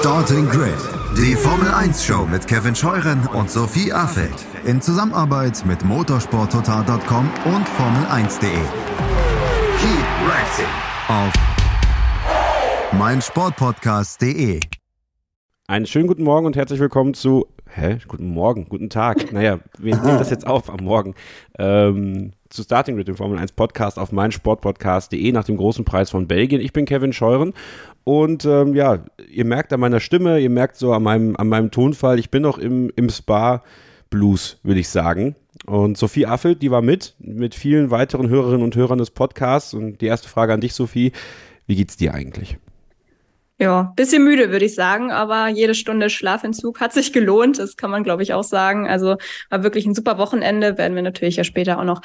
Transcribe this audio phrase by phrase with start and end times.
[0.00, 0.78] Starting Grid,
[1.14, 7.68] die Formel 1 Show mit Kevin Scheuren und Sophie Affeld in Zusammenarbeit mit motorsporttotal.com und
[7.68, 8.48] Formel1.de.
[9.78, 10.64] Keep racing
[11.06, 11.32] auf
[12.98, 14.60] meinsportpodcast.de.
[15.66, 17.98] Einen schönen guten Morgen und herzlich willkommen zu Hä?
[18.08, 19.32] Guten Morgen, guten Tag.
[19.32, 21.14] Naja, wir nehmen das jetzt auf am Morgen.
[21.56, 26.26] Ähm, zu Starting Grid, dem Formel 1 Podcast auf meinsportpodcast.de nach dem großen Preis von
[26.26, 26.60] Belgien.
[26.60, 27.52] Ich bin Kevin Scheuren
[28.10, 31.70] und ähm, ja, ihr merkt an meiner Stimme, ihr merkt so an meinem, an meinem
[31.70, 35.36] Tonfall, ich bin noch im, im Spa-Blues, würde ich sagen.
[35.64, 39.74] Und Sophie Affelt, die war mit, mit vielen weiteren Hörerinnen und Hörern des Podcasts.
[39.74, 41.12] Und die erste Frage an dich, Sophie,
[41.68, 42.58] wie geht's dir eigentlich?
[43.60, 47.58] Ja, bisschen müde, würde ich sagen, aber jede Stunde Schlafentzug hat sich gelohnt.
[47.58, 48.88] Das kann man, glaube ich, auch sagen.
[48.88, 49.18] Also
[49.50, 50.78] war wirklich ein super Wochenende.
[50.78, 52.00] Werden wir natürlich ja später auch noch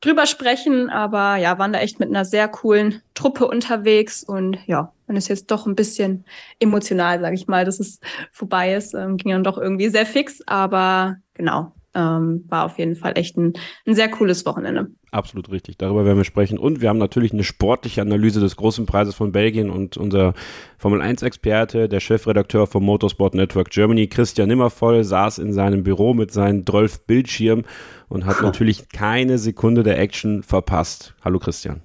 [0.00, 0.90] drüber sprechen.
[0.90, 5.28] Aber ja, waren da echt mit einer sehr coolen Truppe unterwegs und ja, man ist
[5.28, 6.24] jetzt doch ein bisschen
[6.58, 8.00] emotional, sage ich mal, dass es
[8.32, 8.92] vorbei ist.
[8.92, 13.36] Ähm, ging dann doch irgendwie sehr fix, aber genau, ähm, war auf jeden Fall echt
[13.36, 13.54] ein,
[13.86, 14.88] ein sehr cooles Wochenende.
[15.10, 15.78] Absolut richtig.
[15.78, 16.58] Darüber werden wir sprechen.
[16.58, 20.34] Und wir haben natürlich eine sportliche Analyse des großen Preises von Belgien und unser
[20.76, 26.30] Formel 1-Experte, der Chefredakteur vom Motorsport Network Germany, Christian Nimmervoll, saß in seinem Büro mit
[26.32, 27.64] seinen 12 Bildschirmen
[28.08, 31.14] und hat natürlich keine Sekunde der Action verpasst.
[31.24, 31.80] Hallo Christian.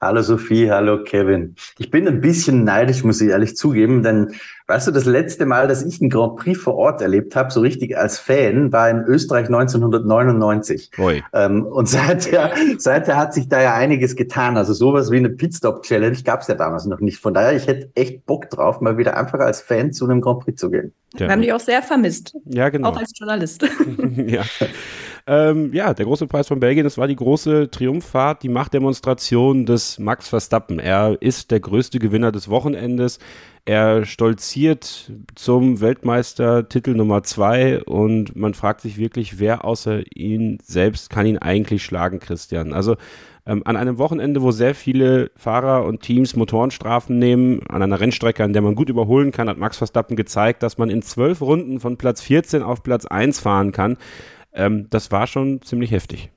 [0.00, 1.54] Hallo Sophie, hallo Kevin.
[1.78, 4.34] Ich bin ein bisschen neidisch, muss ich ehrlich zugeben, denn
[4.72, 7.60] weißt du, das letzte Mal, dass ich einen Grand Prix vor Ort erlebt habe, so
[7.60, 10.90] richtig als Fan, war in Österreich 1999.
[11.34, 14.56] Ähm, und seither, seither hat sich da ja einiges getan.
[14.56, 17.18] Also sowas wie eine Pitstop-Challenge gab es ja damals noch nicht.
[17.18, 20.40] Von daher, ich hätte echt Bock drauf, mal wieder einfach als Fan zu einem Grand
[20.40, 20.94] Prix zu gehen.
[21.14, 22.34] Wir haben dich auch sehr vermisst.
[22.46, 22.88] Ja, genau.
[22.88, 23.68] Auch als Journalist.
[24.26, 24.42] ja.
[25.26, 30.00] Ähm, ja, der große Preis von Belgien, das war die große Triumphfahrt, die Machtdemonstration des
[30.00, 30.80] Max Verstappen.
[30.80, 33.20] Er ist der größte Gewinner des Wochenendes.
[33.64, 41.10] Er stolziert zum Weltmeistertitel Nummer zwei und man fragt sich wirklich, wer außer ihn selbst
[41.10, 42.72] kann ihn eigentlich schlagen, Christian.
[42.72, 42.96] Also
[43.46, 48.42] ähm, an einem Wochenende, wo sehr viele Fahrer und Teams Motorenstrafen nehmen, an einer Rennstrecke,
[48.42, 51.78] an der man gut überholen kann, hat Max Verstappen gezeigt, dass man in zwölf Runden
[51.78, 53.96] von Platz 14 auf Platz 1 fahren kann.
[54.52, 56.30] Ähm, das war schon ziemlich heftig.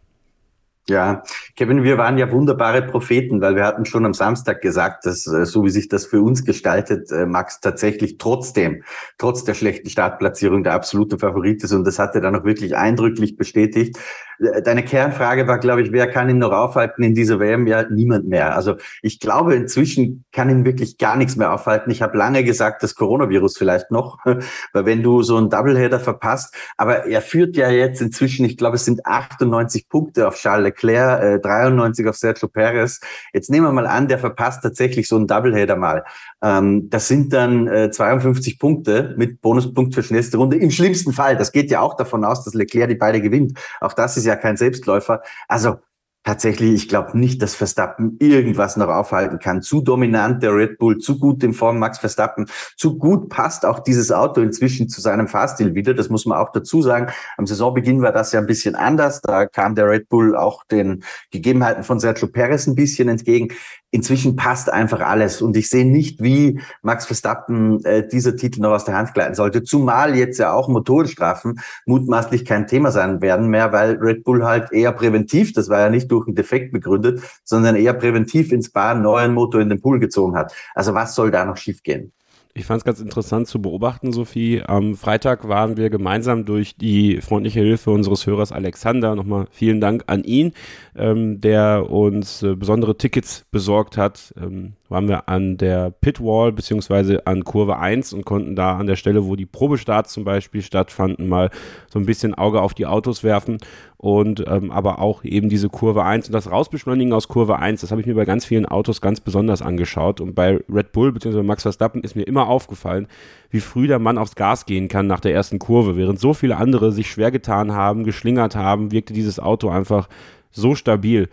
[0.87, 1.23] Ja,
[1.55, 5.43] Kevin, wir waren ja wunderbare Propheten, weil wir hatten schon am Samstag gesagt, dass äh,
[5.45, 8.83] so wie sich das für uns gestaltet, äh, Max tatsächlich trotzdem,
[9.17, 11.71] trotz der schlechten Startplatzierung der absolute Favorit ist.
[11.71, 13.97] Und das hat er dann auch wirklich eindrücklich bestätigt.
[14.40, 17.68] Äh, deine Kernfrage war, glaube ich, wer kann ihn noch aufhalten in dieser WM?
[17.68, 18.56] Ja, niemand mehr.
[18.56, 21.91] Also ich glaube, inzwischen kann ihn wirklich gar nichts mehr aufhalten.
[21.91, 24.19] Ich habe lange gesagt, das Coronavirus vielleicht noch,
[24.73, 28.75] weil wenn du so einen Doubleheader verpasst, aber er führt ja jetzt inzwischen, ich glaube,
[28.75, 33.00] es sind 98 Punkte auf Charles Leclerc, äh, 93 auf Sergio Perez.
[33.34, 36.03] Jetzt nehmen wir mal an, der verpasst tatsächlich so einen Doubleheader mal.
[36.41, 40.57] Ähm, das sind dann äh, 52 Punkte mit Bonuspunkt für schnellste Runde.
[40.57, 43.57] Im schlimmsten Fall, das geht ja auch davon aus, dass Leclerc die beide gewinnt.
[43.81, 45.21] Auch das ist ja kein Selbstläufer.
[45.47, 45.79] Also
[46.25, 49.61] tatsächlich, ich glaube nicht, dass Verstappen irgendwas noch aufhalten kann.
[49.61, 53.79] Zu dominant der Red Bull, zu gut in Form Max Verstappen, zu gut passt auch
[53.79, 55.93] dieses Auto inzwischen zu seinem Fahrstil wieder.
[55.93, 57.13] Das muss man auch dazu sagen.
[57.37, 59.21] Am Saisonbeginn war das ja ein bisschen anders.
[59.21, 63.49] Da kam der Red Bull auch den Gegebenheiten von Sergio Perez ein bisschen entgegen
[63.95, 65.41] inzwischen passt einfach alles.
[65.41, 69.35] Und ich sehe nicht, wie Max Verstappen äh, dieser Titel noch aus der Hand gleiten
[69.35, 69.63] sollte.
[69.63, 74.73] Zumal jetzt ja auch Motorstrafen mutmaßlich kein Thema sein werden mehr, weil Red Bull halt
[74.73, 79.01] eher präventiv, das war ja nicht durch einen Defekt begründet, sondern eher präventiv ins einen
[79.01, 80.53] neuen Motor in den Pool gezogen hat.
[80.73, 82.11] Also was soll da noch schiefgehen?
[82.57, 84.61] Ich fand es ganz interessant zu beobachten, Sophie.
[84.66, 89.13] Am Freitag waren wir gemeinsam durch die freundliche Hilfe unseres Hörers Alexander.
[89.13, 90.53] Nochmal vielen Dank an ihn,
[90.95, 94.33] ähm, der uns äh, besondere Tickets besorgt hat.
[94.41, 98.96] Ähm, waren wir an der Pitwall beziehungsweise an Kurve 1 und konnten da an der
[98.96, 101.50] Stelle, wo die Probestarts zum Beispiel stattfanden, mal
[101.88, 103.57] so ein bisschen Auge auf die Autos werfen
[103.97, 107.91] und ähm, aber auch eben diese Kurve 1 und das Rausbeschleunigen aus Kurve 1, das
[107.91, 111.41] habe ich mir bei ganz vielen Autos ganz besonders angeschaut und bei Red Bull bzw.
[111.41, 113.07] Max Verstappen ist mir immer aufgefallen,
[113.50, 116.58] wie früh der Mann aufs Gas gehen kann nach der ersten Kurve, während so viele
[116.58, 120.08] andere sich schwer getan haben, geschlingert haben, wirkte dieses Auto einfach
[120.52, 121.29] so stabil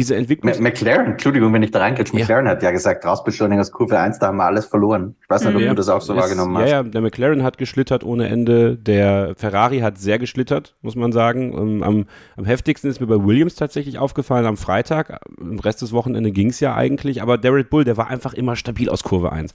[0.00, 0.62] diese Entwicklung.
[0.62, 2.52] McLaren, Entschuldigung, wenn ich da McLaren ja.
[2.52, 5.14] hat ja gesagt, Rausbeschleunigung aus Kurve 1, da haben wir alles verloren.
[5.22, 5.68] Ich weiß nicht, ob ja.
[5.68, 6.70] du das auch so es, wahrgenommen hast.
[6.70, 11.12] Ja, ja, der McLaren hat geschlittert ohne Ende, der Ferrari hat sehr geschlittert, muss man
[11.12, 11.52] sagen.
[11.52, 12.06] Ähm, am,
[12.36, 15.20] am heftigsten ist mir bei Williams tatsächlich aufgefallen am Freitag.
[15.38, 18.32] Im Rest des Wochenende ging es ja eigentlich, aber der Red Bull, der war einfach
[18.32, 19.52] immer stabil aus Kurve 1.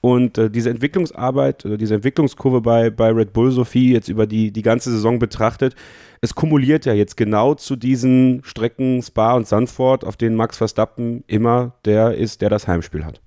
[0.00, 4.52] Und äh, diese Entwicklungsarbeit, oder diese Entwicklungskurve bei, bei Red Bull Sophie jetzt über die,
[4.52, 5.74] die ganze Saison betrachtet,
[6.20, 11.24] es kumuliert ja jetzt genau zu diesen Strecken Spa und Sandford, auf denen Max Verstappen
[11.26, 13.20] immer der ist, der das Heimspiel hat.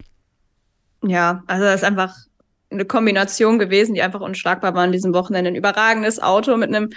[1.04, 2.16] Ja, also das ist einfach
[2.72, 5.50] eine Kombination gewesen, die einfach unschlagbar war an diesem Wochenende.
[5.50, 6.90] Ein überragendes Auto mit einem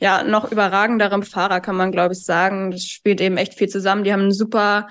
[0.00, 2.70] ja noch überragenderem Fahrer, kann man glaube ich sagen.
[2.70, 4.04] Das spielt eben echt viel zusammen.
[4.04, 4.88] Die haben einen super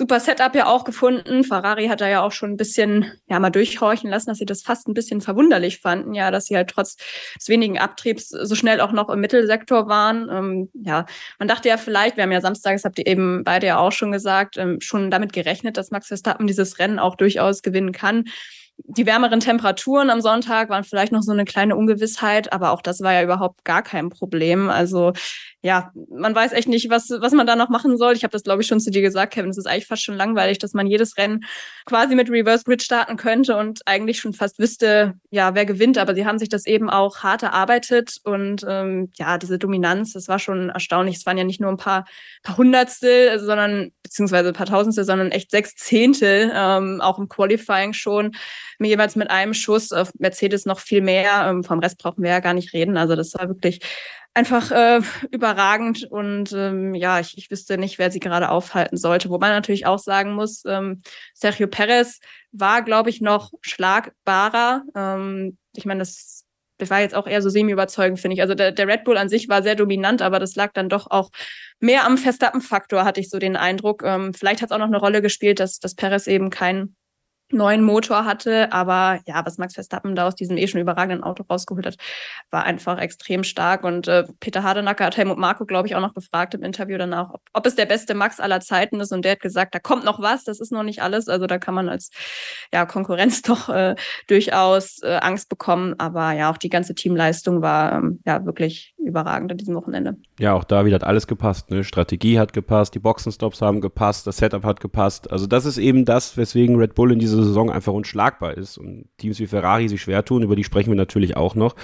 [0.00, 1.44] super Setup ja auch gefunden.
[1.44, 4.62] Ferrari hat da ja auch schon ein bisschen ja mal durchhorchen lassen, dass sie das
[4.62, 6.96] fast ein bisschen verwunderlich fanden, ja, dass sie halt trotz
[7.36, 10.30] des wenigen Abtriebs so schnell auch noch im Mittelsektor waren.
[10.30, 11.04] Ähm, ja,
[11.38, 13.92] man dachte ja vielleicht, wir haben ja Samstag, das habt ihr eben beide ja auch
[13.92, 18.24] schon gesagt, ähm, schon damit gerechnet, dass Max Verstappen dieses Rennen auch durchaus gewinnen kann
[18.84, 23.00] die wärmeren Temperaturen am Sonntag waren vielleicht noch so eine kleine Ungewissheit, aber auch das
[23.00, 24.70] war ja überhaupt gar kein Problem.
[24.70, 25.12] Also
[25.62, 28.14] ja, man weiß echt nicht, was, was man da noch machen soll.
[28.14, 29.50] Ich habe das, glaube ich, schon zu dir gesagt, Kevin.
[29.50, 31.44] Es ist eigentlich fast schon langweilig, dass man jedes Rennen
[31.84, 35.98] quasi mit Reverse Grid starten könnte und eigentlich schon fast wüsste, ja, wer gewinnt.
[35.98, 40.28] Aber sie haben sich das eben auch hart erarbeitet und ähm, ja, diese Dominanz, das
[40.28, 41.16] war schon erstaunlich.
[41.16, 42.06] Es waren ja nicht nur ein paar,
[42.42, 47.92] paar Hundertstel, sondern beziehungsweise ein paar Tausendstel, sondern echt sechs Zehntel, ähm, auch im Qualifying
[47.92, 48.32] schon
[48.78, 51.46] jeweils mit einem Schuss, auf Mercedes noch viel mehr.
[51.46, 52.96] Ähm, vom Rest brauchen wir ja gar nicht reden.
[52.96, 53.80] Also das war wirklich
[54.34, 55.00] einfach äh,
[55.30, 59.30] überragend und ähm, ja, ich, ich wüsste nicht, wer sie gerade aufhalten sollte.
[59.30, 61.02] Wobei man natürlich auch sagen muss, ähm,
[61.34, 62.20] Sergio Perez
[62.52, 64.82] war, glaube ich, noch schlagbarer.
[64.94, 66.44] Ähm, ich meine, das,
[66.78, 68.42] das war jetzt auch eher so semi-überzeugend, finde ich.
[68.42, 71.10] Also der, der Red Bull an sich war sehr dominant, aber das lag dann doch
[71.10, 71.30] auch
[71.80, 74.02] mehr am Verstappen-Faktor, hatte ich so den Eindruck.
[74.04, 76.94] Ähm, vielleicht hat es auch noch eine Rolle gespielt, dass, dass Perez eben kein
[77.52, 78.72] neuen Motor hatte.
[78.72, 81.96] Aber ja, was Max Verstappen da aus diesem eh schon überragenden Auto rausgeholt hat,
[82.50, 83.84] war einfach extrem stark.
[83.84, 87.30] Und äh, Peter Hardenacker hat Helmut Marko, glaube ich, auch noch gefragt im Interview danach,
[87.30, 89.12] ob, ob, es der beste Max aller Zeiten ist.
[89.12, 91.28] Und der hat gesagt, da kommt noch was, das ist noch nicht alles.
[91.28, 92.10] Also da kann man als
[92.72, 93.94] ja, Konkurrenz doch äh,
[94.28, 95.94] durchaus äh, Angst bekommen.
[95.98, 100.16] Aber ja, auch die ganze Teamleistung war ähm, ja wirklich überragend an diesem Wochenende.
[100.40, 101.70] Ja, auch da wieder hat alles gepasst.
[101.70, 101.84] Ne?
[101.84, 105.30] Strategie hat gepasst, die Boxenstops haben gepasst, das Setup hat gepasst.
[105.30, 109.04] Also das ist eben das, weswegen Red Bull in dieser Saison einfach unschlagbar ist und
[109.18, 111.76] Teams wie Ferrari sich schwer tun, über die sprechen wir natürlich auch noch.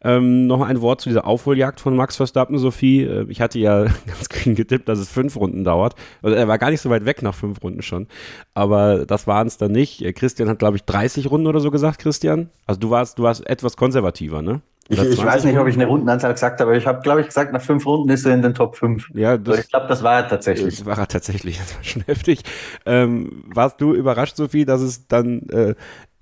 [0.00, 3.02] Ähm, noch ein Wort zu dieser Aufholjagd von Max Verstappen, Sophie.
[3.02, 5.94] Äh, ich hatte ja ganz kühn getippt, dass es fünf Runden dauert.
[6.22, 8.06] Also er war gar nicht so weit weg nach fünf Runden schon.
[8.54, 10.00] Aber das waren es dann nicht.
[10.00, 12.48] Äh, Christian hat, glaube ich, 30 Runden oder so gesagt, Christian.
[12.64, 14.62] Also du warst, du warst etwas konservativer, ne?
[14.90, 17.26] Ich, ich, weiß nicht, ob ich eine Rundenanzahl gesagt habe, aber ich habe, glaube ich,
[17.26, 19.10] gesagt, nach fünf Runden ist er in den Top 5.
[19.14, 20.78] Ja, das, also ich glaube, das war er tatsächlich.
[20.78, 22.40] Das war er tatsächlich, das war schon heftig.
[22.86, 25.74] Ähm, warst du überrascht, Sophie, dass es dann äh,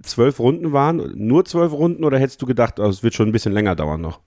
[0.02, 1.12] zwölf Runden waren?
[1.14, 4.00] Nur zwölf Runden oder hättest du gedacht, oh, es wird schon ein bisschen länger dauern
[4.00, 4.20] noch?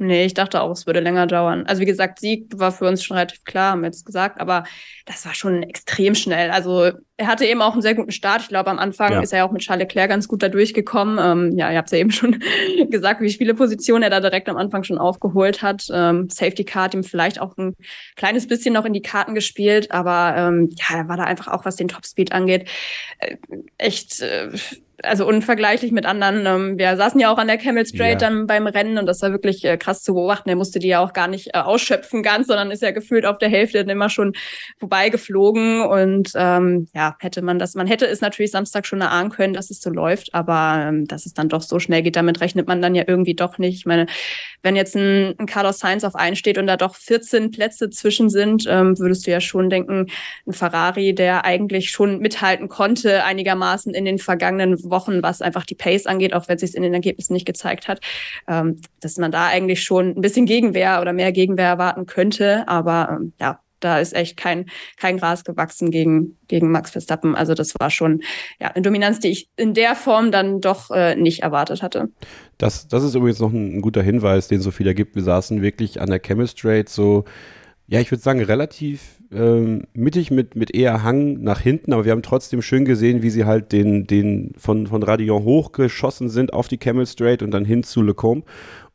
[0.00, 1.66] Nee, ich dachte auch, es würde länger dauern.
[1.66, 4.62] Also wie gesagt, Sieg war für uns schon relativ klar, haben wir jetzt gesagt, aber
[5.06, 6.52] das war schon extrem schnell.
[6.52, 8.42] Also er hatte eben auch einen sehr guten Start.
[8.42, 9.20] Ich glaube, am Anfang ja.
[9.20, 11.18] ist er ja auch mit Charles Leclerc ganz gut da durchgekommen.
[11.20, 12.38] Ähm, ja, ihr habt ja eben schon
[12.90, 15.88] gesagt, wie viele Positionen er da direkt am Anfang schon aufgeholt hat.
[15.92, 17.74] Ähm, Safety Card ihm vielleicht auch ein
[18.14, 21.64] kleines bisschen noch in die Karten gespielt, aber ähm, ja, er war da einfach auch,
[21.64, 22.68] was den Topspeed angeht,
[23.18, 23.36] äh,
[23.78, 24.50] echt äh,
[25.02, 26.44] also unvergleichlich mit anderen.
[26.46, 28.28] Ähm, wir saßen ja auch an der Camel Straight ja.
[28.28, 30.48] dann beim Rennen und das war wirklich äh, krass zu beobachten.
[30.48, 33.38] Er musste die ja auch gar nicht äh, ausschöpfen ganz, sondern ist ja gefühlt auf
[33.38, 34.32] der Hälfte dann immer schon
[34.78, 35.82] vorbeigeflogen.
[35.82, 39.70] Und ähm, ja, hätte man das, man hätte es natürlich Samstag schon erahnen können, dass
[39.70, 42.82] es so läuft, aber ähm, dass es dann doch so schnell geht, damit rechnet man
[42.82, 43.76] dann ja irgendwie doch nicht.
[43.76, 44.06] Ich meine,
[44.62, 48.30] wenn jetzt ein, ein Carlos Sainz auf einen steht und da doch 14 Plätze zwischen
[48.30, 50.06] sind, ähm, würdest du ja schon denken,
[50.46, 55.74] ein Ferrari, der eigentlich schon mithalten konnte, einigermaßen in den vergangenen Wochen, was einfach die
[55.74, 58.00] Pace angeht, auch wenn es sich in den Ergebnissen nicht gezeigt hat,
[58.46, 62.66] ähm, dass man da eigentlich schon ein bisschen Gegenwehr oder mehr Gegenwehr erwarten könnte.
[62.68, 64.66] Aber ähm, ja, da ist echt kein,
[64.96, 67.34] kein Gras gewachsen gegen, gegen Max Verstappen.
[67.34, 68.22] Also das war schon
[68.60, 72.08] ja, eine Dominanz, die ich in der Form dann doch äh, nicht erwartet hatte.
[72.58, 75.14] Das, das ist übrigens noch ein, guter Hinweis, den Sophie da gibt.
[75.14, 77.24] Wir saßen wirklich an der Chemistrate so,
[77.86, 82.12] ja, ich würde sagen, relativ ähm, mittig mit, mit eher Hang nach hinten, aber wir
[82.12, 86.68] haben trotzdem schön gesehen, wie sie halt den, den von, von Radion hochgeschossen sind auf
[86.68, 88.46] die Camel Straight und dann hin zu Lecombe.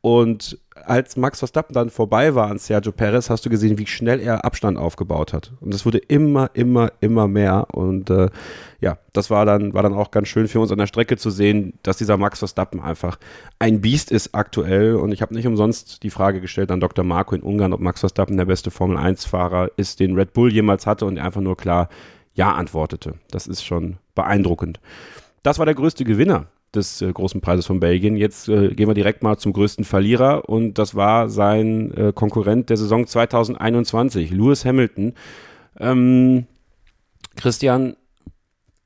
[0.01, 4.19] Und als Max Verstappen dann vorbei war an Sergio Perez, hast du gesehen, wie schnell
[4.19, 5.51] er Abstand aufgebaut hat.
[5.61, 7.67] Und es wurde immer, immer, immer mehr.
[7.71, 8.29] Und äh,
[8.79, 11.29] ja, das war dann, war dann auch ganz schön für uns an der Strecke zu
[11.29, 13.17] sehen, dass dieser Max Verstappen einfach
[13.59, 14.95] ein Biest ist aktuell.
[14.95, 17.05] Und ich habe nicht umsonst die Frage gestellt an Dr.
[17.05, 21.05] Marco in Ungarn, ob Max Verstappen der beste Formel-1-Fahrer ist, den Red Bull jemals hatte
[21.05, 21.89] und er einfach nur klar
[22.33, 23.15] Ja antwortete.
[23.31, 24.79] Das ist schon beeindruckend.
[25.43, 28.15] Das war der größte Gewinner des äh, großen Preises von Belgien.
[28.15, 32.70] Jetzt äh, gehen wir direkt mal zum größten Verlierer und das war sein äh, Konkurrent
[32.70, 35.13] der Saison 2021, Lewis Hamilton.
[35.80, 36.46] Ähm,
[37.36, 37.96] Christian,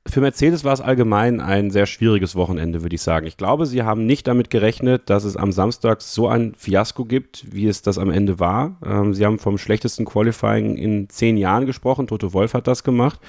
[0.06, 3.26] für Mercedes war es allgemein ein sehr schwieriges Wochenende, würde ich sagen.
[3.26, 7.52] Ich glaube, sie haben nicht damit gerechnet, dass es am Samstag so ein Fiasko gibt,
[7.52, 8.78] wie es das am Ende war.
[8.84, 12.06] Ähm, sie haben vom schlechtesten Qualifying in zehn Jahren gesprochen.
[12.06, 13.20] Toto Wolf hat das gemacht.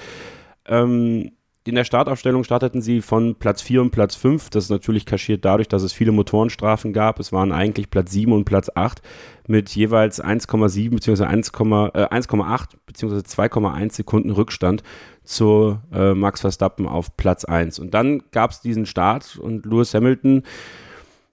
[0.66, 1.32] Ähm,
[1.66, 4.48] in der Startaufstellung starteten sie von Platz 4 und Platz 5.
[4.48, 7.20] Das ist natürlich kaschiert dadurch, dass es viele Motorenstrafen gab.
[7.20, 9.02] Es waren eigentlich Platz 7 und Platz 8
[9.46, 11.24] mit jeweils 1,7 bzw.
[11.24, 13.14] 1,8 bzw.
[13.16, 14.82] 2,1 Sekunden Rückstand
[15.22, 17.78] zu äh, Max Verstappen auf Platz 1.
[17.78, 20.44] Und dann gab es diesen Start und Lewis Hamilton,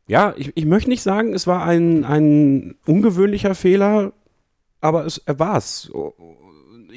[0.07, 4.13] ja, ich, ich möchte nicht sagen, es war ein, ein ungewöhnlicher Fehler,
[4.81, 5.89] aber es, er war es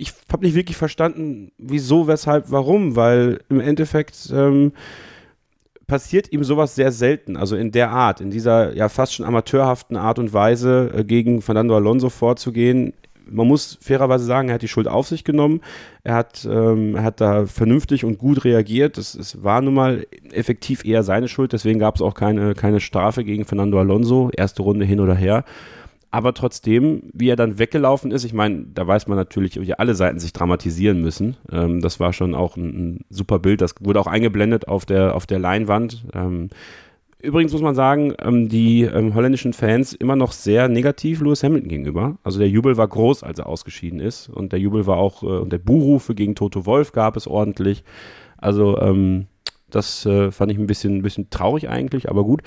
[0.00, 4.72] ich habe nicht wirklich verstanden, wieso, weshalb, warum, weil im Endeffekt ähm,
[5.86, 9.96] passiert ihm sowas sehr selten, also in der Art, in dieser ja fast schon amateurhaften
[9.96, 12.94] Art und Weise äh, gegen Fernando Alonso vorzugehen.
[13.28, 15.60] Man muss fairerweise sagen, er hat die Schuld auf sich genommen.
[16.02, 18.98] Er hat, ähm, er hat da vernünftig und gut reagiert.
[18.98, 23.22] Es war nun mal effektiv eher seine Schuld, deswegen gab es auch keine, keine Strafe
[23.22, 25.44] gegen Fernando Alonso, erste Runde hin oder her.
[26.12, 29.94] Aber trotzdem, wie er dann weggelaufen ist, ich meine, da weiß man natürlich, wie alle
[29.94, 31.36] Seiten sich dramatisieren müssen.
[31.52, 33.60] Ähm, das war schon auch ein, ein, super Bild.
[33.60, 36.04] Das wurde auch eingeblendet auf der, auf der Leinwand.
[36.12, 36.48] Ähm,
[37.20, 41.68] übrigens muss man sagen, ähm, die ähm, holländischen Fans immer noch sehr negativ Lewis Hamilton
[41.68, 42.18] gegenüber.
[42.24, 44.28] Also der Jubel war groß, als er ausgeschieden ist.
[44.28, 47.84] Und der Jubel war auch, äh, und der Buhrufe gegen Toto Wolf gab es ordentlich.
[48.36, 49.26] Also, ähm,
[49.74, 52.42] das äh, fand ich ein bisschen, ein bisschen traurig eigentlich, aber gut.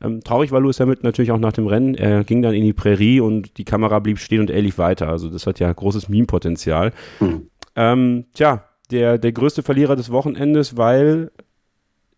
[0.00, 1.94] Ähm, traurig war Lewis Hamilton natürlich auch nach dem Rennen.
[1.94, 5.08] Er ging dann in die Prärie und die Kamera blieb stehen und er lief weiter.
[5.08, 6.92] Also das hat ja großes Meme-Potenzial.
[7.20, 7.48] Mhm.
[7.76, 11.30] Ähm, tja, der, der größte Verlierer des Wochenendes, weil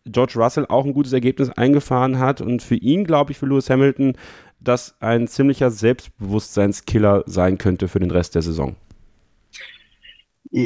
[0.05, 3.71] George Russell auch ein gutes Ergebnis eingefahren hat und für ihn, glaube ich, für Lewis
[3.71, 4.15] Hamilton,
[4.61, 8.77] das ein ziemlicher Selbstbewusstseinskiller sein könnte für den Rest der Saison.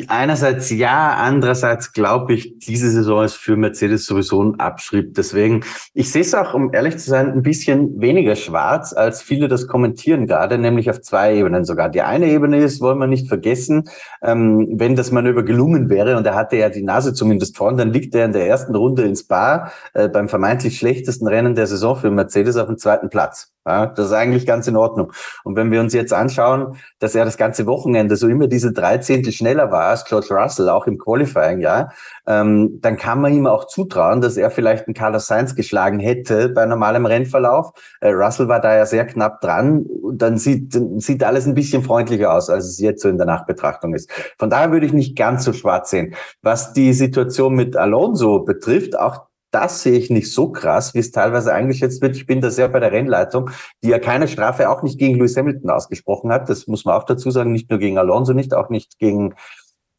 [0.08, 5.16] Einerseits ja, andererseits glaube ich, diese Saison ist für Mercedes sowieso ein Abschritt.
[5.16, 9.48] Deswegen, ich sehe es auch, um ehrlich zu sein, ein bisschen weniger schwarz, als viele
[9.48, 11.88] das kommentieren gerade, nämlich auf zwei Ebenen sogar.
[11.88, 13.84] Die eine Ebene ist, wollen wir nicht vergessen,
[14.22, 17.92] ähm, wenn das Manöver gelungen wäre und er hatte ja die Nase zumindest vorn, dann
[17.92, 21.96] liegt er in der ersten Runde ins Bar äh, beim vermeintlich schlechtesten Rennen der Saison
[21.96, 23.52] für Mercedes auf dem zweiten Platz.
[23.70, 25.12] Ja, das ist eigentlich ganz in Ordnung.
[25.44, 28.98] Und wenn wir uns jetzt anschauen, dass er das ganze Wochenende so immer diese drei
[28.98, 31.90] Zehntel schneller war als George Russell, auch im Qualifying, ja,
[32.26, 36.48] ähm, dann kann man ihm auch zutrauen, dass er vielleicht einen Carlos Sainz geschlagen hätte
[36.48, 37.70] bei normalem Rennverlauf.
[38.00, 39.86] Äh, Russell war da ja sehr knapp dran.
[40.14, 43.94] Dann sieht, sieht alles ein bisschen freundlicher aus, als es jetzt so in der Nachbetrachtung
[43.94, 44.10] ist.
[44.36, 46.14] Von daher würde ich nicht ganz so schwarz sehen.
[46.42, 51.10] Was die Situation mit Alonso betrifft, auch das sehe ich nicht so krass, wie es
[51.10, 52.16] teilweise eingeschätzt wird.
[52.16, 53.50] Ich bin da sehr bei der Rennleitung,
[53.82, 56.48] die ja keine Strafe auch nicht gegen Lewis Hamilton ausgesprochen hat.
[56.48, 59.34] Das muss man auch dazu sagen, nicht nur gegen Alonso, nicht auch nicht gegen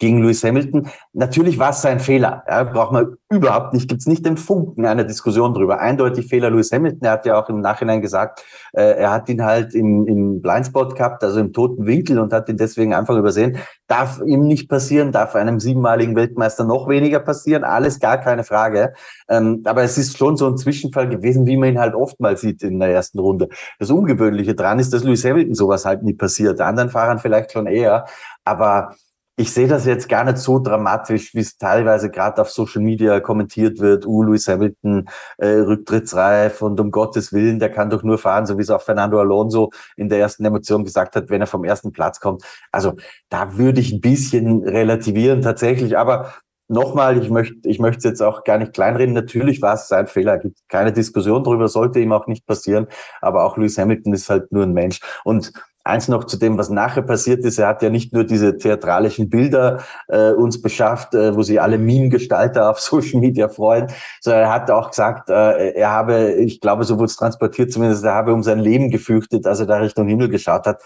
[0.01, 0.89] gegen Lewis Hamilton.
[1.13, 2.43] Natürlich war es sein Fehler.
[2.49, 5.79] Ja, braucht man überhaupt nicht, gibt es nicht den Funken einer Diskussion drüber.
[5.79, 7.03] Eindeutig Fehler Lewis Hamilton.
[7.03, 8.43] Er hat ja auch im Nachhinein gesagt,
[8.73, 12.49] äh, er hat ihn halt im, im Blindspot gehabt, also im toten Winkel und hat
[12.49, 13.59] ihn deswegen einfach übersehen.
[13.87, 18.93] Darf ihm nicht passieren, darf einem siebenmaligen Weltmeister noch weniger passieren, alles gar keine Frage.
[19.29, 22.37] Ähm, aber es ist schon so ein Zwischenfall gewesen, wie man ihn halt oft mal
[22.37, 23.49] sieht in der ersten Runde.
[23.77, 26.59] Das Ungewöhnliche dran ist, dass Lewis Hamilton sowas halt nie passiert.
[26.59, 28.05] Anderen Fahrern vielleicht schon eher.
[28.43, 28.95] Aber
[29.37, 33.19] ich sehe das jetzt gar nicht so dramatisch, wie es teilweise gerade auf Social Media
[33.19, 34.05] kommentiert wird.
[34.05, 35.07] Uh, Lewis Hamilton
[35.37, 38.81] äh, rücktrittsreif und um Gottes Willen, der kann doch nur fahren, so wie es auch
[38.81, 42.43] Fernando Alonso in der ersten Emotion gesagt hat, wenn er vom ersten Platz kommt.
[42.71, 42.93] Also
[43.29, 46.33] da würde ich ein bisschen relativieren tatsächlich, aber
[46.71, 49.13] Nochmal, ich möchte, ich möchte jetzt auch gar nicht kleinreden.
[49.13, 52.87] Natürlich war es sein Fehler, gibt keine Diskussion darüber, sollte ihm auch nicht passieren.
[53.19, 55.01] Aber auch Lewis Hamilton ist halt nur ein Mensch.
[55.25, 55.51] Und
[55.83, 57.57] Eins noch zu dem, was nachher passiert ist.
[57.57, 61.77] Er hat ja nicht nur diese theatralischen Bilder äh, uns beschafft, äh, wo sich alle
[61.77, 63.87] Meme-Gestalter auf Social Media freuen,
[64.19, 68.03] sondern er hat auch gesagt, äh, er habe, ich glaube, so wurde es transportiert zumindest,
[68.03, 70.81] er habe um sein Leben gefürchtet, als er da Richtung Himmel geschaut hat.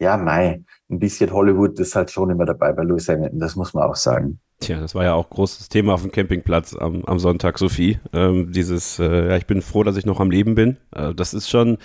[0.00, 3.74] Ja, mei, ein bisschen Hollywood ist halt schon immer dabei bei Lewis Hamilton, das muss
[3.74, 4.40] man auch sagen.
[4.60, 7.98] Tja, das war ja auch großes Thema auf dem Campingplatz am, am Sonntag, Sophie.
[8.12, 10.78] Ähm, dieses, äh, ja, ich bin froh, dass ich noch am Leben bin.
[10.94, 11.78] Äh, das ist schon,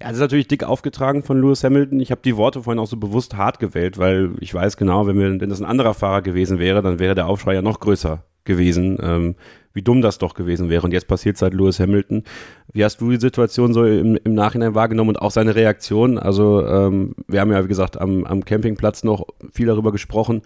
[0.00, 2.00] ja, das ist natürlich dick aufgetragen von Lewis Hamilton.
[2.00, 5.18] Ich habe die Worte vorhin auch so bewusst hart gewählt, weil ich weiß genau, wenn,
[5.18, 8.22] wir, wenn das ein anderer Fahrer gewesen wäre, dann wäre der Aufschrei ja noch größer
[8.44, 9.34] gewesen, ähm,
[9.72, 10.84] wie dumm das doch gewesen wäre.
[10.84, 12.24] Und jetzt passiert seit Lewis Hamilton.
[12.72, 16.18] Wie hast du die Situation so im, im Nachhinein wahrgenommen und auch seine Reaktion?
[16.18, 20.42] Also ähm, wir haben ja, wie gesagt, am, am Campingplatz noch viel darüber gesprochen.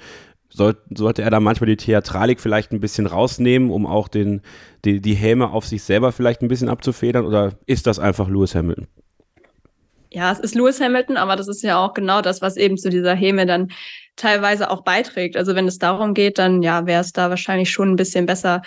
[0.48, 4.42] Soll, sollte er da manchmal die Theatralik vielleicht ein bisschen rausnehmen, um auch den,
[4.84, 7.24] die, die Häme auf sich selber vielleicht ein bisschen abzufedern?
[7.24, 8.88] Oder ist das einfach Lewis Hamilton?
[10.12, 12.90] Ja, es ist Lewis Hamilton, aber das ist ja auch genau das, was eben zu
[12.90, 13.68] dieser Häme dann
[14.16, 15.36] teilweise auch beiträgt.
[15.36, 18.62] Also wenn es darum geht, dann ja, wäre es da wahrscheinlich schon ein bisschen besser,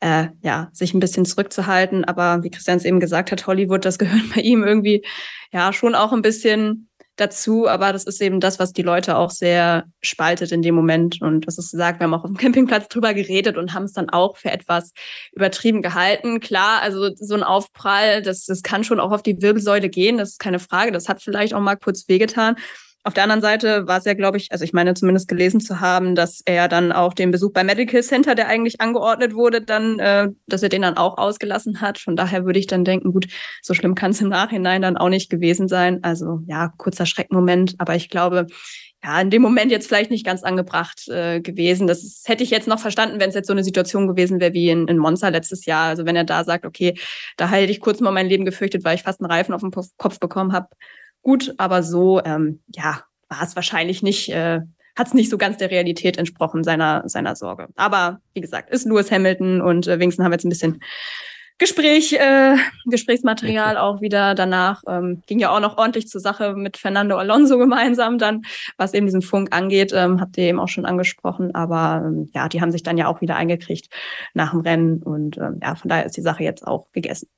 [0.00, 2.04] äh, ja, sich ein bisschen zurückzuhalten.
[2.04, 5.04] Aber wie Christian es eben gesagt hat, Hollywood, das gehört bei ihm irgendwie
[5.52, 9.30] ja schon auch ein bisschen dazu, aber das ist eben das, was die Leute auch
[9.30, 11.20] sehr spaltet in dem Moment.
[11.22, 13.92] Und das ist gesagt, wir haben auch auf dem Campingplatz drüber geredet und haben es
[13.92, 14.92] dann auch für etwas
[15.32, 16.40] übertrieben gehalten.
[16.40, 20.30] Klar, also so ein Aufprall, das, das kann schon auch auf die Wirbelsäule gehen, das
[20.30, 20.92] ist keine Frage.
[20.92, 22.56] Das hat vielleicht auch mal kurz wehgetan.
[23.06, 25.80] Auf der anderen Seite war es ja, glaube ich, also ich meine zumindest gelesen zu
[25.80, 29.98] haben, dass er dann auch den Besuch beim Medical Center, der eigentlich angeordnet wurde, dann,
[29.98, 31.98] äh, dass er den dann auch ausgelassen hat.
[31.98, 33.26] Von daher würde ich dann denken, gut,
[33.60, 36.02] so schlimm kann es im Nachhinein dann auch nicht gewesen sein.
[36.02, 38.46] Also ja, kurzer Schreckmoment, aber ich glaube,
[39.04, 41.86] ja, in dem Moment jetzt vielleicht nicht ganz angebracht äh, gewesen.
[41.86, 44.54] Das ist, hätte ich jetzt noch verstanden, wenn es jetzt so eine Situation gewesen wäre
[44.54, 45.88] wie in, in Monza letztes Jahr.
[45.88, 46.94] Also wenn er da sagt, okay,
[47.36, 49.72] da hätte ich kurz mal mein Leben gefürchtet, weil ich fast einen Reifen auf den
[49.72, 50.68] Kopf bekommen habe
[51.24, 54.60] gut, aber so, ähm, ja, war es wahrscheinlich nicht, äh,
[54.96, 57.66] hat es nicht so ganz der Realität entsprochen, seiner, seiner Sorge.
[57.74, 60.80] Aber wie gesagt, ist Lewis Hamilton und äh, wenigstens haben jetzt ein bisschen
[61.58, 64.82] Gespräch, äh, Gesprächsmaterial auch wieder danach.
[64.88, 68.42] Ähm, ging ja auch noch ordentlich zur Sache mit Fernando Alonso gemeinsam dann,
[68.76, 71.54] was eben diesen Funk angeht, ähm, habt ihr eben auch schon angesprochen.
[71.54, 73.88] Aber ähm, ja, die haben sich dann ja auch wieder eingekriegt
[74.34, 77.28] nach dem Rennen und ähm, ja, von daher ist die Sache jetzt auch gegessen.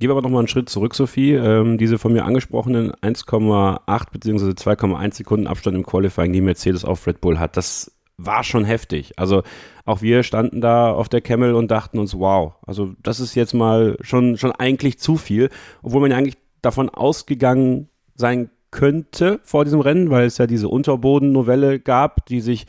[0.00, 1.34] Gebe aber noch mal einen Schritt zurück, Sophie.
[1.34, 4.52] Ähm, diese von mir angesprochenen 1,8 bzw.
[4.52, 9.12] 2,1 Sekunden Abstand im Qualifying, die Mercedes auf Red Bull hat, das war schon heftig.
[9.18, 9.42] Also
[9.84, 13.52] auch wir standen da auf der Camel und dachten uns, wow, also das ist jetzt
[13.52, 15.50] mal schon, schon eigentlich zu viel,
[15.82, 20.68] obwohl man ja eigentlich davon ausgegangen sein könnte vor diesem Rennen, weil es ja diese
[20.68, 22.64] Unterboden-Novelle gab, die sich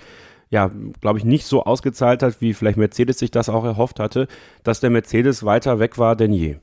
[0.50, 0.69] ja,
[1.00, 4.27] glaube ich, nicht so ausgezahlt hat, wie vielleicht Mercedes sich das auch erhofft hatte,
[4.63, 6.57] dass der Mercedes weiter weg war denn je.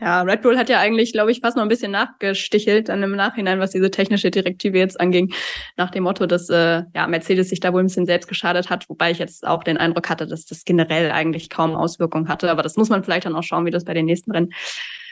[0.00, 3.16] Ja, Red Bull hat ja eigentlich, glaube ich, fast noch ein bisschen nachgestichelt dann im
[3.16, 5.32] Nachhinein, was diese technische Direktive jetzt anging,
[5.76, 8.88] nach dem Motto, dass äh, ja, Mercedes sich da wohl ein bisschen selbst geschadet hat,
[8.88, 12.50] wobei ich jetzt auch den Eindruck hatte, dass das generell eigentlich kaum Auswirkungen hatte.
[12.50, 14.52] Aber das muss man vielleicht dann auch schauen, wie das bei den nächsten Rennen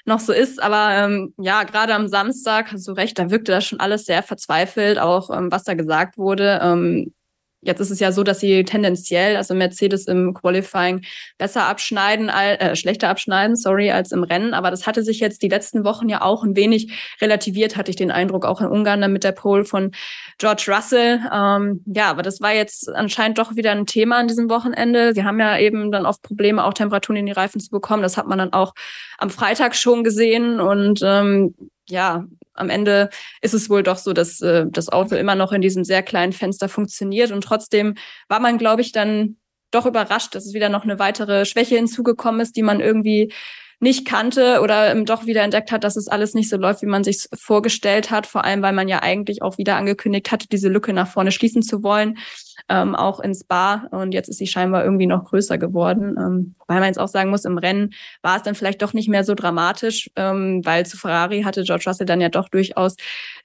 [0.04, 0.62] noch so ist.
[0.62, 4.22] Aber ähm, ja, gerade am Samstag, hast du recht, da wirkte das schon alles sehr
[4.22, 6.60] verzweifelt, auch ähm, was da gesagt wurde.
[6.62, 7.12] Ähm,
[7.66, 11.04] Jetzt ist es ja so, dass sie tendenziell, also Mercedes im Qualifying
[11.36, 14.54] besser abschneiden, äh, schlechter abschneiden, sorry, als im Rennen.
[14.54, 17.96] Aber das hatte sich jetzt die letzten Wochen ja auch ein wenig relativiert, hatte ich
[17.96, 19.90] den Eindruck, auch in Ungarn dann mit der Pole von
[20.38, 21.20] George Russell.
[21.32, 25.12] Ähm, ja, aber das war jetzt anscheinend doch wieder ein Thema an diesem Wochenende.
[25.14, 28.02] Sie haben ja eben dann oft Probleme, auch Temperaturen in die Reifen zu bekommen.
[28.02, 28.74] Das hat man dann auch
[29.18, 30.60] am Freitag schon gesehen.
[30.60, 31.54] Und ähm,
[31.88, 32.24] ja,
[32.56, 35.84] am Ende ist es wohl doch so, dass äh, das Auto immer noch in diesem
[35.84, 37.30] sehr kleinen Fenster funktioniert.
[37.32, 37.94] Und trotzdem
[38.28, 39.36] war man, glaube ich, dann
[39.70, 43.32] doch überrascht, dass es wieder noch eine weitere Schwäche hinzugekommen ist, die man irgendwie
[43.78, 47.04] nicht kannte oder doch wieder entdeckt hat, dass es alles nicht so läuft, wie man
[47.04, 48.26] sich vorgestellt hat.
[48.26, 51.62] Vor allem, weil man ja eigentlich auch wieder angekündigt hatte, diese Lücke nach vorne schließen
[51.62, 52.16] zu wollen,
[52.70, 53.88] ähm, auch ins Bar.
[53.90, 56.16] Und jetzt ist sie scheinbar irgendwie noch größer geworden.
[56.18, 59.10] Ähm, weil man jetzt auch sagen muss, im Rennen war es dann vielleicht doch nicht
[59.10, 62.96] mehr so dramatisch, ähm, weil zu Ferrari hatte George Russell dann ja doch durchaus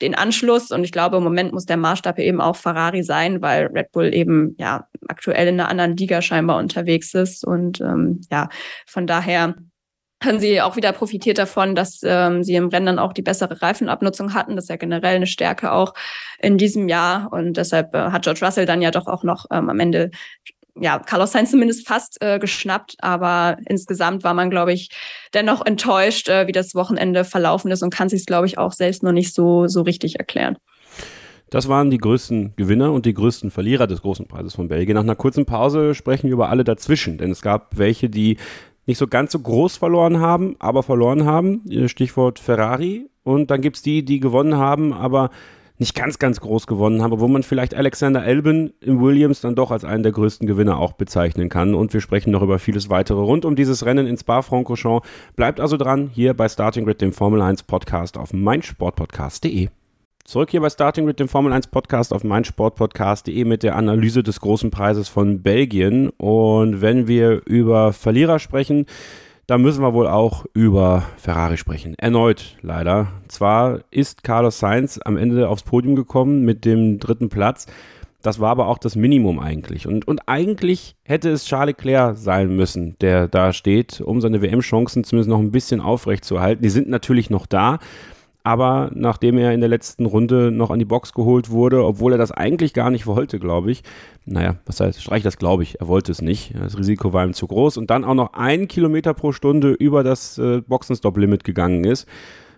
[0.01, 0.71] den Anschluss.
[0.71, 4.13] Und ich glaube, im Moment muss der Maßstab eben auch Ferrari sein, weil Red Bull
[4.13, 7.45] eben ja aktuell in einer anderen Liga scheinbar unterwegs ist.
[7.45, 8.47] Und ähm, ja,
[8.87, 9.55] von daher
[10.23, 14.33] haben sie auch wieder profitiert davon, dass ähm, sie im Rennen auch die bessere Reifenabnutzung
[14.33, 14.55] hatten.
[14.55, 15.93] Das ist ja generell eine Stärke auch
[16.39, 17.31] in diesem Jahr.
[17.31, 20.11] Und deshalb äh, hat George Russell dann ja doch auch noch ähm, am Ende
[20.79, 24.89] ja, Carlos Sainz zumindest fast äh, geschnappt, aber insgesamt war man, glaube ich,
[25.33, 29.03] dennoch enttäuscht, äh, wie das Wochenende verlaufen ist und kann sich glaube ich, auch selbst
[29.03, 30.57] noch nicht so, so richtig erklären.
[31.49, 34.95] Das waren die größten Gewinner und die größten Verlierer des großen Preises von Belgien.
[34.95, 38.37] Nach einer kurzen Pause sprechen wir über alle dazwischen, denn es gab welche, die
[38.91, 41.61] nicht so ganz so groß verloren haben, aber verloren haben.
[41.87, 43.09] Stichwort Ferrari.
[43.23, 45.29] Und dann gibt es die, die gewonnen haben, aber
[45.77, 49.71] nicht ganz, ganz groß gewonnen haben, wo man vielleicht Alexander Albin im Williams dann doch
[49.71, 51.73] als einen der größten Gewinner auch bezeichnen kann.
[51.73, 55.07] Und wir sprechen noch über vieles weitere rund um dieses Rennen in Spa-Francorchamps.
[55.37, 59.69] Bleibt also dran, hier bei Starting Grid, dem Formel 1 Podcast auf meinsportpodcast.de.
[60.23, 64.39] Zurück hier bei Starting Grid, dem Formel 1 Podcast auf meinsportpodcast.de mit der Analyse des
[64.39, 66.09] großen Preises von Belgien.
[66.09, 68.85] Und wenn wir über Verlierer sprechen,
[69.47, 71.95] dann müssen wir wohl auch über Ferrari sprechen.
[71.97, 73.07] Erneut leider.
[73.27, 77.65] Zwar ist Carlos Sainz am Ende aufs Podium gekommen mit dem dritten Platz.
[78.21, 79.87] Das war aber auch das Minimum eigentlich.
[79.87, 85.03] Und, und eigentlich hätte es Charles Leclerc sein müssen, der da steht, um seine WM-Chancen
[85.03, 86.61] zumindest noch ein bisschen aufrecht zu erhalten.
[86.61, 87.79] Die sind natürlich noch da
[88.43, 92.17] aber nachdem er in der letzten Runde noch an die Box geholt wurde, obwohl er
[92.17, 93.83] das eigentlich gar nicht wollte, glaube ich.
[94.25, 96.53] Naja, was heißt, streich das glaube ich, er wollte es nicht.
[96.59, 100.03] Das Risiko war ihm zu groß und dann auch noch ein Kilometer pro Stunde über
[100.03, 102.07] das äh, Boxenstopp-Limit gegangen ist.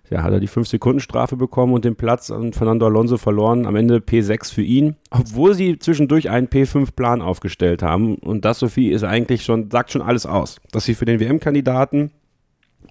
[0.10, 3.66] Ja, hat er die 5-Sekunden-Strafe bekommen und den Platz an Fernando Alonso verloren.
[3.66, 8.16] Am Ende P6 für ihn, obwohl sie zwischendurch einen P5-Plan aufgestellt haben.
[8.16, 10.60] Und das, Sophie, ist eigentlich schon, sagt schon alles aus.
[10.72, 12.12] Dass sie für den WM-Kandidaten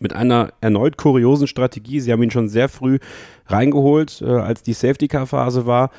[0.02, 2.00] mit einer erneut kuriosen Strategie.
[2.00, 2.98] Sie haben ihn schon sehr früh
[3.46, 5.90] reingeholt, äh, als die Safety-Car-Phase war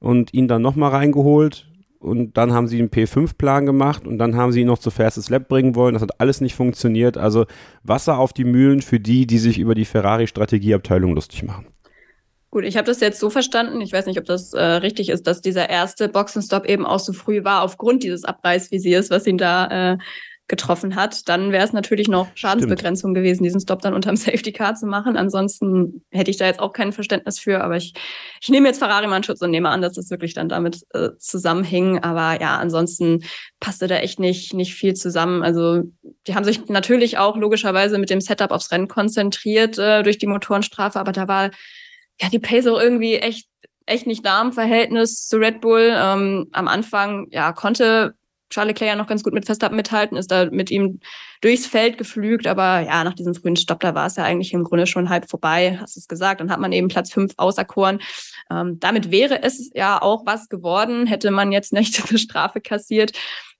[0.00, 1.66] und ihn dann nochmal reingeholt.
[1.98, 5.30] Und dann haben sie einen P5-Plan gemacht und dann haben sie ihn noch zu Fastest
[5.30, 5.94] Lab bringen wollen.
[5.94, 7.16] Das hat alles nicht funktioniert.
[7.16, 7.46] Also
[7.84, 11.66] Wasser auf die Mühlen für die, die sich über die Ferrari-Strategieabteilung lustig machen.
[12.50, 15.26] Gut, ich habe das jetzt so verstanden, ich weiß nicht, ob das äh, richtig ist,
[15.26, 19.92] dass dieser erste Boxenstopp eben auch so früh war, aufgrund dieses Abreißvisiers, was ihn da
[19.92, 19.98] äh,
[20.48, 23.24] getroffen hat, dann wäre es natürlich noch Schadensbegrenzung Stimmt.
[23.24, 25.16] gewesen, diesen Stop dann unterm Safety Car zu machen.
[25.16, 27.94] Ansonsten hätte ich da jetzt auch kein Verständnis für, aber ich,
[28.40, 30.82] ich nehme jetzt Ferrari mal einen Schutz und nehme an, dass das wirklich dann damit
[30.90, 32.00] äh, zusammenhing.
[32.00, 33.24] Aber ja, ansonsten
[33.60, 35.42] passte da echt nicht, nicht viel zusammen.
[35.42, 35.84] Also
[36.26, 40.26] die haben sich natürlich auch logischerweise mit dem Setup aufs Rennen konzentriert äh, durch die
[40.26, 41.50] Motorenstrafe, aber da war
[42.20, 43.48] ja die Pace auch irgendwie echt
[43.84, 45.92] echt nicht da im Verhältnis zu Red Bull.
[45.92, 48.14] Ähm, am Anfang ja konnte
[48.52, 51.00] Charles Leclerc ja noch ganz gut mit Verstappen mithalten, ist da mit ihm
[51.40, 54.62] durchs Feld geflügt, aber ja, nach diesem frühen Stopp, da war es ja eigentlich im
[54.62, 58.00] Grunde schon halb vorbei, hast es gesagt, dann hat man eben Platz fünf auserkoren.
[58.50, 63.12] Ähm, damit wäre es ja auch was geworden, hätte man jetzt nicht diese Strafe kassiert.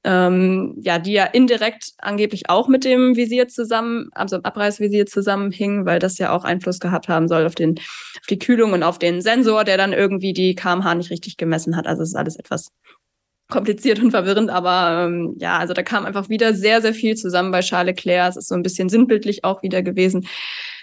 [0.04, 6.00] Ähm, ja, die ja indirekt angeblich auch mit dem Visier zusammen, also Abreißvisier zusammenhing, weil
[6.00, 9.22] das ja auch Einfluss gehabt haben soll auf den, auf die Kühlung und auf den
[9.22, 11.86] Sensor, der dann irgendwie die kmh nicht richtig gemessen hat.
[11.86, 12.72] Also es ist alles etwas
[13.52, 17.52] kompliziert und verwirrend, aber ähm, ja, also da kam einfach wieder sehr, sehr viel zusammen
[17.52, 18.30] bei Charles Leclerc.
[18.30, 20.26] Es ist so ein bisschen sinnbildlich auch wieder gewesen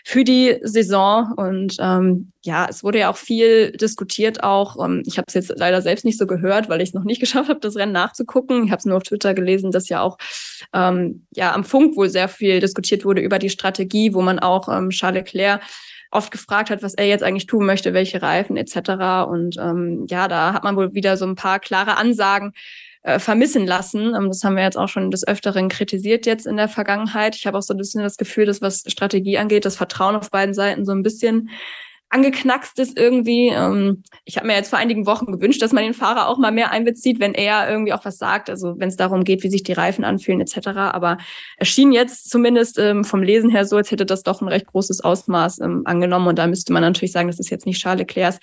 [0.06, 1.34] für die Saison.
[1.36, 4.84] Und ähm, ja, es wurde ja auch viel diskutiert auch.
[4.84, 7.20] Ähm, ich habe es jetzt leider selbst nicht so gehört, weil ich es noch nicht
[7.20, 8.66] geschafft habe, das Rennen nachzugucken.
[8.66, 10.18] Ich habe es nur auf Twitter gelesen, dass ja auch
[10.74, 14.70] ähm, ja am Funk wohl sehr viel diskutiert wurde über die Strategie, wo man auch
[14.70, 15.62] ähm, Charles Leclerc
[16.12, 19.28] oft gefragt hat, was er jetzt eigentlich tun möchte, welche Reifen etc.
[19.30, 22.54] Und ähm, ja, da hat man wohl wieder so ein paar klare Ansagen
[23.04, 24.16] äh, vermissen lassen.
[24.16, 27.36] Ähm, das haben wir jetzt auch schon des Öfteren kritisiert jetzt in der Vergangenheit.
[27.36, 30.32] Ich habe auch so ein bisschen das Gefühl, dass was Strategie angeht, das Vertrauen auf
[30.32, 31.50] beiden Seiten so ein bisschen
[32.10, 33.50] angeknackst ist irgendwie.
[33.50, 36.52] Ähm, ich habe mir jetzt vor einigen Wochen gewünscht, dass man den Fahrer auch mal
[36.52, 39.64] mehr einbezieht, wenn er irgendwie auch was sagt, also wenn es darum geht, wie sich
[39.64, 40.68] die Reifen anfühlen etc.
[40.68, 41.18] Aber
[41.58, 44.66] es schien jetzt zumindest ähm, vom Lesen her so, als hätte das doch ein recht
[44.68, 46.28] großes Ausmaß ähm, angenommen.
[46.28, 48.40] Und da müsste man natürlich sagen, das ist jetzt nicht Charles Leclercs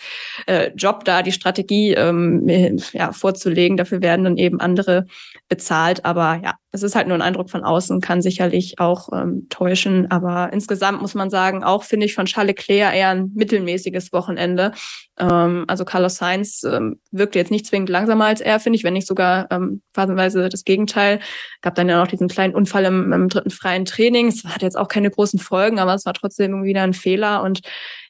[0.47, 3.77] äh, Job, da die Strategie ja, vorzulegen.
[3.77, 5.07] Dafür werden dann eben andere
[5.49, 6.05] bezahlt.
[6.05, 10.11] Aber ja, es ist halt nur ein Eindruck von außen, kann sicherlich auch ähm, täuschen.
[10.11, 14.73] Aber insgesamt muss man sagen, auch finde ich von Charles Leclerc eher ein mittelmäßiges Wochenende.
[15.19, 18.93] Ähm, also Carlos Sainz ähm, wirkte jetzt nicht zwingend langsamer als er, finde ich, wenn
[18.93, 21.21] nicht sogar ähm, phasenweise das Gegenteil.
[21.63, 24.29] Gab dann ja noch diesen kleinen Unfall im, im dritten freien Training.
[24.29, 27.43] Es hat jetzt auch keine großen Folgen, aber es war trotzdem irgendwie wieder ein Fehler.
[27.43, 27.61] Und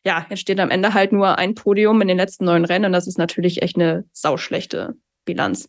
[0.04, 2.86] ja, jetzt steht am Ende halt nur ein Podium in den letzten neun Rennen.
[2.86, 5.68] Und das ist natürlich echt eine sauschlechte Bilanz.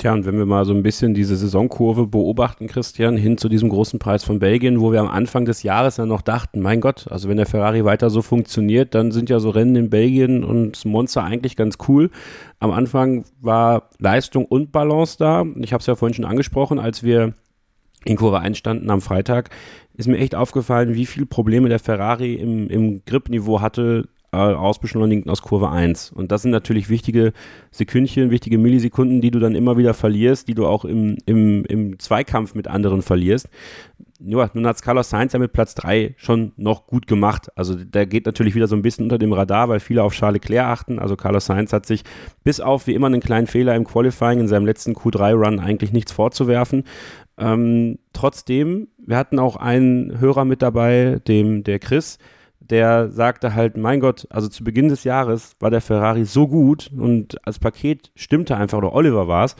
[0.00, 3.68] Tja, und wenn wir mal so ein bisschen diese Saisonkurve beobachten, Christian, hin zu diesem
[3.68, 7.06] großen Preis von Belgien, wo wir am Anfang des Jahres ja noch dachten, mein Gott,
[7.10, 10.84] also wenn der Ferrari weiter so funktioniert, dann sind ja so Rennen in Belgien und
[10.84, 12.10] Monster eigentlich ganz cool.
[12.60, 15.44] Am Anfang war Leistung und Balance da.
[15.56, 17.34] Ich habe es ja vorhin schon angesprochen, als wir
[18.04, 19.50] in Kurve 1 standen am Freitag,
[19.94, 25.28] ist mir echt aufgefallen, wie viele Probleme der Ferrari im, im Grip-Niveau hatte, äh, ausbeschleunigend
[25.28, 26.12] aus Kurve 1.
[26.12, 27.32] Und das sind natürlich wichtige
[27.70, 31.98] Sekündchen, wichtige Millisekunden, die du dann immer wieder verlierst, die du auch im, im, im
[31.98, 33.48] Zweikampf mit anderen verlierst.
[34.20, 37.48] Ja, nun hat Carlos Sainz ja mit Platz 3 schon noch gut gemacht.
[37.56, 40.42] Also der geht natürlich wieder so ein bisschen unter dem Radar, weil viele auf Charles
[40.42, 40.98] Leclerc achten.
[40.98, 42.02] Also Carlos Sainz hat sich
[42.42, 46.12] bis auf wie immer einen kleinen Fehler im Qualifying in seinem letzten Q3-Run eigentlich nichts
[46.12, 46.84] vorzuwerfen.
[47.38, 52.18] Ähm, trotzdem, wir hatten auch einen Hörer mit dabei, dem der Chris,
[52.70, 56.90] der sagte halt, mein Gott, also zu Beginn des Jahres war der Ferrari so gut
[56.96, 59.56] und als Paket stimmte einfach, oder Oliver war es.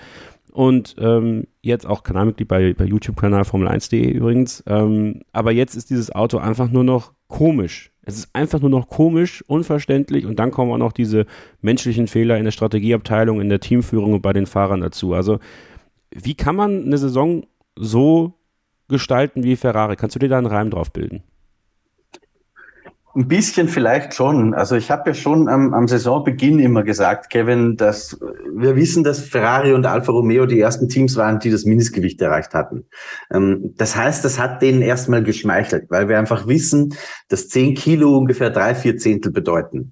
[0.53, 4.65] Und ähm, jetzt auch Kanalmitglied bei, bei YouTube-Kanal Formel1.de übrigens.
[4.67, 7.93] Ähm, aber jetzt ist dieses Auto einfach nur noch komisch.
[8.03, 11.27] Es ist einfach nur noch komisch, unverständlich und dann kommen auch noch diese
[11.61, 15.13] menschlichen Fehler in der Strategieabteilung, in der Teamführung und bei den Fahrern dazu.
[15.13, 15.39] Also,
[16.11, 17.45] wie kann man eine Saison
[17.77, 18.33] so
[18.89, 19.97] gestalten wie Ferrari?
[19.97, 21.23] Kannst du dir da einen Reim drauf bilden?
[23.15, 24.55] Ein bisschen vielleicht schon.
[24.55, 28.19] Also ich habe ja schon am, am, Saisonbeginn immer gesagt, Kevin, dass
[28.55, 32.55] wir wissen, dass Ferrari und Alfa Romeo die ersten Teams waren, die das Mindestgewicht erreicht
[32.55, 32.87] hatten.
[33.33, 36.95] Ähm, das heißt, das hat denen erstmal geschmeichelt, weil wir einfach wissen,
[37.29, 39.91] dass zehn Kilo ungefähr drei, vier Zehntel bedeuten.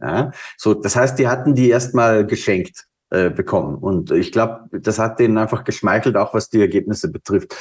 [0.57, 3.77] So, das heißt, die hatten die erstmal geschenkt äh, bekommen.
[3.77, 7.55] Und ich glaube, das hat denen einfach geschmeichelt, auch was die Ergebnisse betrifft.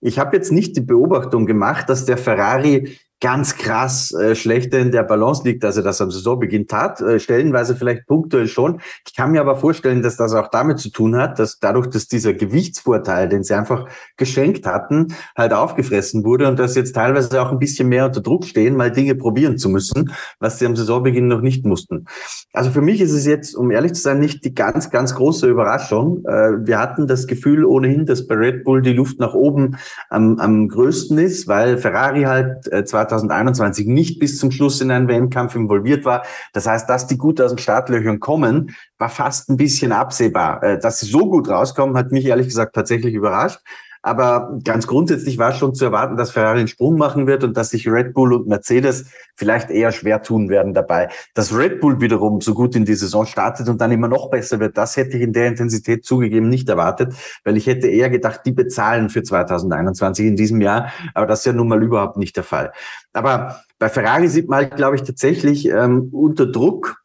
[0.00, 4.92] Ich habe jetzt nicht die Beobachtung gemacht, dass der Ferrari ganz krass äh, schlechter in
[4.92, 7.00] der Balance liegt, als er das am Saisonbeginn tat.
[7.02, 8.80] Äh, stellenweise vielleicht punktuell schon.
[9.06, 12.08] Ich kann mir aber vorstellen, dass das auch damit zu tun hat, dass dadurch, dass
[12.08, 17.52] dieser Gewichtsvorteil, den sie einfach geschenkt hatten, halt aufgefressen wurde und dass jetzt teilweise auch
[17.52, 21.28] ein bisschen mehr unter Druck stehen, mal Dinge probieren zu müssen, was sie am Saisonbeginn
[21.28, 22.06] noch nicht mussten.
[22.54, 25.46] Also für mich ist es jetzt, um ehrlich zu sein, nicht die ganz, ganz große
[25.46, 26.24] Überraschung.
[26.24, 29.76] Äh, wir hatten das Gefühl ohnehin, dass bei Red Bull die Luft nach oben
[30.08, 35.08] am, am größten ist, weil Ferrari halt äh, 2021 nicht bis zum Schluss in einen
[35.08, 36.22] WM-Kampf involviert war.
[36.52, 40.62] Das heißt, dass die gut aus den Startlöchern kommen, war fast ein bisschen absehbar.
[40.62, 43.60] Äh, dass sie so gut rauskommen, hat mich ehrlich gesagt tatsächlich überrascht.
[44.02, 47.70] Aber ganz grundsätzlich war schon zu erwarten, dass Ferrari einen Sprung machen wird und dass
[47.70, 51.10] sich Red Bull und Mercedes vielleicht eher schwer tun werden dabei.
[51.34, 54.58] Dass Red Bull wiederum so gut in die Saison startet und dann immer noch besser
[54.58, 57.12] wird, das hätte ich in der Intensität zugegeben nicht erwartet,
[57.44, 60.92] weil ich hätte eher gedacht, die bezahlen für 2021 in diesem Jahr.
[61.14, 62.72] Aber das ist ja nun mal überhaupt nicht der Fall.
[63.12, 66.99] Aber bei Ferrari sieht man halt, glaube ich, tatsächlich ähm, unter Druck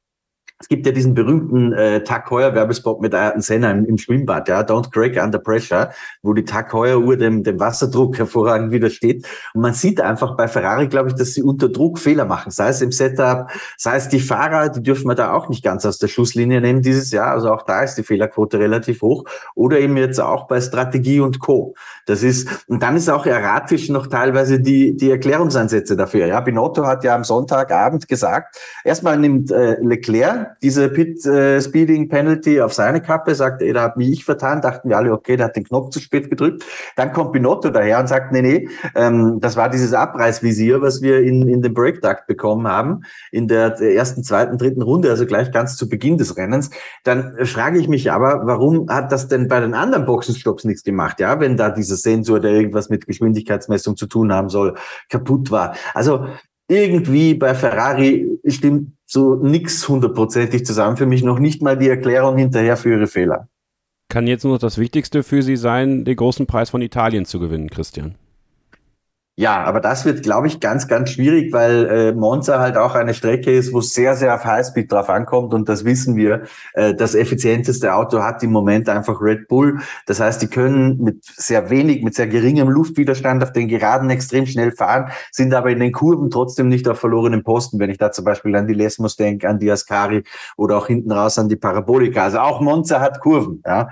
[0.65, 4.47] es gibt ja diesen berühmten äh, Tag Heuer Werbespot mit Ayrton Senna im, im, Schwimmbad,
[4.47, 5.91] ja, Don't Crack Under Pressure,
[6.23, 9.27] wo die Tag Heuer Uhr dem, dem Wasserdruck hervorragend widersteht.
[9.53, 12.69] Und man sieht einfach bei Ferrari, glaube ich, dass sie unter Druck Fehler machen, sei
[12.69, 15.99] es im Setup, sei es die Fahrer, die dürfen wir da auch nicht ganz aus
[15.99, 17.29] der Schusslinie nehmen dieses Jahr.
[17.33, 19.25] Also auch da ist die Fehlerquote relativ hoch.
[19.53, 21.75] Oder eben jetzt auch bei Strategie und Co.
[22.07, 26.25] Das ist, und dann ist auch erratisch noch teilweise die, die Erklärungsansätze dafür.
[26.25, 32.09] Ja, Binotto hat ja am Sonntagabend gesagt, erstmal nimmt äh, Leclerc diese Pit äh, Speeding
[32.09, 35.37] Penalty auf seine Kappe, sagt, ey, da hat mich ich vertan, dachten wir alle, okay,
[35.37, 36.63] der hat den Knopf zu spät gedrückt.
[36.95, 41.21] Dann kommt Binotto daher und sagt, nee, nee, ähm, das war dieses Abreißvisier, was wir
[41.21, 45.75] in, in dem Breakduct bekommen haben, in der ersten, zweiten, dritten Runde, also gleich ganz
[45.75, 46.69] zu Beginn des Rennens.
[47.03, 51.19] Dann frage ich mich aber, warum hat das denn bei den anderen Boxenstopps nichts gemacht,
[51.19, 54.75] ja, wenn da dieser Sensor, der irgendwas mit Geschwindigkeitsmessung zu tun haben soll,
[55.09, 55.75] kaputt war.
[55.93, 56.27] Also
[56.67, 60.97] irgendwie bei Ferrari stimmt so nix hundertprozentig zusammen.
[60.97, 63.47] Für mich noch nicht mal die Erklärung hinterher für ihre Fehler.
[64.09, 67.39] Kann jetzt nur noch das Wichtigste für Sie sein, den großen Preis von Italien zu
[67.39, 68.15] gewinnen, Christian?
[69.37, 73.13] Ja, aber das wird, glaube ich, ganz, ganz schwierig, weil äh, Monza halt auch eine
[73.13, 76.43] Strecke ist, wo sehr, sehr auf Highspeed drauf ankommt und das wissen wir.
[76.73, 79.79] Äh, das effizienteste Auto hat im Moment einfach Red Bull.
[80.05, 84.45] Das heißt, die können mit sehr wenig, mit sehr geringem Luftwiderstand auf den Geraden extrem
[84.45, 88.13] schnell fahren, sind aber in den Kurven trotzdem nicht auf verlorenen Posten, wenn ich da
[88.13, 90.23] zum Beispiel an die Lesmos denke, an die Ascari
[90.55, 92.23] oder auch hinten raus an die Parabolika.
[92.23, 93.61] Also auch Monza hat Kurven.
[93.65, 93.89] Ja.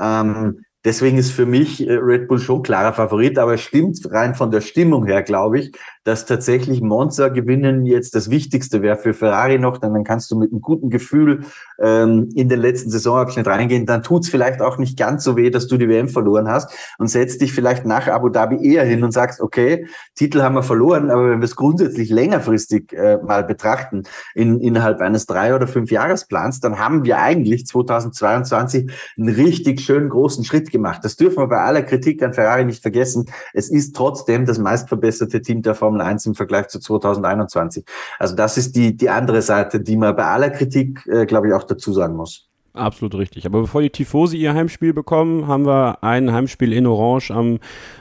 [0.00, 4.34] Ähm, Deswegen ist für mich äh, Red Bull schon klarer Favorit, aber es stimmt rein
[4.34, 5.72] von der Stimmung her, glaube ich,
[6.04, 10.38] dass tatsächlich Monza gewinnen jetzt das Wichtigste wäre für Ferrari noch, denn dann kannst du
[10.38, 11.40] mit einem guten Gefühl
[11.78, 13.84] ähm, in den letzten Saisonabschnitt reingehen.
[13.84, 17.08] Dann tut's vielleicht auch nicht ganz so weh, dass du die WM verloren hast und
[17.08, 21.10] setzt dich vielleicht nach Abu Dhabi eher hin und sagst, okay, Titel haben wir verloren,
[21.10, 25.90] aber wenn wir es grundsätzlich längerfristig äh, mal betrachten, in, innerhalb eines drei- oder fünf
[25.90, 31.04] Jahresplans, dann haben wir eigentlich 2022 einen richtig schönen großen Schritt gemacht.
[31.04, 33.26] Das dürfen wir bei aller Kritik an Ferrari nicht vergessen.
[33.52, 37.84] Es ist trotzdem das meistverbesserte Team der Formel 1 im Vergleich zu 2021.
[38.18, 41.54] Also das ist die, die andere Seite, die man bei aller Kritik, äh, glaube ich,
[41.54, 42.49] auch dazu sagen muss.
[42.72, 43.46] Absolut richtig.
[43.46, 47.58] Aber bevor die Tifosi ihr Heimspiel bekommen, haben wir ein Heimspiel in Orange am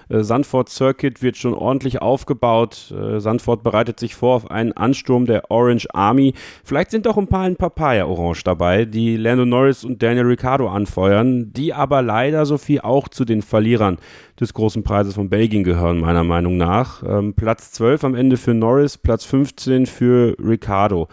[0.09, 2.93] äh, Sandford Circuit, wird schon ordentlich aufgebaut.
[2.95, 6.35] Äh, Sandford bereitet sich vor auf einen Ansturm der Orange Army.
[6.63, 10.69] Vielleicht sind doch ein paar in Papaya Orange dabei, die Lando Norris und Daniel Ricciardo
[10.69, 13.97] anfeuern, die aber leider Sophie auch zu den Verlierern
[14.39, 17.01] des großen Preises von Belgien gehören, meiner Meinung nach.
[17.01, 21.07] Ähm, Platz 12 am Ende für Norris, Platz 15 für Ricciardo.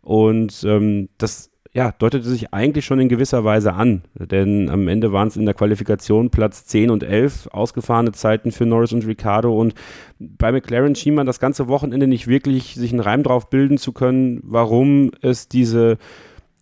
[0.00, 5.12] Und ähm, das ja, deutete sich eigentlich schon in gewisser Weise an, denn am Ende
[5.12, 9.58] waren es in der Qualifikation Platz 10 und 11, ausgefahrene Zeiten für Norris und Ricciardo
[9.58, 9.74] und
[10.18, 13.92] bei McLaren schien man das ganze Wochenende nicht wirklich sich einen Reim drauf bilden zu
[13.92, 15.96] können, warum es diese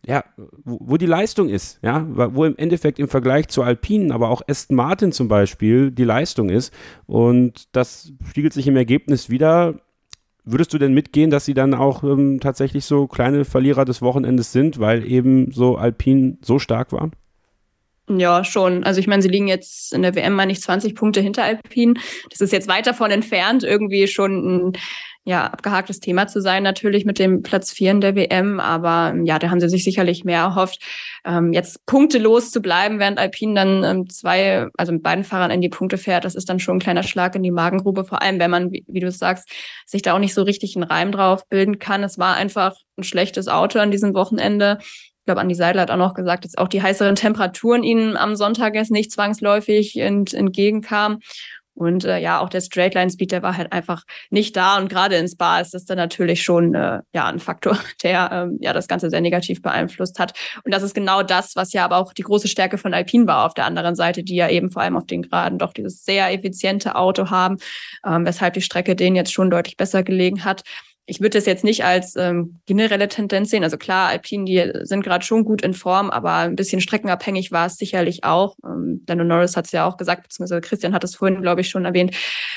[0.07, 0.25] ja,
[0.65, 4.43] wo, wo, die Leistung ist, ja, wo im Endeffekt im Vergleich zu Alpinen, aber auch
[4.49, 6.73] Aston Martin zum Beispiel die Leistung ist.
[7.07, 9.75] Und das spiegelt sich im Ergebnis wieder.
[10.51, 14.53] Würdest du denn mitgehen, dass sie dann auch ähm, tatsächlich so kleine Verlierer des Wochenendes
[14.53, 17.11] sind, weil eben so Alpin so stark war?
[18.09, 18.83] Ja, schon.
[18.83, 21.95] Also ich meine, sie liegen jetzt in der WM, meine ich, 20 Punkte hinter Alpin.
[22.29, 24.33] Das ist jetzt weit davon entfernt, irgendwie schon
[24.69, 24.73] ein
[25.25, 28.59] ja, abgehaktes Thema zu sein, natürlich mit dem Platz 4 in der WM.
[28.59, 30.83] Aber ja, da haben sie sich sicherlich mehr erhofft,
[31.25, 35.61] ähm, jetzt punktelos zu bleiben, während Alpine dann ähm, zwei, also mit beiden Fahrern in
[35.61, 36.25] die Punkte fährt.
[36.25, 38.85] Das ist dann schon ein kleiner Schlag in die Magengrube, vor allem wenn man, wie,
[38.89, 39.51] wie du sagst,
[39.87, 42.03] sich da auch nicht so richtig einen Reim drauf bilden kann.
[42.03, 44.79] Es war einfach ein schlechtes Auto an diesem Wochenende.
[44.81, 48.37] Ich glaube, Andi Seidler hat auch noch gesagt, dass auch die heißeren Temperaturen ihnen am
[48.37, 51.19] Sonntag jetzt nicht zwangsläufig ent, entgegenkamen.
[51.81, 54.77] Und äh, ja, auch der Straightline-Speed, der war halt einfach nicht da.
[54.77, 58.59] Und gerade ins Bar ist das dann natürlich schon äh, ja ein Faktor, der ähm,
[58.61, 60.35] ja das Ganze sehr negativ beeinflusst hat.
[60.63, 63.47] Und das ist genau das, was ja aber auch die große Stärke von Alpine war
[63.47, 66.31] auf der anderen Seite, die ja eben vor allem auf den Geraden doch dieses sehr
[66.31, 67.57] effiziente Auto haben,
[68.07, 70.65] ähm, weshalb die Strecke denen jetzt schon deutlich besser gelegen hat
[71.11, 73.65] ich würde das jetzt nicht als ähm, generelle Tendenz sehen.
[73.65, 77.67] Also klar, Alpine, die sind gerade schon gut in Form, aber ein bisschen streckenabhängig war
[77.67, 78.55] es sicherlich auch.
[78.65, 81.69] Ähm, Lando Norris hat es ja auch gesagt, beziehungsweise Christian hat es vorhin, glaube ich,
[81.69, 82.15] schon erwähnt,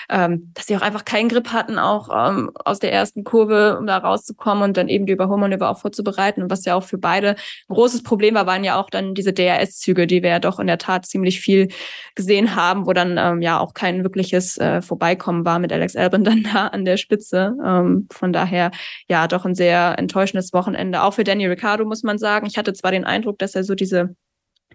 [0.08, 3.88] ähm, dass sie auch einfach keinen Grip hatten, auch ähm, aus der ersten Kurve, um
[3.88, 6.44] da rauszukommen und dann eben die Überholmanöver auch vorzubereiten.
[6.44, 9.34] Und was ja auch für beide ein großes Problem war, waren ja auch dann diese
[9.34, 11.70] DRS-Züge, die wir ja doch in der Tat ziemlich viel
[12.14, 16.24] gesehen haben, wo dann ähm, ja auch kein wirkliches äh, Vorbeikommen war mit Alex Albon
[16.24, 17.56] dann da an der Spitze.
[17.66, 18.72] Ähm, von daher daher
[19.08, 21.04] ja doch ein sehr enttäuschendes Wochenende.
[21.04, 22.46] Auch für Danny Ricciardo muss man sagen.
[22.46, 24.16] Ich hatte zwar den Eindruck, dass er so diese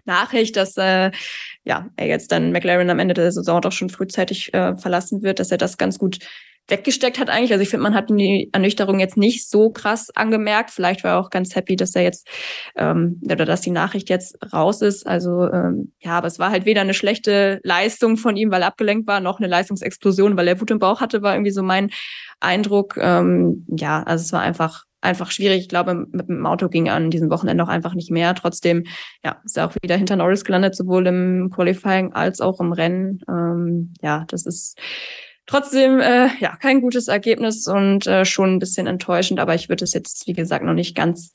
[0.05, 1.11] Nachricht, dass äh,
[1.63, 5.39] ja, er jetzt dann McLaren am Ende der Saison doch schon frühzeitig äh, verlassen wird,
[5.39, 6.19] dass er das ganz gut
[6.69, 7.51] weggesteckt hat eigentlich.
[7.51, 10.71] Also ich finde, man hat die Ernüchterung jetzt nicht so krass angemerkt.
[10.71, 12.27] Vielleicht war er auch ganz happy, dass er jetzt
[12.75, 15.05] ähm, oder dass die Nachricht jetzt raus ist.
[15.05, 18.67] Also ähm, ja, aber es war halt weder eine schlechte Leistung von ihm, weil er
[18.67, 21.89] abgelenkt war, noch eine Leistungsexplosion, weil er Wut im Bauch hatte, war irgendwie so mein
[22.39, 22.97] Eindruck.
[22.97, 25.61] Ähm, ja, also es war einfach einfach schwierig.
[25.61, 28.35] Ich glaube, mit dem Auto ging an diesem Wochenende auch einfach nicht mehr.
[28.35, 28.85] Trotzdem,
[29.23, 33.21] ja, ist er auch wieder hinter Norris gelandet, sowohl im Qualifying als auch im Rennen.
[33.29, 34.77] Ähm, ja, das ist
[35.49, 39.83] Trotzdem, äh, ja, kein gutes Ergebnis und äh, schon ein bisschen enttäuschend, aber ich würde
[39.83, 41.33] es jetzt, wie gesagt, noch nicht ganz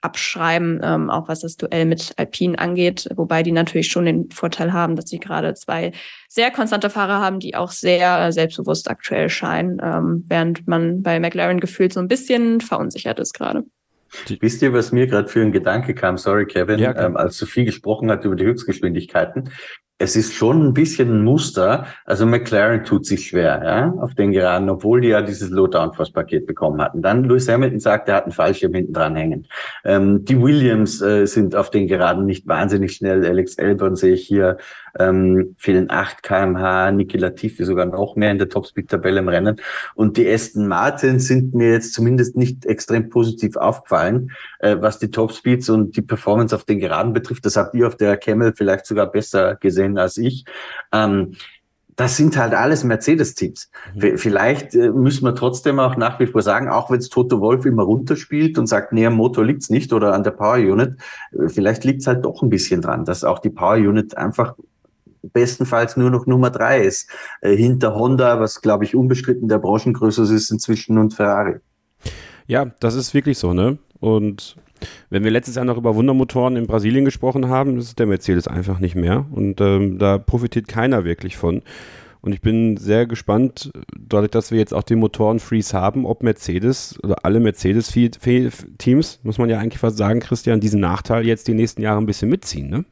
[0.00, 4.72] abschreiben, ähm, auch was das Duell mit Alpine angeht, wobei die natürlich schon den Vorteil
[4.72, 5.90] haben, dass sie gerade zwei
[6.28, 11.18] sehr konstante Fahrer haben, die auch sehr äh, selbstbewusst aktuell scheinen, ähm, während man bei
[11.18, 13.64] McLaren gefühlt so ein bisschen verunsichert ist gerade.
[14.38, 16.18] Wisst ihr, was mir gerade für ein Gedanke kam?
[16.18, 19.50] Sorry, Kevin, ja, ähm, als Sophie gesprochen hat über die Höchstgeschwindigkeiten
[19.98, 21.86] es ist schon ein bisschen ein Muster.
[22.04, 26.12] Also McLaren tut sich schwer, ja, auf den Geraden, obwohl die ja dieses Low Downforce
[26.12, 27.00] Paket bekommen hatten.
[27.00, 29.46] Dann Lewis Hamilton sagt, er hat einen Fallschirm hinten dran hängen.
[29.84, 33.24] Ähm, die Williams äh, sind auf den Geraden nicht wahnsinnig schnell.
[33.24, 34.58] Alex Elbern sehe ich hier
[34.98, 39.60] ähm, fehlen 8 kmh, Niki Latifi sogar noch mehr in der Topspeed-Tabelle im Rennen.
[39.94, 44.30] Und die Aston Martin sind mir jetzt zumindest nicht extrem positiv aufgefallen,
[44.60, 47.44] äh, was die Topspeeds und die Performance auf den Geraden betrifft.
[47.44, 50.44] Das habt ihr auf der Camel vielleicht sogar besser gesehen als ich.
[50.92, 51.32] Ähm,
[51.96, 53.70] das sind halt alles Mercedes-Teams.
[53.94, 54.18] Mhm.
[54.18, 57.64] Vielleicht äh, müssen wir trotzdem auch nach wie vor sagen, auch wenn es Toto Wolf
[57.64, 60.96] immer runterspielt und sagt, nee, am Motor liegt's nicht oder an der Power Unit,
[61.32, 64.54] äh, vielleicht liegt's halt doch ein bisschen dran, dass auch die Power Unit einfach
[65.32, 67.10] bestenfalls nur noch Nummer drei ist.
[67.40, 71.56] Äh, hinter Honda, was glaube ich unbestritten der Branchengröße ist inzwischen und Ferrari.
[72.46, 73.78] Ja, das ist wirklich so, ne?
[73.98, 74.56] Und
[75.10, 78.78] wenn wir letztes Jahr noch über Wundermotoren in Brasilien gesprochen haben, ist der Mercedes einfach
[78.78, 79.26] nicht mehr.
[79.30, 81.62] Und ähm, da profitiert keiner wirklich von.
[82.20, 86.98] Und ich bin sehr gespannt, dadurch, dass wir jetzt auch den Motoren-Freeze haben, ob Mercedes
[87.04, 91.82] oder alle Mercedes-Teams, muss man ja eigentlich fast sagen, Christian, diesen Nachteil jetzt die nächsten
[91.82, 92.84] Jahre ein bisschen mitziehen, ne?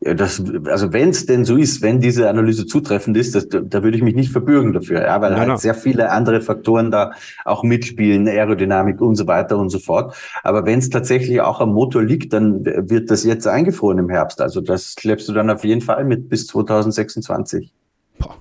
[0.00, 3.96] Das, also wenn es denn so ist, wenn diese Analyse zutreffend ist, das, da würde
[3.96, 7.12] ich mich nicht verbürgen dafür, ja, weil halt sehr viele andere Faktoren da
[7.44, 10.14] auch mitspielen, Aerodynamik und so weiter und so fort.
[10.42, 14.40] Aber wenn es tatsächlich auch am Motor liegt, dann wird das jetzt eingefroren im Herbst.
[14.40, 17.72] Also das schleppst du dann auf jeden Fall mit bis 2026.
[18.18, 18.36] Boah,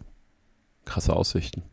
[0.85, 1.63] krasse Aussichten.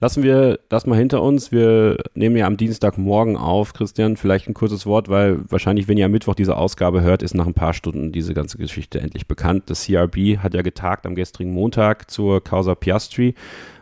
[0.00, 1.50] Lassen wir das mal hinter uns.
[1.50, 3.72] Wir nehmen ja am Dienstagmorgen auf.
[3.72, 7.34] Christian, vielleicht ein kurzes Wort, weil wahrscheinlich, wenn ihr am Mittwoch diese Ausgabe hört, ist
[7.34, 9.64] nach ein paar Stunden diese ganze Geschichte endlich bekannt.
[9.66, 13.34] Das CRB hat ja getagt am gestrigen Montag zur Causa Piastri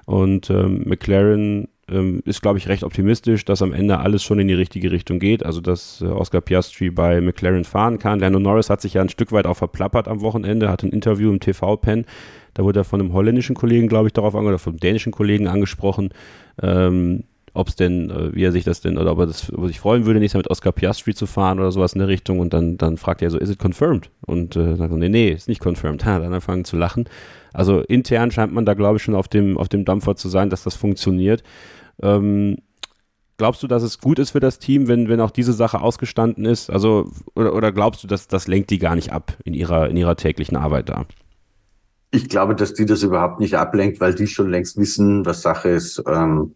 [0.07, 4.49] und ähm, McLaren ähm, ist, glaube ich, recht optimistisch, dass am Ende alles schon in
[4.49, 5.45] die richtige Richtung geht.
[5.45, 8.21] Also, dass äh, Oscar Piastri bei McLaren fahren kann.
[8.21, 11.31] Lando Norris hat sich ja ein Stück weit auch verplappert am Wochenende, hat ein Interview
[11.31, 12.07] im TV-Pen
[12.57, 15.47] da wurde er von einem holländischen Kollegen, glaube ich, darauf angesprochen, oder vom dänischen Kollegen
[15.47, 16.09] angesprochen,
[16.63, 19.65] ähm, ob es denn, äh, wie er sich das denn, oder ob er, das, ob
[19.65, 22.09] er sich freuen würde, nächstes Mal mit Oscar Piastri zu fahren oder sowas in der
[22.09, 22.41] Richtung.
[22.41, 24.11] Und dann, dann fragt er so, is it confirmed?
[24.27, 26.07] Und äh, sagt er, nee, nee, ist nicht confirmed.
[26.07, 27.05] Ha, dann anfangen zu lachen.
[27.53, 30.49] Also intern scheint man da, glaube ich, schon auf dem, auf dem Dampfer zu sein,
[30.49, 31.43] dass das funktioniert.
[32.03, 32.57] Ähm,
[33.37, 36.47] glaubst du, dass es gut ist für das Team, wenn, wenn auch diese Sache ausgestanden
[36.47, 36.71] ist?
[36.71, 39.99] Also, oder, oder glaubst du, dass das lenkt die gar nicht ab in ihrer, in
[39.99, 41.05] ihrer täglichen Arbeit da?
[42.11, 45.71] Ich glaube, dass die das überhaupt nicht ablenkt, weil die schon längst wissen, was Sache
[45.71, 46.55] ist, ähm,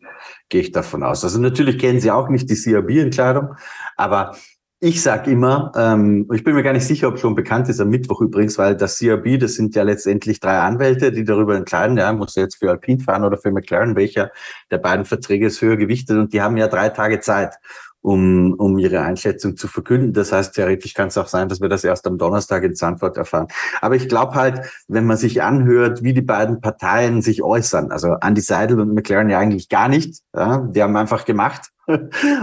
[0.48, 1.24] gehe ich davon aus.
[1.24, 3.54] Also natürlich kennen sie auch nicht die CRB-Entscheidung,
[3.96, 4.36] aber
[4.82, 7.90] ich sag immer, ähm, ich bin mir gar nicht sicher, ob schon bekannt ist am
[7.90, 12.10] Mittwoch übrigens, weil das CRB, das sind ja letztendlich drei Anwälte, die darüber entscheiden, ja,
[12.14, 14.30] muss er jetzt für Alpine fahren oder für McLaren, welcher
[14.70, 17.56] der beiden Verträge ist höher gewichtet und die haben ja drei Tage Zeit.
[18.02, 20.12] Um, um ihre Einschätzung zu verkünden.
[20.12, 23.16] Das heißt, theoretisch kann es auch sein, dass wir das erst am Donnerstag in Zandvoort
[23.16, 23.48] erfahren.
[23.80, 28.16] Aber ich glaube halt, wenn man sich anhört, wie die beiden Parteien sich äußern, also
[28.20, 31.70] Andy Seidel und McLaren ja eigentlich gar nicht, ja, die haben einfach gemacht,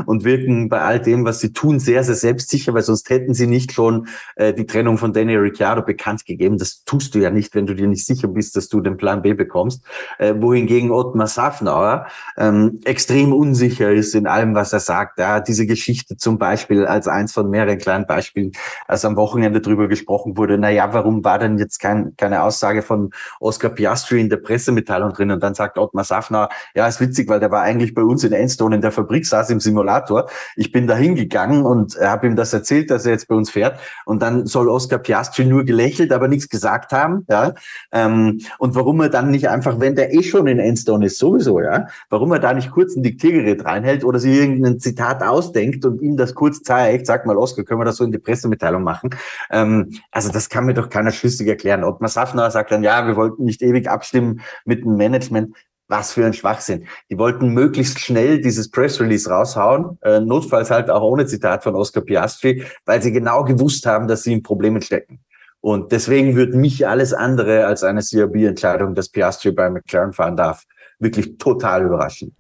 [0.05, 3.47] und wirken bei all dem, was sie tun, sehr, sehr selbstsicher, weil sonst hätten sie
[3.47, 6.57] nicht schon äh, die Trennung von Danny Ricciardo bekannt gegeben.
[6.57, 9.21] Das tust du ja nicht, wenn du dir nicht sicher bist, dass du den Plan
[9.21, 9.83] B bekommst.
[10.19, 15.19] Äh, wohingegen Ottmar Safnauer ähm, extrem unsicher ist in allem, was er sagt.
[15.19, 18.51] Ja, diese Geschichte zum Beispiel als eins von mehreren kleinen Beispielen,
[18.87, 22.81] als am Wochenende drüber gesprochen wurde, na ja, warum war denn jetzt kein, keine Aussage
[22.81, 25.31] von Oscar Piastri in der Pressemitteilung drin?
[25.31, 28.33] Und dann sagt Ottmar Safnauer, ja, ist witzig, weil der war eigentlich bei uns in
[28.33, 30.29] Enstone in der Fabrik, saß im Simulator.
[30.55, 33.79] Ich bin da hingegangen und habe ihm das erzählt, dass er jetzt bei uns fährt.
[34.05, 37.25] Und dann soll Oscar Piastri nur gelächelt, aber nichts gesagt haben.
[37.29, 37.53] Ja?
[37.91, 41.59] Ähm, und warum er dann nicht einfach, wenn der eh schon in Enstone ist, sowieso,
[41.59, 46.01] ja, warum er da nicht kurz ein Diktiergerät reinhält oder sich irgendein Zitat ausdenkt und
[46.01, 49.11] ihm das kurz zeigt, sag mal, Oscar, können wir das so in die Pressemitteilung machen?
[49.51, 51.83] Ähm, also das kann mir doch keiner schlüssig erklären.
[51.83, 55.55] Ottmar Safner sagt dann, ja, wir wollten nicht ewig abstimmen mit dem Management.
[55.87, 56.85] Was für ein Schwachsinn.
[57.09, 61.75] Die wollten möglichst schnell dieses Press Release raushauen, äh, notfalls halt auch ohne Zitat von
[61.75, 65.19] Oscar Piastri, weil sie genau gewusst haben, dass sie in Problemen stecken.
[65.61, 70.63] Und deswegen würde mich alles andere als eine CRB-Entscheidung, dass Piastri bei McLaren fahren darf,
[70.99, 72.35] wirklich total überraschen.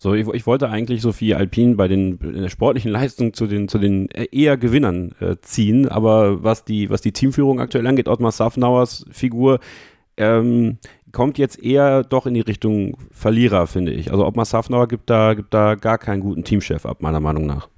[0.00, 3.78] So, ich, ich, wollte eigentlich Sophie Alpin bei den der sportlichen Leistungen zu den, zu
[3.78, 9.04] den eher Gewinnern äh, ziehen, aber was die, was die Teamführung aktuell angeht, Ottmar Safnauers
[9.10, 9.58] Figur,
[10.16, 10.78] ähm,
[11.12, 14.10] kommt jetzt eher doch in die Richtung Verlierer, finde ich.
[14.10, 17.68] Also Ottmar Safnauer gibt da, gibt da gar keinen guten Teamchef ab, meiner Meinung nach.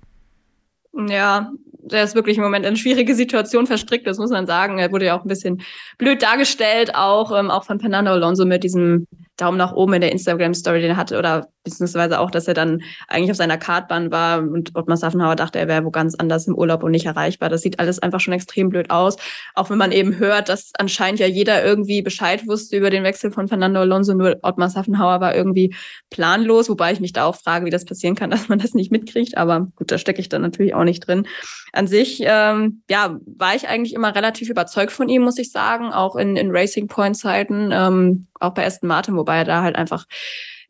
[1.08, 1.50] Ja,
[1.82, 4.78] der ist wirklich im Moment in schwierige Situation verstrickt, das muss man sagen.
[4.78, 5.62] Er wurde ja auch ein bisschen
[5.98, 9.06] blöd dargestellt, auch, ähm, auch von Fernando Alonso mit diesem
[9.40, 12.82] Daumen nach oben in der Instagram-Story, den er hatte, oder beziehungsweise auch, dass er dann
[13.08, 16.54] eigentlich auf seiner Kartbahn war und Ottmar Saffenhauer dachte, er wäre wo ganz anders im
[16.54, 17.48] Urlaub und nicht erreichbar.
[17.48, 19.16] Das sieht alles einfach schon extrem blöd aus.
[19.54, 23.30] Auch wenn man eben hört, dass anscheinend ja jeder irgendwie Bescheid wusste über den Wechsel
[23.30, 25.74] von Fernando Alonso, nur Ottmar Saffenhauer war irgendwie
[26.08, 28.90] planlos, wobei ich mich da auch frage, wie das passieren kann, dass man das nicht
[28.90, 29.36] mitkriegt.
[29.36, 31.26] Aber gut, da stecke ich dann natürlich auch nicht drin.
[31.72, 35.92] An sich, ähm, ja, war ich eigentlich immer relativ überzeugt von ihm, muss ich sagen,
[35.92, 39.76] auch in, in Racing Point Zeiten, ähm, auch bei Aston Martin, wobei er da halt
[39.76, 40.06] einfach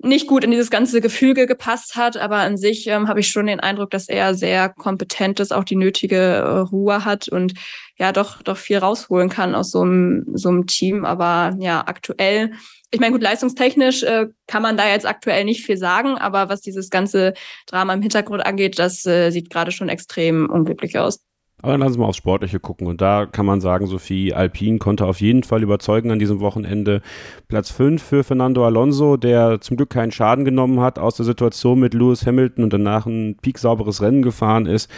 [0.02, 3.46] nicht gut in dieses ganze Gefüge gepasst hat, aber an sich ähm, habe ich schon
[3.46, 7.52] den Eindruck, dass er sehr kompetent ist, auch die nötige äh, Ruhe hat und
[7.98, 11.04] ja doch doch viel rausholen kann aus so einem so einem Team.
[11.04, 12.52] Aber ja, aktuell,
[12.90, 16.62] ich meine, gut, leistungstechnisch äh, kann man da jetzt aktuell nicht viel sagen, aber was
[16.62, 17.34] dieses ganze
[17.66, 21.20] Drama im Hintergrund angeht, das äh, sieht gerade schon extrem unglücklich aus.
[21.62, 22.86] Aber dann lassen wir aufs Sportliche gucken.
[22.86, 27.02] Und da kann man sagen, Sophie Alpin konnte auf jeden Fall überzeugen an diesem Wochenende.
[27.48, 31.80] Platz 5 für Fernando Alonso, der zum Glück keinen Schaden genommen hat aus der Situation
[31.80, 34.90] mit Lewis Hamilton und danach ein pieksauberes Rennen gefahren ist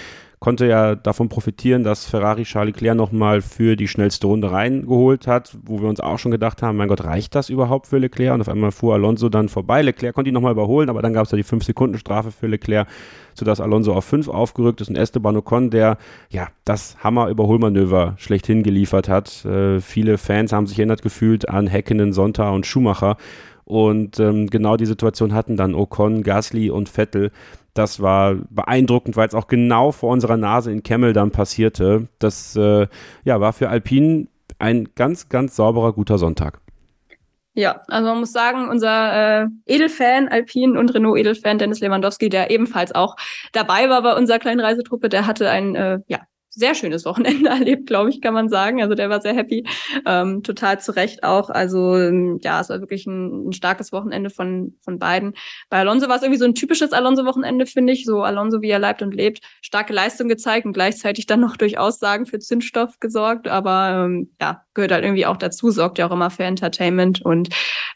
[0.43, 5.57] konnte ja davon profitieren, dass Ferrari Charles Leclerc nochmal für die schnellste Runde reingeholt hat,
[5.63, 8.35] wo wir uns auch schon gedacht haben, mein Gott, reicht das überhaupt für Leclerc?
[8.35, 9.83] Und auf einmal fuhr Alonso dann vorbei.
[9.83, 12.89] Leclerc konnte ihn nochmal überholen, aber dann gab es ja die 5-Sekunden-Strafe für Leclerc,
[13.35, 15.97] sodass Alonso auf 5 aufgerückt ist und Esteban Ocon, der
[16.29, 19.45] ja das Hammer-Überholmanöver schlechthin geliefert hat.
[19.45, 23.17] Äh, viele Fans haben sich erinnert gefühlt an Häkkinen, Sonntag und Schumacher.
[23.65, 27.31] Und ähm, genau die Situation hatten dann Ocon, Gasly und Vettel.
[27.75, 32.09] Das war beeindruckend, weil es auch genau vor unserer Nase in Kemmel dann passierte.
[32.19, 32.87] Das äh,
[33.25, 36.61] ja, war für Alpine ein ganz, ganz sauberer, guter Sonntag.
[37.55, 42.51] Ja, also man muss sagen, unser äh, Edelfan, Alpine und Renault Edelfan Dennis Lewandowski, der
[42.51, 43.17] ebenfalls auch
[43.53, 46.21] dabei war bei unserer kleinen Reisetruppe, der hatte ein äh, ja,
[46.55, 48.83] sehr schönes Wochenende erlebt, glaube ich, kann man sagen.
[48.83, 49.65] Also der war sehr happy,
[50.07, 51.51] ähm, total zu Recht auch.
[51.51, 55.35] Also ähm, ja, es war wirklich ein, ein, starkes Wochenende von von beiden.
[55.71, 58.05] Bei Alonso war es irgendwie so ein typisches Alonso-Wochenende, finde ich.
[58.05, 61.79] So Alonso, wie er leibt und lebt, starke Leistung gezeigt und gleichzeitig dann noch durch
[61.79, 63.49] Aussagen für Zündstoff gesorgt.
[63.49, 67.49] Aber ähm, ja, gehört halt irgendwie auch dazu, sorgt ja auch immer für Entertainment und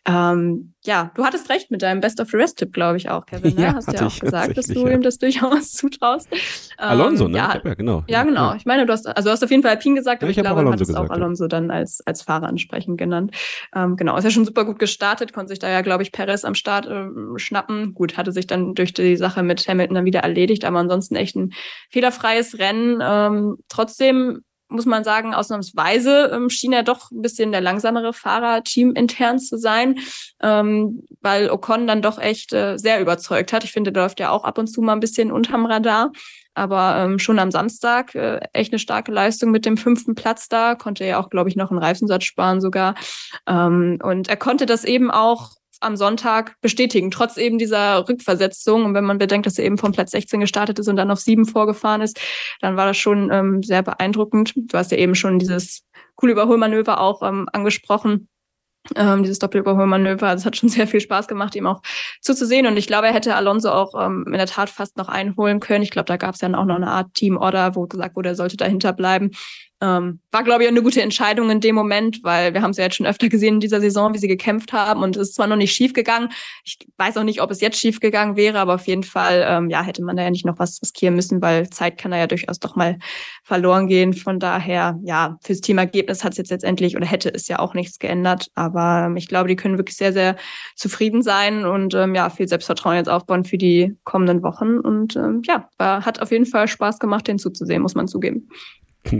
[0.06, 3.26] ähm, ja, du hattest recht mit deinem Best of the Rest Tipp, glaube ich auch,
[3.26, 3.56] Kevin.
[3.56, 3.62] Ne?
[3.62, 4.94] Ja, Hast ja auch gesagt, dass du ja.
[4.94, 6.28] ihm das durchaus zutraust.
[6.76, 7.38] Alonso, ähm, ne?
[7.38, 8.04] Ja, ja, genau.
[8.06, 8.54] Ja, genau.
[8.54, 10.44] Ich meine, du hast, also du hast auf jeden Fall Alpin gesagt, aber ich, ich
[10.44, 13.32] glaube, du hattest gesagt, auch Alonso dann als, als Fahrer ansprechend genannt.
[13.74, 16.44] Ähm, genau, ist ja schon super gut gestartet, konnte sich da ja, glaube ich, Perez
[16.44, 17.94] am Start äh, schnappen.
[17.94, 21.34] Gut, hatte sich dann durch die Sache mit Hamilton dann wieder erledigt, aber ansonsten echt
[21.34, 21.52] ein
[21.90, 23.00] fehlerfreies Rennen.
[23.02, 28.64] Ähm, trotzdem muss man sagen, ausnahmsweise ähm, schien er doch ein bisschen der langsamere Fahrer
[28.64, 29.98] teamintern zu sein,
[30.42, 33.64] ähm, weil Ocon dann doch echt äh, sehr überzeugt hat.
[33.64, 36.10] Ich finde, der läuft ja auch ab und zu mal ein bisschen unterm Radar.
[36.54, 40.74] Aber ähm, schon am Samstag äh, echt eine starke Leistung mit dem fünften Platz da,
[40.74, 42.94] konnte er ja auch, glaube ich, noch einen Reifensatz sparen sogar.
[43.46, 45.50] Ähm, und er konnte das eben auch
[45.80, 48.84] am Sonntag bestätigen, trotz eben dieser Rückversetzung.
[48.84, 51.20] Und wenn man bedenkt, dass er eben vom Platz 16 gestartet ist und dann auf
[51.20, 52.20] sieben vorgefahren ist,
[52.60, 54.54] dann war das schon ähm, sehr beeindruckend.
[54.56, 55.84] Du hast ja eben schon dieses
[56.16, 58.28] coole Überholmanöver auch ähm, angesprochen
[58.94, 60.32] ähm, dieses Doppelüberholmanöver.
[60.32, 61.80] Das hat schon sehr viel Spaß gemacht, ihm auch
[62.20, 62.66] zuzusehen.
[62.66, 65.82] Und ich glaube, er hätte Alonso auch ähm, in der Tat fast noch einholen können.
[65.82, 68.34] Ich glaube, da gab es ja auch noch eine Art Team-Order, wo gesagt wurde, er
[68.34, 69.30] sollte dahinter bleiben.
[69.82, 72.84] Ähm, war, glaube ich, eine gute Entscheidung in dem Moment, weil wir haben es ja
[72.84, 75.46] jetzt schon öfter gesehen in dieser Saison, wie sie gekämpft haben und es ist zwar
[75.46, 76.30] noch nicht schief gegangen.
[76.64, 79.68] Ich weiß auch nicht, ob es jetzt schief gegangen wäre, aber auf jeden Fall, ähm,
[79.68, 82.26] ja, hätte man da ja nicht noch was riskieren müssen, weil Zeit kann da ja
[82.26, 82.98] durchaus doch mal
[83.44, 84.14] verloren gehen.
[84.14, 87.98] Von daher, ja, fürs Teamergebnis hat es jetzt letztendlich oder hätte es ja auch nichts
[87.98, 88.48] geändert.
[88.54, 90.36] Aber ähm, ich glaube, die können wirklich sehr, sehr
[90.74, 94.78] zufrieden sein und ähm, ja, viel Selbstvertrauen jetzt aufbauen für die kommenden Wochen.
[94.78, 98.48] Und ähm, ja, war, hat auf jeden Fall Spaß gemacht, den zuzusehen, muss man zugeben.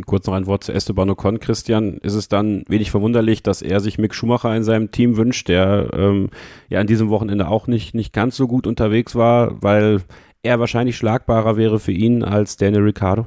[0.07, 1.99] Kurz noch ein Wort zu Esteban Ocon, Christian.
[1.99, 5.91] Ist es dann wenig verwunderlich, dass er sich Mick Schumacher in seinem Team wünscht, der
[5.93, 6.31] ähm,
[6.69, 10.03] ja an diesem Wochenende auch nicht, nicht ganz so gut unterwegs war, weil
[10.43, 13.27] er wahrscheinlich schlagbarer wäre für ihn als Daniel Ricciardo?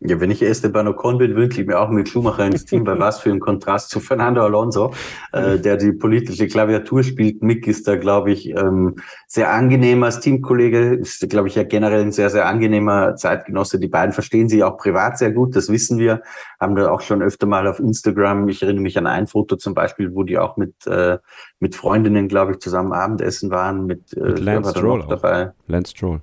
[0.00, 2.98] Ja, wenn ich Esteban Ocon bin, wünsche ich mir auch mit Schumacher ins Team, weil
[2.98, 4.92] was für ein Kontrast zu Fernando Alonso,
[5.32, 7.42] äh, der die politische Klaviatur spielt.
[7.42, 12.02] Mick ist da, glaube ich, ähm, sehr angenehm als Teamkollege, ist, glaube ich, ja generell
[12.02, 13.78] ein sehr, sehr angenehmer Zeitgenosse.
[13.78, 16.20] Die beiden verstehen sich auch privat sehr gut, das wissen wir,
[16.60, 19.72] haben da auch schon öfter mal auf Instagram, ich erinnere mich an ein Foto zum
[19.72, 21.16] Beispiel, wo die auch mit, äh,
[21.58, 25.52] mit Freundinnen, glaube ich, zusammen Abendessen waren, mit, äh, mit Lance Stroll dabei.
[25.68, 26.20] Lance Stroll.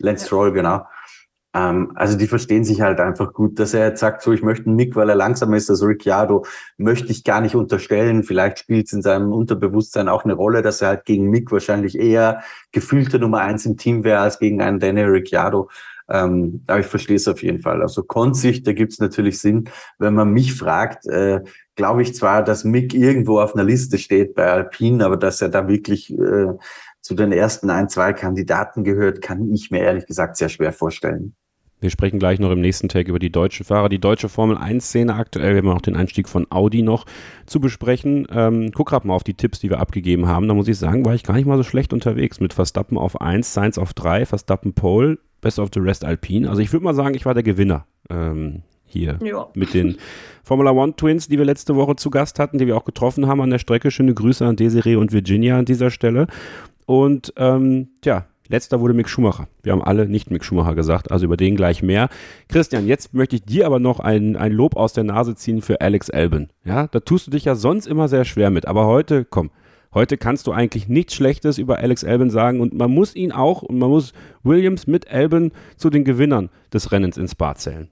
[0.00, 0.82] Lance Stroll, genau.
[1.54, 4.66] Ähm, also die verstehen sich halt einfach gut, dass er jetzt sagt, so ich möchte
[4.66, 6.44] einen Mick, weil er langsamer ist als Ricciardo,
[6.78, 8.22] möchte ich gar nicht unterstellen.
[8.22, 11.98] Vielleicht spielt es in seinem Unterbewusstsein auch eine Rolle, dass er halt gegen Mick wahrscheinlich
[11.98, 12.42] eher
[12.72, 15.68] gefühlte Nummer eins im Team wäre als gegen einen Daniel Ricciardo.
[16.08, 17.80] Ähm, aber ich verstehe es auf jeden Fall.
[17.80, 19.70] Also Konsicht, da gibt es natürlich Sinn.
[19.98, 21.40] Wenn man mich fragt, äh,
[21.74, 25.48] glaube ich zwar, dass Mick irgendwo auf einer Liste steht bei Alpine, aber dass er
[25.48, 26.48] da wirklich äh,
[27.00, 31.34] zu den ersten ein, zwei Kandidaten gehört, kann ich mir ehrlich gesagt sehr schwer vorstellen.
[31.82, 35.16] Wir sprechen gleich noch im nächsten Tag über die deutschen Fahrer, die deutsche Formel 1-Szene
[35.16, 35.54] aktuell.
[35.54, 37.06] Wir haben auch den Einstieg von Audi noch
[37.44, 38.28] zu besprechen.
[38.30, 40.46] Ähm, guck gerade mal auf die Tipps, die wir abgegeben haben.
[40.46, 43.20] Da muss ich sagen, war ich gar nicht mal so schlecht unterwegs mit Verstappen auf
[43.20, 46.48] 1, Sainz auf 3, Verstappen Pole, Best of the Rest Alpine.
[46.48, 49.48] Also ich würde mal sagen, ich war der Gewinner ähm, hier ja.
[49.54, 49.96] mit den
[50.44, 53.40] Formula One Twins, die wir letzte Woche zu Gast hatten, die wir auch getroffen haben
[53.40, 53.90] an der Strecke.
[53.90, 56.28] Schöne Grüße an Desiree und Virginia an dieser Stelle.
[56.86, 59.48] Und ähm, ja, Letzter wurde Mick Schumacher.
[59.62, 62.08] Wir haben alle nicht Mick Schumacher gesagt, also über den gleich mehr.
[62.48, 65.80] Christian, jetzt möchte ich dir aber noch ein, ein Lob aus der Nase ziehen für
[65.80, 66.48] Alex Albin.
[66.64, 69.50] Ja, da tust du dich ja sonst immer sehr schwer mit, aber heute, komm,
[69.94, 73.62] heute kannst du eigentlich nichts Schlechtes über Alex Albin sagen und man muss ihn auch
[73.62, 74.12] und man muss
[74.42, 77.88] Williams mit Albin zu den Gewinnern des Rennens ins Bad zählen.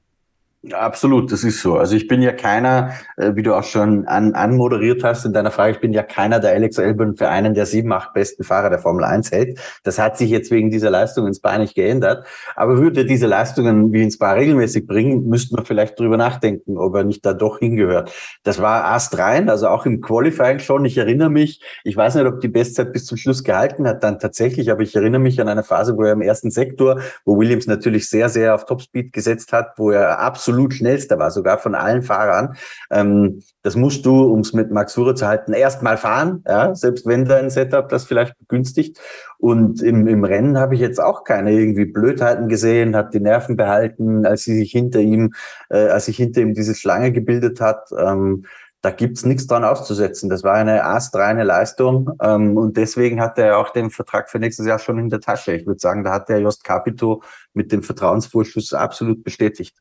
[0.72, 1.78] Absolut, das ist so.
[1.78, 5.50] Also ich bin ja keiner, äh, wie du auch schon an, anmoderiert hast in deiner
[5.50, 8.68] Frage, ich bin ja keiner, der Alex Albon für einen der sieben, acht besten Fahrer
[8.68, 9.58] der Formel 1 hält.
[9.84, 12.26] Das hat sich jetzt wegen dieser Leistung ins Spa nicht geändert.
[12.56, 16.94] Aber würde diese Leistungen wie ins Spa regelmäßig bringen, müsste man vielleicht drüber nachdenken, ob
[16.94, 18.12] er nicht da doch hingehört.
[18.42, 20.84] Das war Ast rein, also auch im Qualifying schon.
[20.84, 24.18] Ich erinnere mich, ich weiß nicht, ob die Bestzeit bis zum Schluss gehalten hat, dann
[24.18, 27.66] tatsächlich, aber ich erinnere mich an eine Phase, wo er im ersten Sektor, wo Williams
[27.66, 31.74] natürlich sehr, sehr auf Topspeed gesetzt hat, wo er absolut absolut schnellster war, sogar von
[31.74, 32.56] allen Fahrern.
[32.90, 37.06] Ähm, das musst du, um es mit Max Surer zu halten, erstmal fahren, ja, selbst
[37.06, 38.98] wenn dein Setup das vielleicht begünstigt.
[39.38, 43.56] Und im, im Rennen habe ich jetzt auch keine irgendwie Blödheiten gesehen, hat die Nerven
[43.56, 45.34] behalten, als sie sich hinter ihm,
[45.70, 47.90] äh, als sich hinter ihm diese Schlange gebildet hat.
[47.96, 48.44] Ähm,
[48.82, 50.30] da gibt's nichts dran auszusetzen.
[50.30, 54.66] Das war eine astreine Leistung ähm, und deswegen hat er auch den Vertrag für nächstes
[54.66, 55.52] Jahr schon in der Tasche.
[55.52, 57.22] Ich würde sagen, da hat der Jost Capito
[57.52, 59.76] mit dem Vertrauensvorschuss absolut bestätigt.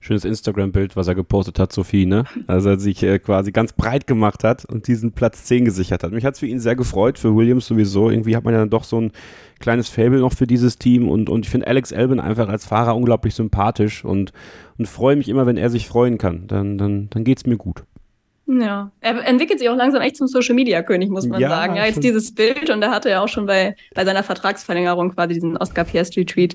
[0.00, 2.24] Schönes Instagram-Bild, was er gepostet hat, Sophie, ne?
[2.46, 6.12] Also er sich äh, quasi ganz breit gemacht hat und diesen Platz 10 gesichert hat.
[6.12, 8.10] Mich hat es für ihn sehr gefreut, für Williams sowieso.
[8.10, 9.12] Irgendwie hat man ja dann doch so ein
[9.58, 12.94] kleines Fable noch für dieses Team und, und ich finde Alex Albin einfach als Fahrer
[12.96, 14.32] unglaublich sympathisch und,
[14.78, 16.46] und freue mich immer, wenn er sich freuen kann.
[16.46, 17.84] Dann, dann, dann geht's mir gut.
[18.48, 21.74] Ja, er entwickelt sich auch langsam echt zum Social Media König, muss man ja, sagen.
[21.74, 25.34] Ja, jetzt dieses Bild und da hatte er auch schon bei, bei seiner Vertragsverlängerung quasi
[25.34, 26.54] diesen Oscar Piastri Tweet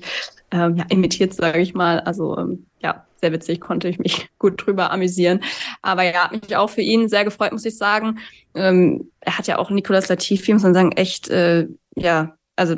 [0.52, 2.00] ähm, ja, imitiert, sage ich mal.
[2.00, 5.42] Also ähm, ja, sehr witzig, konnte ich mich gut drüber amüsieren.
[5.82, 8.20] Aber ja, hat mich auch für ihn sehr gefreut, muss ich sagen.
[8.54, 12.76] Ähm, er hat ja auch Nicolas Latifi, muss man sagen, echt, äh, ja, also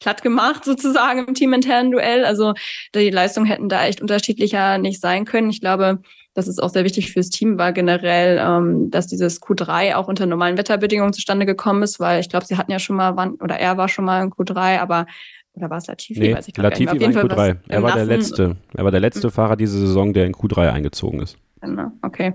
[0.00, 2.24] platt gemacht sozusagen im teaminternen Duell.
[2.24, 2.54] Also
[2.94, 5.50] die Leistungen hätten da echt unterschiedlicher nicht sein können.
[5.50, 6.00] Ich glaube,
[6.36, 10.26] das ist auch sehr wichtig fürs Team, war generell, ähm, dass dieses Q3 auch unter
[10.26, 13.58] normalen Wetterbedingungen zustande gekommen ist, weil ich glaube, sie hatten ja schon mal, wann, oder
[13.58, 15.06] er war schon mal in Q3, aber
[15.54, 16.20] oder war es Latifi?
[16.20, 17.56] Nee, Weiß ich Latifi war in Q3.
[17.68, 18.56] Er war der letzte.
[18.74, 21.38] Er war der letzte Fahrer diese Saison, der in Q3 eingezogen ist.
[21.66, 21.90] Ne?
[22.02, 22.34] Okay.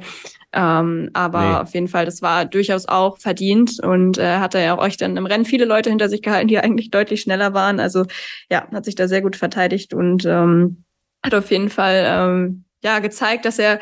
[0.52, 1.56] Ähm, aber nee.
[1.58, 4.97] auf jeden Fall, das war durchaus auch verdient und äh, hat er ja auch euch
[4.97, 7.80] dann im Rennen viele Leute hinter sich gehalten, die eigentlich deutlich schneller waren.
[7.80, 8.06] Also
[8.49, 10.84] ja, hat sich da sehr gut verteidigt und ähm,
[11.24, 13.80] hat auf jeden Fall ähm, ja gezeigt, dass er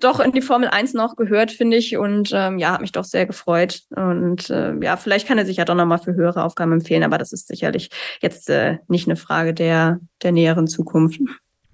[0.00, 1.96] doch in die Formel 1 noch gehört, finde ich.
[1.96, 3.82] Und ähm, ja, hat mich doch sehr gefreut.
[3.94, 7.18] Und äh, ja, vielleicht kann er sich ja doch nochmal für höhere Aufgaben empfehlen, aber
[7.18, 11.20] das ist sicherlich jetzt äh, nicht eine Frage der, der näheren Zukunft.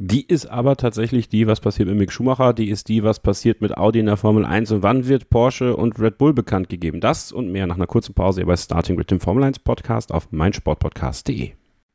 [0.04, 3.60] Die ist aber tatsächlich die, was passiert mit Mick Schumacher, die ist die, was passiert
[3.60, 7.00] mit Audi in der Formel 1 und wann wird Porsche und Red Bull bekannt gegeben.
[7.00, 10.12] Das und mehr nach einer kurzen Pause hier bei Starting Grid, dem Formel 1 Podcast
[10.12, 11.52] auf meinsportpodcast.de.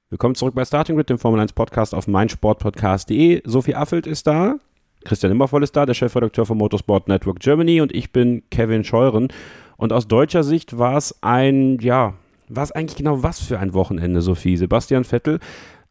[0.10, 3.42] Willkommen zurück bei Starting Grid, dem Formel 1 Podcast auf meinsportpodcast.de.
[3.44, 4.56] Sophie Affelt ist da,
[5.04, 9.28] Christian Immervoll ist da, der Chefredakteur von Motorsport Network Germany und ich bin Kevin Scheuren.
[9.76, 12.14] Und aus deutscher Sicht war es ein, ja,
[12.48, 14.56] war es eigentlich genau was für ein Wochenende, Sophie?
[14.56, 15.42] Sebastian Vettel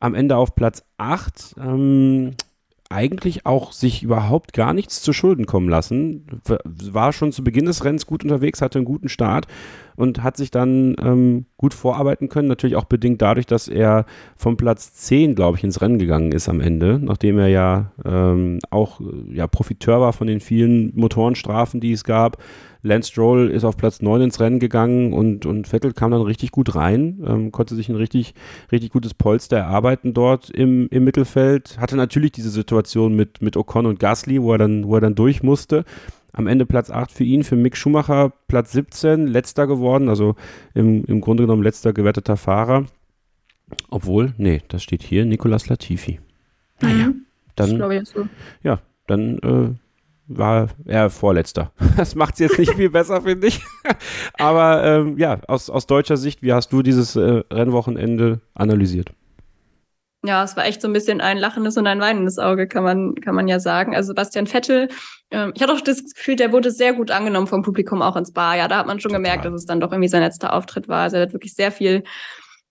[0.01, 1.57] am Ende auf Platz 8.
[1.59, 2.37] Ähm,
[2.89, 6.26] eigentlich auch sich überhaupt gar nichts zu Schulden kommen lassen.
[6.45, 9.47] War schon zu Beginn des Rennens gut unterwegs, hatte einen guten Start
[9.97, 12.49] und hat sich dann ähm, gut vorarbeiten können.
[12.49, 14.05] Natürlich auch bedingt dadurch, dass er
[14.37, 18.61] vom Platz 10, glaube ich, ins Rennen gegangen ist am Ende, nachdem er ja ähm,
[18.70, 22.39] auch ja, Profiteur war von den vielen Motorenstrafen, die es gab.
[22.87, 26.53] Lance Stroll ist auf Platz 9 ins Rennen gegangen und, und Vettel kam dann richtig
[26.53, 28.34] gut rein, ähm, konnte sich ein richtig,
[28.70, 31.78] richtig gutes Polster erarbeiten dort im, im Mittelfeld.
[31.78, 35.14] Hatte natürlich diese Situation mit, mit Ocon und Gasly, wo er dann, wo er dann
[35.14, 35.84] durch musste.
[36.32, 40.37] Am Ende Platz 8 für ihn, für Mick Schumacher Platz 17, letzter geworden, also
[40.74, 42.87] im, im Grunde genommen letzter gewerteter Fahrer.
[43.91, 46.20] Obwohl, nee, das steht hier, Nicolas Latifi.
[46.80, 47.26] Naja, mhm.
[47.57, 48.28] dann, so.
[48.62, 49.86] ja, dann äh,
[50.29, 51.72] war er Vorletzter.
[51.97, 53.64] Das macht es jetzt nicht viel besser, finde ich.
[54.39, 59.12] Aber ähm, ja, aus, aus deutscher Sicht, wie hast du dieses äh, Rennwochenende analysiert?
[60.24, 63.14] Ja, es war echt so ein bisschen ein lachendes und ein weinendes Auge, kann man,
[63.14, 63.95] kann man ja sagen.
[63.95, 64.89] Also Sebastian Vettel,
[65.31, 68.33] ähm, ich hatte auch das Gefühl, der wurde sehr gut angenommen vom Publikum auch ins
[68.33, 68.57] Bar.
[68.57, 69.22] Ja, da hat man schon Total.
[69.22, 71.03] gemerkt, dass es dann doch irgendwie sein letzter Auftritt war.
[71.03, 72.03] Also er hat wirklich sehr viel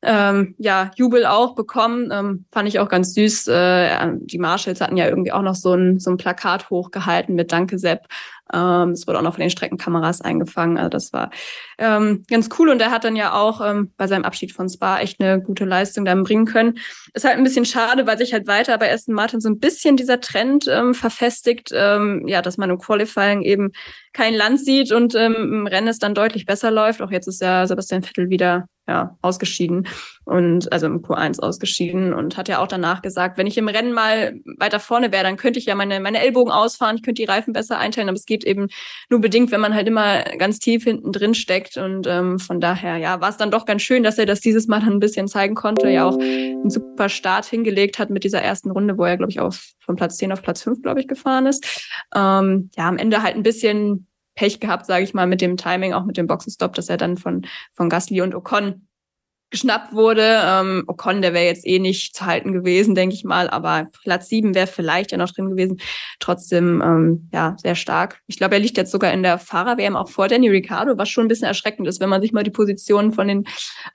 [0.01, 2.09] ähm, ja, Jubel auch bekommen.
[2.11, 3.47] Ähm, fand ich auch ganz süß.
[3.47, 7.51] Äh, die Marshalls hatten ja irgendwie auch noch so ein, so ein Plakat hochgehalten mit
[7.51, 8.07] Danke Sepp.
[8.53, 10.77] Ähm, es wurde auch noch von den Streckenkameras eingefangen.
[10.77, 11.31] Also das war
[11.79, 12.69] ähm, ganz cool.
[12.69, 15.65] Und er hat dann ja auch ähm, bei seinem Abschied von Spa echt eine gute
[15.65, 16.77] Leistung dann bringen können.
[17.13, 19.97] Ist halt ein bisschen schade, weil sich halt weiter bei Aston Martin so ein bisschen
[19.97, 23.71] dieser Trend ähm, verfestigt, ähm, ja, dass man im Qualifying eben
[24.13, 27.01] kein Land sieht und ähm, im Rennen es dann deutlich besser läuft.
[27.01, 29.87] Auch jetzt ist ja Sebastian Vettel wieder ja, ausgeschieden
[30.25, 33.93] und also im Q1 ausgeschieden und hat ja auch danach gesagt, wenn ich im Rennen
[33.93, 37.27] mal weiter vorne wäre, dann könnte ich ja meine, meine Ellbogen ausfahren, ich könnte die
[37.27, 38.67] Reifen besser einteilen, aber es geht eben
[39.09, 42.97] nur bedingt, wenn man halt immer ganz tief hinten drin steckt und ähm, von daher,
[42.97, 45.27] ja, war es dann doch ganz schön, dass er das dieses Mal dann ein bisschen
[45.27, 49.17] zeigen konnte, ja auch einen super Start hingelegt hat mit dieser ersten Runde, wo er,
[49.17, 51.89] glaube ich, auf, von Platz 10 auf Platz 5, glaube ich, gefahren ist.
[52.15, 55.93] Ähm, ja, am Ende halt ein bisschen Pech gehabt, sage ich mal, mit dem Timing,
[55.93, 58.87] auch mit dem Boxenstopp, dass er dann von, von Gasly und Ocon
[59.51, 60.41] geschnappt wurde.
[60.43, 64.27] Ähm, Ocon, der wäre jetzt eh nicht zu halten gewesen, denke ich mal, aber Platz
[64.27, 65.79] sieben wäre vielleicht ja noch drin gewesen.
[66.19, 68.19] Trotzdem, ähm, ja, sehr stark.
[68.27, 71.25] Ich glaube, er liegt jetzt sogar in der Fahrer-WM auch vor Danny Ricciardo, was schon
[71.25, 73.45] ein bisschen erschreckend ist, wenn man sich mal die Positionen von den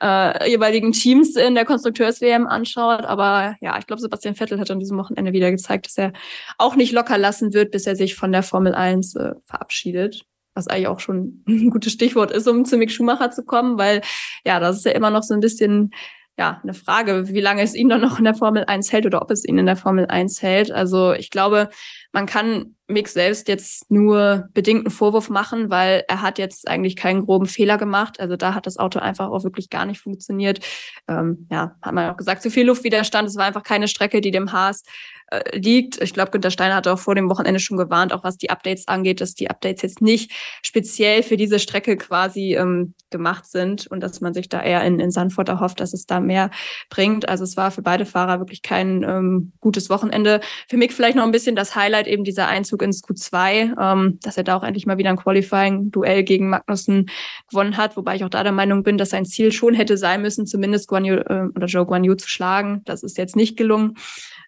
[0.02, 3.04] äh, jeweiligen Teams in der Konstrukteurs-WM anschaut.
[3.04, 6.12] Aber ja, ich glaube, Sebastian Vettel hat an diesem Wochenende wieder gezeigt, dass er
[6.56, 10.24] auch nicht locker lassen wird, bis er sich von der Formel 1 äh, verabschiedet
[10.60, 14.02] was eigentlich auch schon ein gutes Stichwort ist, um zu Mick Schumacher zu kommen, weil
[14.44, 15.90] ja, das ist ja immer noch so ein bisschen
[16.38, 19.20] ja, eine Frage, wie lange es ihn dann noch in der Formel 1 hält oder
[19.20, 20.70] ob es ihn in der Formel 1 hält.
[20.70, 21.68] Also ich glaube,
[22.12, 27.26] man kann Mick selbst jetzt nur bedingten Vorwurf machen, weil er hat jetzt eigentlich keinen
[27.26, 28.20] groben Fehler gemacht.
[28.20, 30.60] Also da hat das Auto einfach auch wirklich gar nicht funktioniert.
[31.08, 33.28] Ähm, ja, hat man auch gesagt, zu viel Luftwiderstand.
[33.28, 34.82] Es war einfach keine Strecke, die dem Haas
[35.30, 36.02] äh, liegt.
[36.02, 38.88] Ich glaube, Günter Steiner hat auch vor dem Wochenende schon gewarnt, auch was die Updates
[38.88, 44.00] angeht, dass die Updates jetzt nicht speziell für diese Strecke quasi ähm, gemacht sind und
[44.00, 46.50] dass man sich da eher in, in Sanford erhofft, dass es da mehr
[46.88, 47.28] bringt.
[47.28, 50.40] Also es war für beide Fahrer wirklich kein ähm, gutes Wochenende.
[50.68, 54.36] Für mich vielleicht noch ein bisschen das Highlight eben dieser Einzug ins Q2, ähm, dass
[54.36, 57.10] er da auch endlich mal wieder ein Qualifying-Duell gegen Magnussen
[57.48, 60.22] gewonnen hat, wobei ich auch da der Meinung bin, dass sein Ziel schon hätte sein
[60.22, 62.82] müssen, zumindest Guan Yu, äh, oder Joe Guan Yu zu schlagen.
[62.84, 63.94] Das ist jetzt nicht gelungen.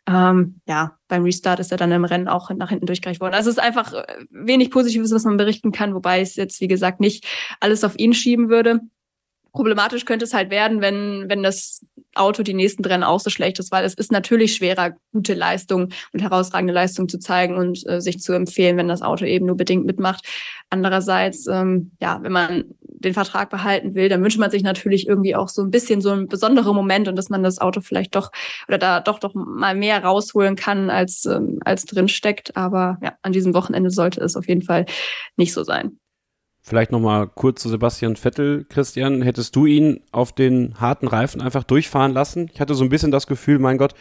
[0.08, 3.34] Ähm, ja, beim Restart ist er dann im Rennen auch nach hinten durchgereicht worden.
[3.34, 6.68] Also es ist einfach äh, wenig Positives, was man berichten kann, wobei es jetzt, wie
[6.68, 7.24] gesagt, nicht
[7.60, 8.80] alles auf ihn schieben würde.
[9.52, 11.84] Problematisch könnte es halt werden, wenn, wenn das
[12.14, 15.90] Auto die nächsten Rennen auch so schlecht ist, weil es ist natürlich schwerer, gute Leistung
[16.12, 19.56] und herausragende Leistung zu zeigen und äh, sich zu empfehlen, wenn das Auto eben nur
[19.56, 20.26] bedingt mitmacht.
[20.70, 22.64] Andererseits, ähm, ja, wenn man
[23.04, 26.10] den Vertrag behalten will, dann wünscht man sich natürlich irgendwie auch so ein bisschen so
[26.10, 28.30] ein besonderer Moment und dass man das Auto vielleicht doch
[28.68, 32.56] oder da doch doch mal mehr rausholen kann, als, ähm, als drin steckt.
[32.56, 34.86] Aber ja, an diesem Wochenende sollte es auf jeden Fall
[35.36, 35.98] nicht so sein.
[36.64, 39.20] Vielleicht nochmal kurz zu Sebastian Vettel, Christian.
[39.22, 42.48] Hättest du ihn auf den harten Reifen einfach durchfahren lassen?
[42.54, 43.94] Ich hatte so ein bisschen das Gefühl, mein Gott,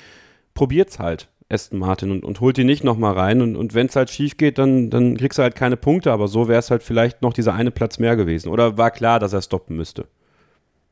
[0.53, 1.29] probiert's halt.
[1.51, 3.41] Aston Martin und, und holt die nicht nochmal rein.
[3.41, 6.27] Und, und wenn es halt schief geht, dann, dann kriegst du halt keine Punkte, aber
[6.27, 8.49] so wäre es halt vielleicht noch dieser eine Platz mehr gewesen.
[8.49, 10.05] Oder war klar, dass er stoppen müsste?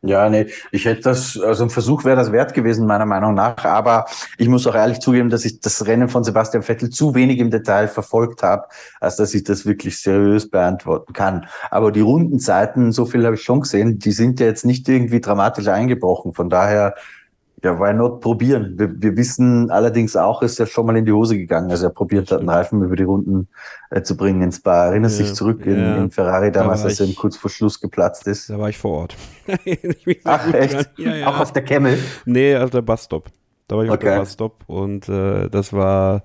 [0.01, 3.65] Ja, nee, ich hätte das, also ein Versuch wäre das wert gewesen, meiner Meinung nach.
[3.65, 4.05] Aber
[4.37, 7.51] ich muss auch ehrlich zugeben, dass ich das Rennen von Sebastian Vettel zu wenig im
[7.51, 8.67] Detail verfolgt habe,
[9.01, 11.47] als dass ich das wirklich seriös beantworten kann.
[11.69, 15.19] Aber die Rundenzeiten, so viel habe ich schon gesehen, die sind ja jetzt nicht irgendwie
[15.19, 16.33] dramatisch eingebrochen.
[16.33, 16.95] Von daher
[17.63, 18.73] ja, why not probieren?
[18.77, 21.69] Wir, wir wissen allerdings auch, ist ja schon mal in die Hose gegangen.
[21.71, 23.47] Also er probiert hat, einen Reifen über die Runden
[23.89, 24.87] äh, zu bringen ins Bar.
[24.87, 25.97] Erinnert ja, sich zurück in, ja.
[25.97, 28.49] in Ferrari damals, da als er kurz vor Schluss geplatzt ist.
[28.49, 29.15] Da war ich vor Ort.
[30.23, 30.89] Ach, echt?
[30.97, 31.97] Ja, auch auf der Camel?
[32.25, 33.29] Nee, auf der Busstop.
[33.67, 34.07] Da war ich okay.
[34.07, 36.23] auf der Busstop und äh, das war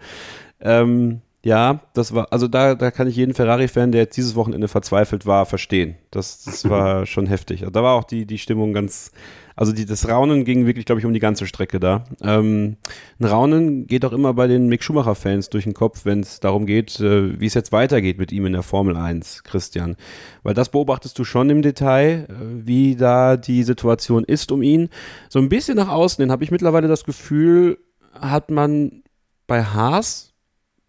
[0.60, 4.66] ähm, ja, das war, also da, da kann ich jeden Ferrari-Fan, der jetzt dieses Wochenende
[4.66, 5.96] verzweifelt war, verstehen.
[6.10, 7.60] Das, das war schon heftig.
[7.60, 9.12] Also da war auch die, die Stimmung ganz,
[9.56, 12.04] also die, das Raunen ging wirklich, glaube ich, um die ganze Strecke da.
[12.20, 12.76] Ähm,
[13.20, 16.66] ein Raunen geht auch immer bei den Mick Schumacher-Fans durch den Kopf, wenn es darum
[16.66, 19.96] geht, äh, wie es jetzt weitergeht mit ihm in der Formel 1, Christian.
[20.42, 22.34] Weil das beobachtest du schon im Detail, äh,
[22.66, 24.88] wie da die Situation ist um ihn.
[25.28, 27.78] So ein bisschen nach außen hin habe ich mittlerweile das Gefühl,
[28.12, 29.02] hat man
[29.46, 30.32] bei Haas,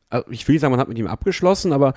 [0.10, 1.94] also ich will nicht sagen, man hat mit ihm abgeschlossen, aber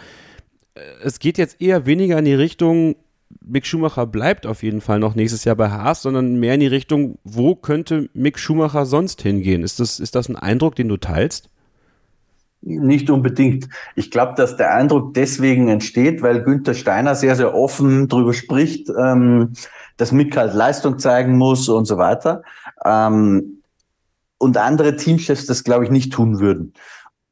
[0.74, 2.96] äh, es geht jetzt eher weniger in die Richtung,
[3.40, 6.66] Mick Schumacher bleibt auf jeden Fall noch nächstes Jahr bei Haas, sondern mehr in die
[6.66, 9.62] Richtung, wo könnte Mick Schumacher sonst hingehen?
[9.62, 11.50] Ist das, ist das ein Eindruck, den du teilst?
[12.60, 13.68] Nicht unbedingt.
[13.94, 18.88] Ich glaube, dass der Eindruck deswegen entsteht, weil Günther Steiner sehr, sehr offen darüber spricht,
[18.98, 19.52] ähm,
[19.96, 22.42] dass Mick halt Leistung zeigen muss und so weiter.
[22.84, 23.62] Ähm,
[24.38, 26.72] und andere Teamchefs das, glaube ich, nicht tun würden.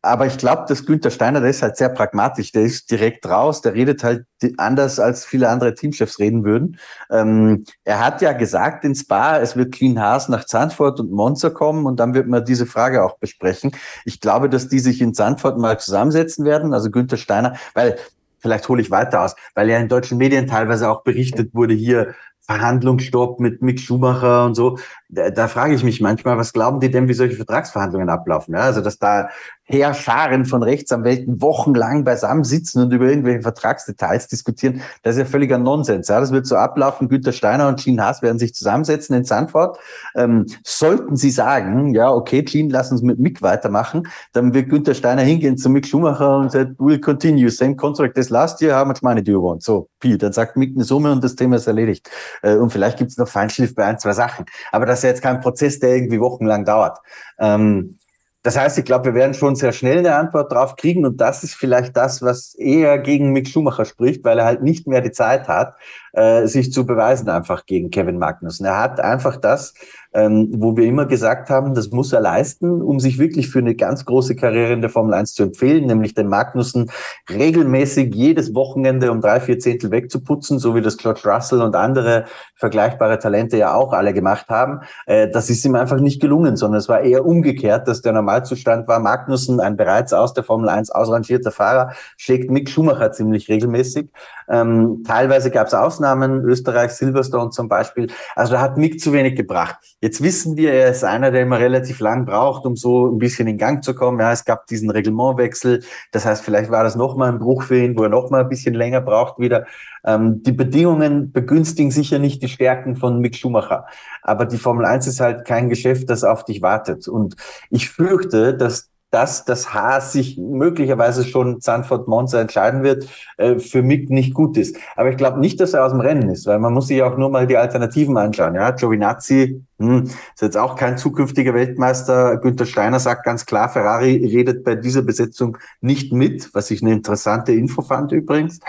[0.07, 3.61] Aber ich glaube, dass Günther Steiner, der ist halt sehr pragmatisch, der ist direkt raus,
[3.61, 4.25] der redet halt
[4.57, 6.79] anders, als viele andere Teamchefs reden würden.
[7.11, 11.51] Ähm, er hat ja gesagt in Spa, es wird Clean Haas nach Zandvoort und Monza
[11.51, 13.73] kommen und dann wird man diese Frage auch besprechen.
[14.05, 17.97] Ich glaube, dass die sich in Zandvoort mal zusammensetzen werden, also Günther Steiner, weil
[18.39, 22.15] vielleicht hole ich weiter aus, weil ja in deutschen Medien teilweise auch berichtet wurde hier,
[22.47, 24.79] Verhandlungsstopp mit Mick Schumacher und so.
[25.09, 28.55] Da, da frage ich mich manchmal, was glauben die denn, wie solche Vertragsverhandlungen ablaufen?
[28.55, 29.29] Ja, also, dass da
[29.69, 35.59] Heerscharen von Rechtsanwälten wochenlang beisammen sitzen und über irgendwelche Vertragsdetails diskutieren, das ist ja völliger
[35.59, 36.09] Nonsens.
[36.09, 37.09] Ja, das wird so ablaufen.
[37.09, 39.79] Günter Steiner und Jean Haas werden sich zusammensetzen in Sandford.
[40.15, 44.95] Ähm, sollten sie sagen, ja, okay, Jean, lass uns mit Mick weitermachen, dann wird Günter
[44.95, 48.87] Steiner hingehen zu Mick Schumacher und sagt, we'll continue, same contract as last year, how
[48.87, 49.63] much money do you want?
[49.63, 52.09] So, Pi, dann sagt Mick eine Summe und das Thema ist erledigt.
[52.43, 54.47] Äh, und vielleicht gibt es noch Feinschliff bei ein, zwei Sachen.
[54.71, 56.99] Aber das ist ja jetzt kein Prozess, der irgendwie wochenlang dauert.
[57.39, 57.99] Ähm,
[58.47, 61.43] das heißt, ich glaube, wir werden schon sehr schnell eine Antwort drauf kriegen und das
[61.43, 65.11] ist vielleicht das, was eher gegen Mick Schumacher spricht, weil er halt nicht mehr die
[65.11, 65.75] Zeit hat,
[66.13, 68.65] äh, sich zu beweisen einfach gegen Kevin Magnussen.
[68.65, 69.75] Er hat einfach das,
[70.13, 73.75] ähm, wo wir immer gesagt haben, das muss er leisten, um sich wirklich für eine
[73.75, 76.91] ganz große Karriere in der Formel 1 zu empfehlen, nämlich den Magnussen
[77.31, 82.25] regelmäßig jedes Wochenende um drei, vier Zehntel wegzuputzen, so wie das George Russell und andere
[82.55, 84.81] vergleichbare Talente ja auch alle gemacht haben.
[85.07, 88.89] Äh, das ist ihm einfach nicht gelungen, sondern es war eher umgekehrt, dass der Normalzustand
[88.89, 94.09] war, Magnussen, ein bereits aus der Formel 1 ausrangierter Fahrer, schlägt Mick Schumacher ziemlich regelmäßig.
[94.49, 98.09] Ähm, teilweise gab es Ausnahmen, Österreich, Silverstone zum Beispiel.
[98.35, 99.77] Also da hat Mick zu wenig gebracht.
[100.01, 103.49] Jetzt wissen wir, er ist einer, der immer relativ lang braucht, um so ein bisschen
[103.49, 104.21] in Gang zu kommen.
[104.21, 105.83] Ja, es gab diesen Reglementwechsel.
[106.13, 108.75] Das heißt, vielleicht war das nochmal ein Bruch für ihn, wo er nochmal ein bisschen
[108.75, 109.67] länger braucht wieder.
[110.05, 113.87] Ähm, die Bedingungen begünstigen sicher nicht die Stärken von Mick Schumacher.
[114.23, 117.09] Aber die Formel 1 ist halt kein Geschäft, das auf dich wartet.
[117.09, 117.37] Und
[117.71, 123.83] ich fürchte, dass dass das Haas sich möglicherweise schon Sanford Monza entscheiden wird, äh, für
[123.83, 124.77] Mick nicht gut ist.
[124.97, 127.17] Aber ich glaube nicht, dass er aus dem Rennen ist, weil man muss sich auch
[127.17, 128.57] nur mal die Alternativen anschauen.
[128.57, 132.37] Ja, Giovinazzi hm, ist jetzt auch kein zukünftiger Weltmeister.
[132.39, 136.93] Günther Steiner sagt ganz klar, Ferrari redet bei dieser Besetzung nicht mit, was ich eine
[136.93, 138.61] interessante Info fand übrigens.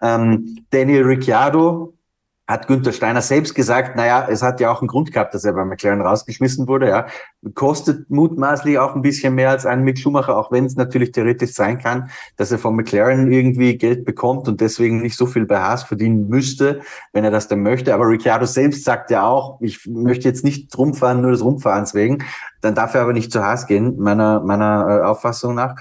[0.00, 1.94] Ähm, Daniel Ricciardo
[2.48, 5.52] hat Günther Steiner selbst gesagt, naja, es hat ja auch einen Grund gehabt, dass er
[5.52, 7.06] bei McLaren rausgeschmissen wurde, ja.
[7.54, 11.52] Kostet mutmaßlich auch ein bisschen mehr als ein Mick Schumacher, auch wenn es natürlich theoretisch
[11.52, 15.60] sein kann, dass er von McLaren irgendwie Geld bekommt und deswegen nicht so viel bei
[15.60, 16.80] Haas verdienen müsste,
[17.12, 17.94] wenn er das denn möchte.
[17.94, 22.24] Aber Ricciardo selbst sagt ja auch, ich möchte jetzt nicht rumfahren, nur des Rumfahrens wegen.
[22.60, 25.76] Dann darf er aber nicht zu Haas gehen, meiner, meiner äh, Auffassung nach.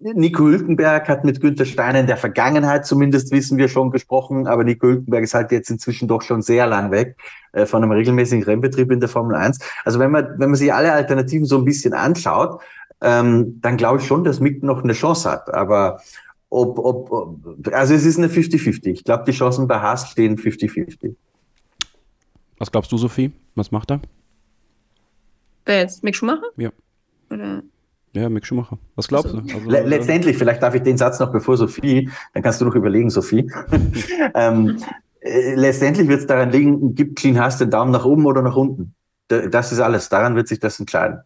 [0.00, 4.62] Nico Hülkenberg hat mit Günther Steiner in der Vergangenheit zumindest, wissen wir schon, gesprochen, aber
[4.62, 7.16] Nico Hülkenberg ist halt jetzt inzwischen doch schon sehr lang weg
[7.52, 9.58] äh, von einem regelmäßigen Rennbetrieb in der Formel 1.
[9.84, 12.60] Also wenn man, wenn man sich alle Alternativen so ein bisschen anschaut,
[13.00, 15.52] ähm, dann glaube ich schon, dass Mick noch eine Chance hat.
[15.52, 16.00] Aber
[16.48, 18.86] ob, ob, ob also es ist eine 50-50.
[18.86, 21.14] Ich glaube, die Chancen bei Haas stehen 50-50.
[22.58, 23.32] Was glaubst du, Sophie?
[23.56, 24.00] Was macht er?
[25.64, 26.04] Wer jetzt?
[26.04, 26.46] Mick Schumacher?
[26.56, 26.70] Ja.
[27.30, 27.62] Oder?
[28.14, 28.78] Ja, Mick Schumacher.
[28.96, 29.54] Was glaubst Also, du?
[29.54, 32.74] Also, Le letztendlich, vielleicht darf ich den Satz noch bevor Sophie, dann kannst du noch
[32.74, 33.50] überlegen, Sophie.
[34.34, 34.78] ähm,
[35.20, 38.56] äh, letztendlich wird es daran liegen, gibt Clean Haas den Daumen nach oben oder nach
[38.56, 38.94] unten?
[39.28, 40.08] Da- Das ist alles.
[40.08, 41.20] Daran wird sich das entscheiden.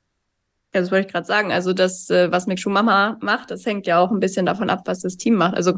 [0.74, 1.52] Ja, das wollte ich gerade sagen.
[1.52, 4.80] Also das, äh, was Mick Schumacher macht, das hängt ja auch ein bisschen davon ab,
[4.86, 5.54] was das Team macht.
[5.54, 5.74] Also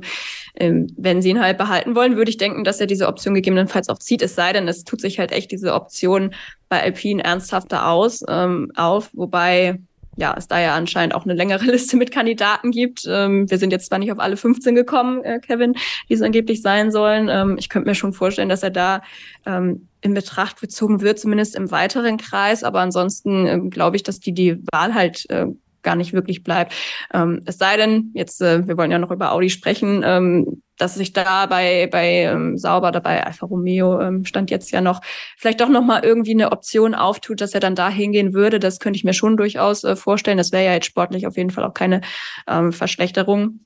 [0.55, 3.89] ähm, wenn sie ihn halt behalten wollen, würde ich denken, dass er diese Option gegebenenfalls
[3.89, 4.23] auch zieht.
[4.23, 6.33] Es sei denn, es tut sich halt echt diese Option
[6.69, 9.81] bei Alpine ernsthafter aus ähm, auf, wobei
[10.17, 13.05] ja es da ja anscheinend auch eine längere Liste mit Kandidaten gibt.
[13.09, 15.75] Ähm, wir sind jetzt zwar nicht auf alle 15 gekommen, äh, Kevin,
[16.09, 17.29] die es angeblich sein sollen.
[17.29, 19.03] Ähm, ich könnte mir schon vorstellen, dass er da
[19.47, 22.63] ähm, in Betracht gezogen wird, zumindest im weiteren Kreis.
[22.63, 25.47] Aber ansonsten ähm, glaube ich, dass die die Wahl halt äh,
[25.85, 26.75] gar nicht wirklich bleibt.
[27.13, 30.95] Ähm, es sei denn, jetzt, äh, wir wollen ja noch über Audi sprechen, ähm, dass
[30.95, 35.01] sich da bei, bei ähm, Sauber, dabei Alfa Romeo ähm, stand jetzt ja noch,
[35.37, 38.59] vielleicht doch noch mal irgendwie eine Option auftut, dass er dann da hingehen würde.
[38.59, 40.39] Das könnte ich mir schon durchaus äh, vorstellen.
[40.39, 42.01] Das wäre ja jetzt sportlich auf jeden Fall auch keine
[42.49, 43.61] ähm, Verschlechterung.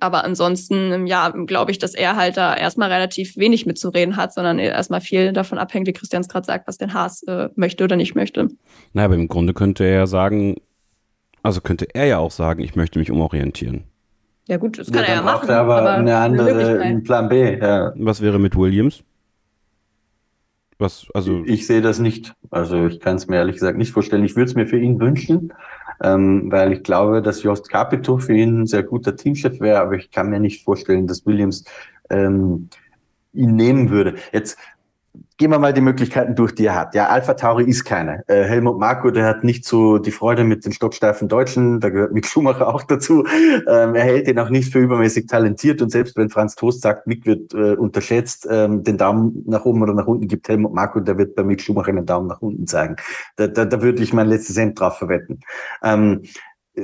[0.00, 4.34] Aber ansonsten, ähm, ja, glaube ich, dass er halt da erstmal relativ wenig mitzureden hat,
[4.34, 7.84] sondern erstmal viel davon abhängt, wie Christian es gerade sagt, was den Haas äh, möchte
[7.84, 8.48] oder nicht möchte.
[8.92, 10.56] naja, aber im Grunde könnte er ja sagen,
[11.46, 13.84] also könnte er ja auch sagen, ich möchte mich umorientieren.
[14.48, 15.50] Ja gut, das kann er ja dann braucht machen.
[15.50, 17.56] er aber, eine andere, einen Plan B.
[17.56, 17.92] Ja.
[17.96, 19.04] Was wäre mit Williams?
[20.78, 22.34] Was, also, Ich sehe das nicht.
[22.50, 24.24] Also ich kann es mir ehrlich gesagt nicht vorstellen.
[24.24, 25.52] Ich würde es mir für ihn wünschen,
[26.02, 29.94] ähm, weil ich glaube, dass Jost Capito für ihn ein sehr guter Teamchef wäre, aber
[29.94, 31.64] ich kann mir nicht vorstellen, dass Williams
[32.10, 32.68] ähm,
[33.32, 34.16] ihn nehmen würde.
[34.32, 34.58] Jetzt
[35.38, 36.94] gehen wir mal die Möglichkeiten durch, die er hat.
[36.94, 38.22] Ja, Alpha Tauri ist keine.
[38.26, 42.12] Äh, Helmut Marko, der hat nicht so die Freude mit den stocksteifen Deutschen, da gehört
[42.12, 43.24] Mick Schumacher auch dazu.
[43.68, 47.06] Ähm, er hält ihn auch nicht für übermäßig talentiert und selbst wenn Franz Toast sagt,
[47.06, 51.00] Mick wird äh, unterschätzt, ähm, den Daumen nach oben oder nach unten gibt Helmut Marko,
[51.00, 52.96] der wird bei Mick Schumacher einen Daumen nach unten zeigen.
[53.36, 55.40] Da, da, da würde ich mein letztes Cent drauf verwetten.
[55.82, 56.22] Ähm,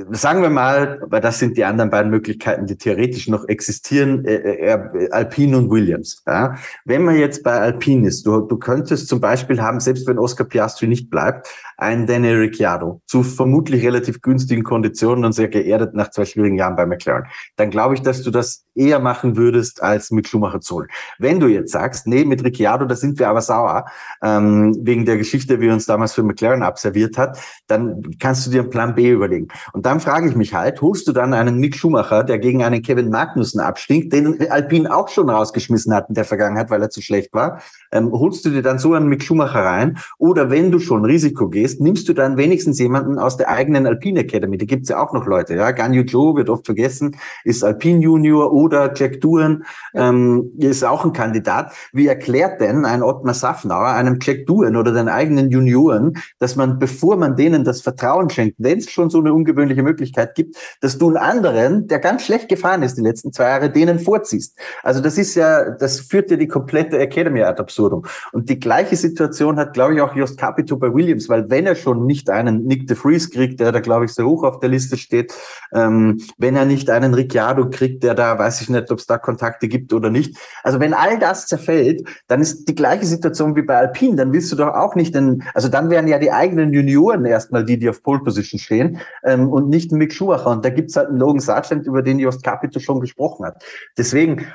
[0.09, 4.37] Sagen wir mal, weil das sind die anderen beiden Möglichkeiten, die theoretisch noch existieren, äh,
[4.37, 6.23] äh, Alpine und Williams.
[6.25, 6.55] Ja?
[6.83, 10.45] Wenn man jetzt bei Alpine ist, du, du könntest zum Beispiel haben, selbst wenn Oscar
[10.45, 16.09] Piastri nicht bleibt, einen Daniel Ricciardo zu vermutlich relativ günstigen Konditionen und sehr geerdet nach
[16.11, 17.25] zwei schwierigen Jahren bei McLaren.
[17.55, 20.87] Dann glaube ich, dass du das eher machen würdest als mit Schumacher zu holen.
[21.19, 23.85] Wenn du jetzt sagst, nee, mit Ricciardo, da sind wir aber sauer,
[24.23, 28.61] ähm, wegen der Geschichte, wie uns damals für McLaren abserviert hat, dann kannst du dir
[28.61, 29.47] einen Plan B überlegen.
[29.73, 32.81] Und dann frage ich mich halt, holst du dann einen Mick Schumacher, der gegen einen
[32.81, 37.01] Kevin Magnussen abstinkt, den Alpine auch schon rausgeschmissen hat in der Vergangenheit, weil er zu
[37.01, 37.61] schlecht war,
[37.91, 39.97] ähm, holst du dir dann so einen Mick Schumacher rein?
[40.17, 44.21] Oder wenn du schon Risiko gehst, nimmst du dann wenigstens jemanden aus der eigenen Alpine
[44.21, 44.57] Academy.
[44.57, 45.55] Da gibt's ja auch noch Leute.
[45.55, 51.05] Ja, Ganyu Joe wird oft vergessen, ist Alpine Junior oder Jack Doohan ähm, ist auch
[51.05, 51.73] ein Kandidat.
[51.91, 56.79] Wie erklärt denn ein Ottmar Safnauer einem Jack Doohan oder den eigenen Junioren, dass man,
[56.79, 60.97] bevor man denen das Vertrauen schenkt, wenn es schon so eine ungewöhnliche Möglichkeit gibt, dass
[60.97, 64.57] du einen anderen, der ganz schlecht gefahren ist die letzten zwei Jahre, denen vorziehst?
[64.83, 68.05] Also das ist ja, das führt ja die komplette Academy ad absurdum.
[68.31, 71.75] Und die gleiche Situation hat, glaube ich, auch Jost Capito bei Williams, weil wenn er
[71.75, 74.69] schon nicht einen Nick de Vries kriegt, der da, glaube ich, sehr hoch auf der
[74.69, 75.35] Liste steht,
[75.71, 79.19] ähm, wenn er nicht einen Ricciardo kriegt, der da, weiß ich nicht, ob es da
[79.19, 80.35] Kontakte gibt oder nicht.
[80.63, 84.15] Also wenn all das zerfällt, dann ist die gleiche Situation wie bei Alpine.
[84.15, 87.63] Dann willst du doch auch nicht den, also dann wären ja die eigenen Junioren erstmal
[87.63, 90.49] die, die auf Pole Position stehen ähm, und nicht Mick Schumacher.
[90.49, 93.63] Und da gibt's halt einen Logan Sargent, über den Jost Capito schon gesprochen hat.
[93.95, 94.47] Deswegen,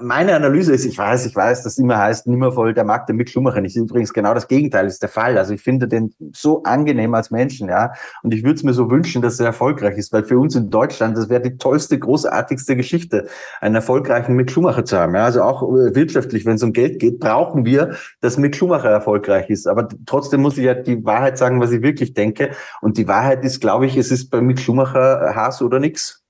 [0.00, 3.16] meine Analyse ist, ich weiß, ich weiß, dass immer heißt, nimmer voll, der mag den
[3.16, 3.76] Mick Schumacher nicht.
[3.76, 5.38] Übrigens genau das Gegenteil ist der Fall.
[5.38, 7.92] Also ich finde den so angenehm als Menschen, ja.
[8.22, 10.70] Und ich würde es mir so wünschen, dass er erfolgreich ist, weil für uns in
[10.70, 13.26] Deutschland, das wäre die tollste, großartigste Geschichte,
[13.60, 15.14] einen erfolgreichen Mick Schumacher zu haben.
[15.14, 15.24] Ja.
[15.24, 19.50] Also auch äh, wirtschaftlich, wenn es um Geld geht, brauchen wir, dass Mick Schumacher erfolgreich
[19.50, 19.66] ist.
[19.66, 22.50] Aber trotzdem muss ich ja die Wahrheit sagen, was ich wirklich denke.
[22.80, 26.22] Und die Wahrheit ist, glaube ich, es ist bei Mick Schumacher Haas oder nix.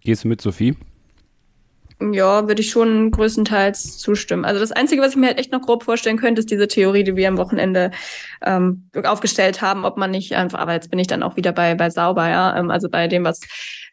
[0.00, 0.76] gehst du mit Sophie?
[2.00, 4.44] Ja, würde ich schon größtenteils zustimmen.
[4.44, 7.02] Also das Einzige, was ich mir halt echt noch grob vorstellen könnte, ist diese Theorie,
[7.02, 7.90] die wir am Wochenende
[8.40, 11.74] ähm, aufgestellt haben, ob man nicht einfach, aber jetzt bin ich dann auch wieder bei,
[11.74, 12.56] bei Sauber, ja.
[12.56, 13.40] Ähm, also bei dem, was,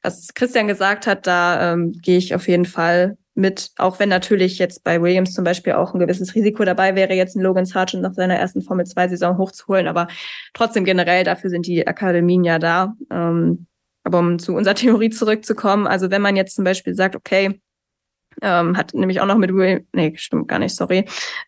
[0.04, 4.60] was Christian gesagt hat, da ähm, gehe ich auf jeden Fall mit, auch wenn natürlich
[4.60, 8.04] jetzt bei Williams zum Beispiel auch ein gewisses Risiko dabei wäre, jetzt einen Logan Sargent
[8.04, 10.08] nach seiner ersten Formel-2-Saison hochzuholen, aber
[10.54, 12.94] trotzdem generell, dafür sind die Akademien ja da.
[13.12, 13.66] Ähm,
[14.04, 17.60] Aber um zu unserer Theorie zurückzukommen, also wenn man jetzt zum Beispiel sagt, okay,
[18.42, 21.06] ähm, hat nämlich auch noch mit Will, nee, stimmt gar nicht, sorry.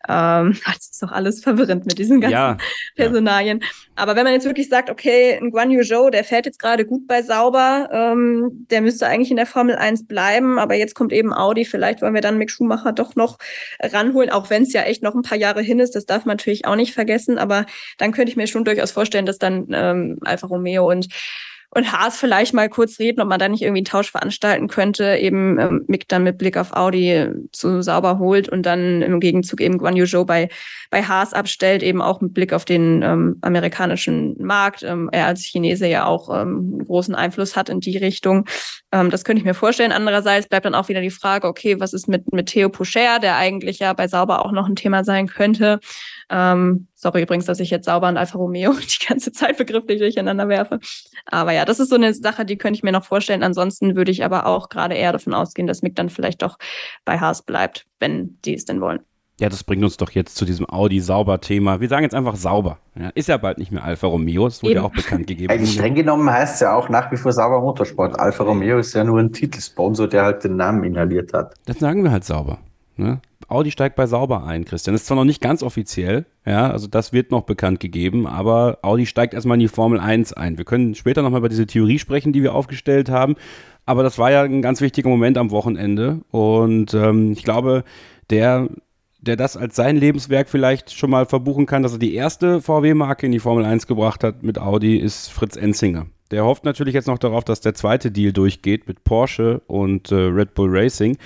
[0.08, 2.56] Ähm, das ist doch alles verwirrend mit diesen ganzen ja,
[2.96, 3.60] Personalien.
[3.60, 3.66] Ja.
[3.96, 6.84] Aber wenn man jetzt wirklich sagt, okay, ein Guan Yu Zhou, der fährt jetzt gerade
[6.86, 11.12] gut bei Sauber, ähm, der müsste eigentlich in der Formel 1 bleiben, aber jetzt kommt
[11.12, 13.38] eben Audi, vielleicht wollen wir dann Mick Schumacher doch noch
[13.80, 16.36] ranholen, auch wenn es ja echt noch ein paar Jahre hin ist, das darf man
[16.36, 17.66] natürlich auch nicht vergessen, aber
[17.98, 21.08] dann könnte ich mir schon durchaus vorstellen, dass dann ähm, Alfa Romeo und
[21.70, 25.16] und Haas vielleicht mal kurz reden, ob man da nicht irgendwie einen Tausch veranstalten könnte,
[25.16, 29.60] eben ähm, Mick dann mit Blick auf Audi zu sauber holt und dann im Gegenzug
[29.60, 30.48] eben Guan Yu Zhou bei,
[30.90, 34.82] bei Haas abstellt, eben auch mit Blick auf den ähm, amerikanischen Markt.
[34.82, 38.46] Ähm, er als Chinese ja auch ähm, großen Einfluss hat in die Richtung.
[38.90, 39.92] Ähm, das könnte ich mir vorstellen.
[39.92, 43.36] Andererseits bleibt dann auch wieder die Frage, okay, was ist mit, mit Theo Poucher, der
[43.36, 45.80] eigentlich ja bei Sauber auch noch ein Thema sein könnte.
[46.30, 50.48] Ähm, sorry übrigens, dass ich jetzt Sauber und Alfa Romeo die ganze Zeit begrifflich durcheinander
[50.48, 50.78] werfe.
[51.26, 53.42] Aber ja, das ist so eine Sache, die könnte ich mir noch vorstellen.
[53.42, 56.58] Ansonsten würde ich aber auch gerade eher davon ausgehen, dass Mick dann vielleicht doch
[57.04, 59.00] bei Haas bleibt, wenn die es denn wollen.
[59.40, 61.80] Ja, das bringt uns doch jetzt zu diesem Audi-Sauber-Thema.
[61.80, 62.78] Wir sagen jetzt einfach sauber.
[62.98, 64.80] Ja, ist ja bald nicht mehr Alfa Romeo, das wurde Eben.
[64.80, 65.52] ja auch bekannt gegeben.
[65.52, 68.18] Eigentlich streng genommen heißt es ja auch nach wie vor Sauber Motorsport.
[68.18, 71.54] Alfa Romeo ist ja nur ein Titelsponsor, der halt den Namen inhaliert hat.
[71.66, 72.58] Das sagen wir halt sauber.
[72.98, 73.20] Ne?
[73.48, 74.92] Audi steigt bei Sauber ein, Christian.
[74.92, 78.78] Das ist zwar noch nicht ganz offiziell, ja, also das wird noch bekannt gegeben, aber
[78.82, 80.58] Audi steigt erstmal in die Formel 1 ein.
[80.58, 83.36] Wir können später nochmal über diese Theorie sprechen, die wir aufgestellt haben,
[83.86, 87.84] aber das war ja ein ganz wichtiger Moment am Wochenende und ähm, ich glaube,
[88.30, 88.68] der
[89.20, 93.26] der das als sein Lebenswerk vielleicht schon mal verbuchen kann, dass er die erste VW-Marke
[93.26, 96.06] in die Formel 1 gebracht hat mit Audi, ist Fritz Enzinger.
[96.30, 100.14] Der hofft natürlich jetzt noch darauf, dass der zweite Deal durchgeht mit Porsche und äh,
[100.14, 101.16] Red Bull Racing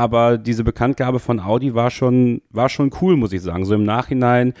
[0.00, 3.66] aber diese Bekanntgabe von Audi war schon, war schon cool, muss ich sagen.
[3.66, 4.54] So im Nachhinein,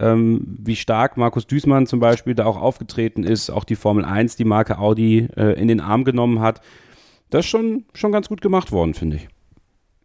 [0.00, 4.36] ähm, wie stark Markus Düßmann zum Beispiel da auch aufgetreten ist, auch die Formel 1,
[4.36, 6.62] die Marke Audi äh, in den Arm genommen hat.
[7.28, 9.28] Das ist schon, schon ganz gut gemacht worden, finde ich.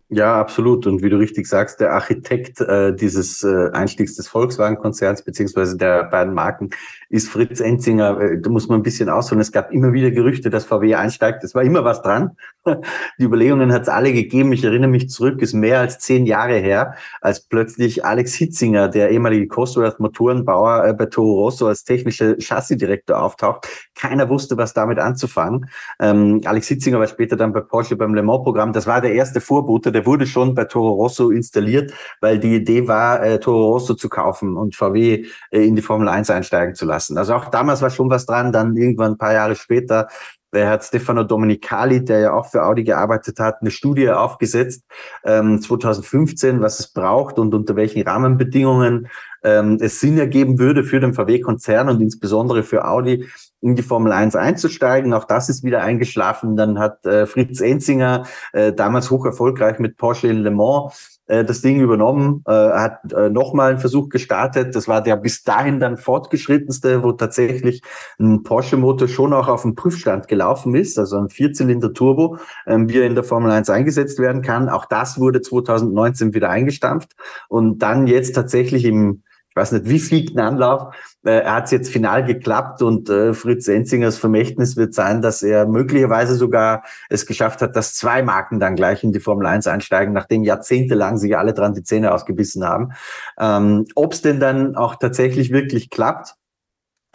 [0.10, 0.86] Ja, absolut.
[0.86, 6.04] Und wie du richtig sagst, der Architekt äh, dieses äh, Einstiegs des Volkswagen-Konzerns beziehungsweise der
[6.04, 6.72] beiden Marken
[7.14, 8.20] ist Fritz Enzinger.
[8.20, 9.40] Äh, da muss man ein bisschen ausholen.
[9.40, 11.44] Es gab immer wieder Gerüchte, dass VW einsteigt.
[11.44, 12.32] Es war immer was dran.
[13.20, 14.52] Die Überlegungen hat es alle gegeben.
[14.52, 19.12] Ich erinnere mich zurück, ist mehr als zehn Jahre her, als plötzlich Alex Hitzinger, der
[19.12, 23.68] ehemalige Cosworth Motorenbauer äh, bei Toro Rosso als technischer Chassisdirektor auftaucht.
[23.94, 25.70] Keiner wusste, was damit anzufangen.
[26.00, 28.74] Ähm, Alex Hitzinger war später dann bei Porsche beim Le Mans-Programm.
[28.74, 29.92] Das war der erste Vorbote.
[29.92, 34.10] Der wurde schon bei Toro Rosso installiert, weil die Idee war, äh, Toro Rosso zu
[34.10, 37.03] kaufen und VW äh, in die Formel 1 einsteigen zu lassen.
[37.12, 38.52] Also auch damals war schon was dran.
[38.52, 40.08] Dann irgendwann ein paar Jahre später
[40.54, 44.84] der hat Stefano Domenicali, der ja auch für Audi gearbeitet hat, eine Studie aufgesetzt,
[45.26, 49.08] ähm, 2015, was es braucht und unter welchen Rahmenbedingungen
[49.44, 53.28] ähm, es Sinn ergeben würde für den VW-Konzern und insbesondere für Audi
[53.62, 55.14] in die Formel 1 einzusteigen.
[55.14, 56.56] Auch das ist wieder eingeschlafen.
[56.56, 58.24] Dann hat äh, Fritz Enzinger,
[58.54, 63.14] äh, damals hoch erfolgreich mit Porsche in Le Mans, äh, das Ding übernommen, äh, hat
[63.14, 64.76] äh, nochmal einen Versuch gestartet.
[64.76, 67.82] Das war der bis dahin dann fortgeschrittenste, wo tatsächlich
[68.20, 73.08] ein Porsche-Motor schon auch auf dem Prüfstand gelaufen ist, also ein Vierzylinder-Turbo, ähm, wie er
[73.08, 74.70] in der Formel 1 eingesetzt werden kann.
[74.70, 77.14] Auch das wurde 2019 wieder eingestampft
[77.48, 79.24] und dann jetzt tatsächlich im
[79.54, 80.96] ich weiß nicht, wie viel Anlauf.
[81.24, 85.44] Äh, er hat es jetzt final geklappt und äh, Fritz Enzingers Vermächtnis wird sein, dass
[85.44, 89.68] er möglicherweise sogar es geschafft hat, dass zwei Marken dann gleich in die Formel 1
[89.68, 92.94] einsteigen, nachdem jahrzehntelang sich alle dran die Zähne ausgebissen haben.
[93.40, 96.34] Ähm, Ob es denn dann auch tatsächlich wirklich klappt,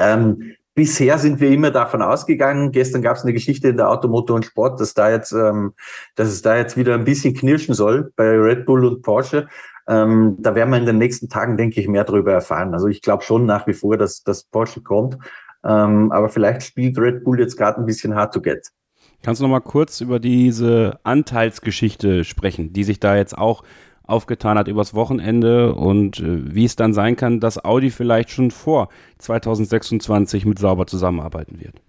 [0.00, 2.70] ähm, Bisher sind wir immer davon ausgegangen.
[2.70, 5.74] Gestern gab es eine Geschichte in der Automotor und Sport, dass da jetzt, ähm,
[6.14, 9.48] dass es da jetzt wieder ein bisschen knirschen soll bei Red Bull und Porsche.
[9.88, 12.74] Ähm, da werden wir in den nächsten Tagen, denke ich, mehr darüber erfahren.
[12.74, 15.16] Also ich glaube schon nach wie vor, dass, dass Porsche kommt.
[15.64, 18.68] Ähm, aber vielleicht spielt Red Bull jetzt gerade ein bisschen hard to get.
[19.22, 23.64] Kannst du noch mal kurz über diese Anteilsgeschichte sprechen, die sich da jetzt auch
[24.04, 28.50] aufgetan hat übers Wochenende und äh, wie es dann sein kann, dass Audi vielleicht schon
[28.50, 31.82] vor 2026 mit Sauber zusammenarbeiten wird?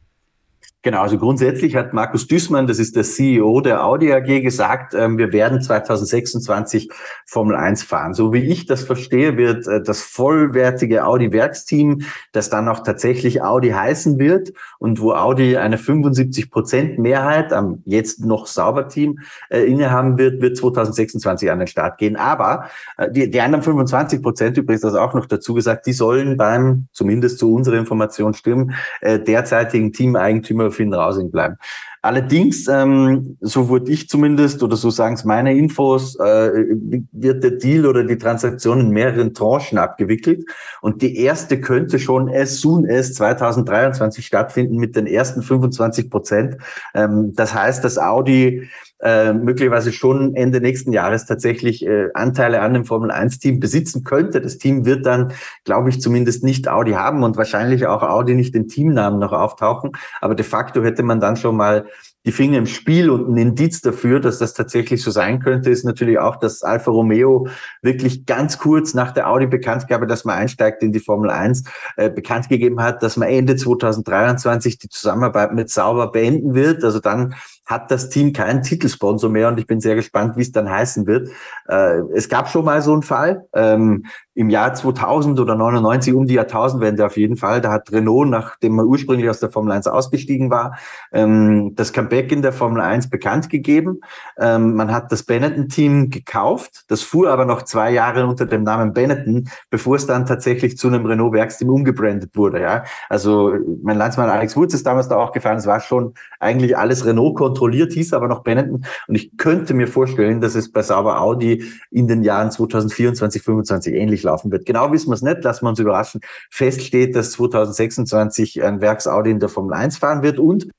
[0.81, 5.17] Genau, also grundsätzlich hat Markus Düßmann, das ist der CEO der Audi AG, gesagt, ähm,
[5.17, 6.89] wir werden 2026
[7.25, 8.13] Formel 1 fahren.
[8.13, 13.71] So wie ich das verstehe, wird äh, das vollwertige Audi-Werksteam, das dann auch tatsächlich Audi
[13.71, 19.19] heißen wird und wo Audi eine 75 Prozent Mehrheit am jetzt noch Sauber-Team
[19.49, 22.15] äh, innehaben wird, wird 2026 an den Start gehen.
[22.15, 26.37] Aber äh, die, die anderen 25 Prozent, übrigens das auch noch dazu gesagt, die sollen
[26.37, 31.57] beim, zumindest zu unserer Information stimmen, derzeitigen Teameigentümer Finn Rausing bleiben.
[32.01, 36.65] Allerdings, ähm, so wurde ich zumindest, oder so sagen es meine Infos, äh,
[37.11, 40.45] wird der Deal oder die Transaktion in mehreren Tranchen abgewickelt.
[40.81, 46.57] Und die erste könnte schon as soon as 2023 stattfinden mit den ersten 25 Prozent.
[46.93, 48.69] Ähm, das heißt, dass Audi
[49.01, 54.03] äh, möglicherweise schon Ende nächsten Jahres tatsächlich äh, Anteile an dem Formel 1 Team besitzen
[54.03, 54.41] könnte.
[54.41, 55.33] Das Team wird dann,
[55.63, 59.91] glaube ich, zumindest nicht Audi haben und wahrscheinlich auch Audi nicht den Teamnamen noch auftauchen.
[60.21, 61.85] Aber de facto hätte man dann schon mal
[62.25, 65.85] die Finger im Spiel und ein Indiz dafür, dass das tatsächlich so sein könnte, ist
[65.85, 67.47] natürlich auch, dass Alfa Romeo
[67.81, 71.63] wirklich ganz kurz nach der Audi-Bekanntgabe, dass man einsteigt in die Formel 1,
[71.95, 76.83] äh, bekannt gegeben hat, dass man Ende 2023 die Zusammenarbeit mit Sauber beenden wird.
[76.83, 77.35] Also dann
[77.69, 81.05] hat das Team keinen Titelsponsor mehr und ich bin sehr gespannt, wie es dann heißen
[81.05, 81.29] wird.
[81.67, 84.05] Äh, es gab schon mal so einen Fall ähm,
[84.39, 87.59] im Jahr 2000 oder 99 um die Jahrtausendwende auf jeden Fall.
[87.59, 90.77] Da hat Renault, nachdem man ursprünglich aus der Formel 1 ausgestiegen war,
[91.11, 93.99] ähm, das Comeback in der Formel 1 bekannt gegeben.
[94.37, 96.85] Ähm, man hat das Benetton-Team gekauft.
[96.87, 100.87] Das fuhr aber noch zwei Jahre unter dem Namen Benetton, bevor es dann tatsächlich zu
[100.87, 102.61] einem Renault-Werksteam umgebrandet wurde.
[102.61, 105.57] Ja, also mein Landsmann Alex Wurz ist damals da auch gefallen.
[105.57, 108.85] Es war schon eigentlich alles Renault kontrolliert, hieß aber noch Benetton.
[109.09, 113.95] Und ich könnte mir vorstellen, dass es bei Sauber Audi in den Jahren 2024, 2025
[113.95, 114.65] ähnlich laufen wird.
[114.65, 116.21] Genau wissen wir es nicht, lassen wir uns überraschen.
[116.49, 120.69] Fest steht, dass 2026 ein Werks Audi in der Formel 1 fahren wird und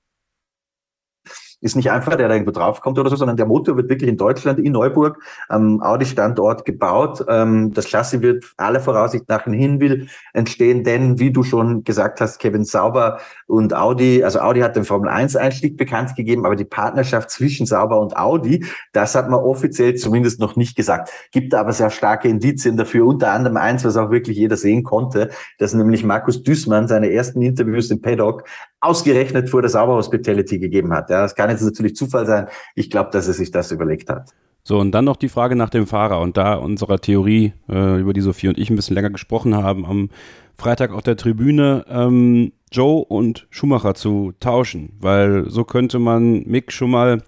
[1.61, 4.17] ist nicht einfach, der da irgendwo draufkommt oder so, sondern der Motor wird wirklich in
[4.17, 7.25] Deutschland, in Neuburg, am Audi-Standort gebaut.
[7.29, 12.21] Ähm, das Klasse wird aller Voraussicht nach in Hinwil entstehen, denn wie du schon gesagt
[12.21, 17.31] hast, Kevin Sauber und Audi, also Audi hat den Formel-1-Einstieg bekannt gegeben, aber die Partnerschaft
[17.31, 21.11] zwischen Sauber und Audi, das hat man offiziell zumindest noch nicht gesagt.
[21.33, 25.31] Gibt aber sehr starke Indizien dafür, unter anderem eins, was auch wirklich jeder sehen konnte,
[25.59, 28.45] dass nämlich Markus Düßmann seine ersten Interviews im Paddock
[28.81, 31.11] ausgerechnet vor der Sauber Hospitality gegeben hat.
[31.11, 32.49] Ja, das kann jetzt natürlich Zufall sein.
[32.75, 34.31] Ich glaube, dass er sich das überlegt hat.
[34.63, 36.21] So, und dann noch die Frage nach dem Fahrer.
[36.21, 39.87] Und da unserer Theorie, äh, über die Sophie und ich ein bisschen länger gesprochen haben,
[39.87, 40.11] am
[40.59, 44.97] Freitag auf der Tribüne, ähm, Joe und Schumacher zu tauschen.
[45.01, 47.23] Weil so könnte man Mick schon mal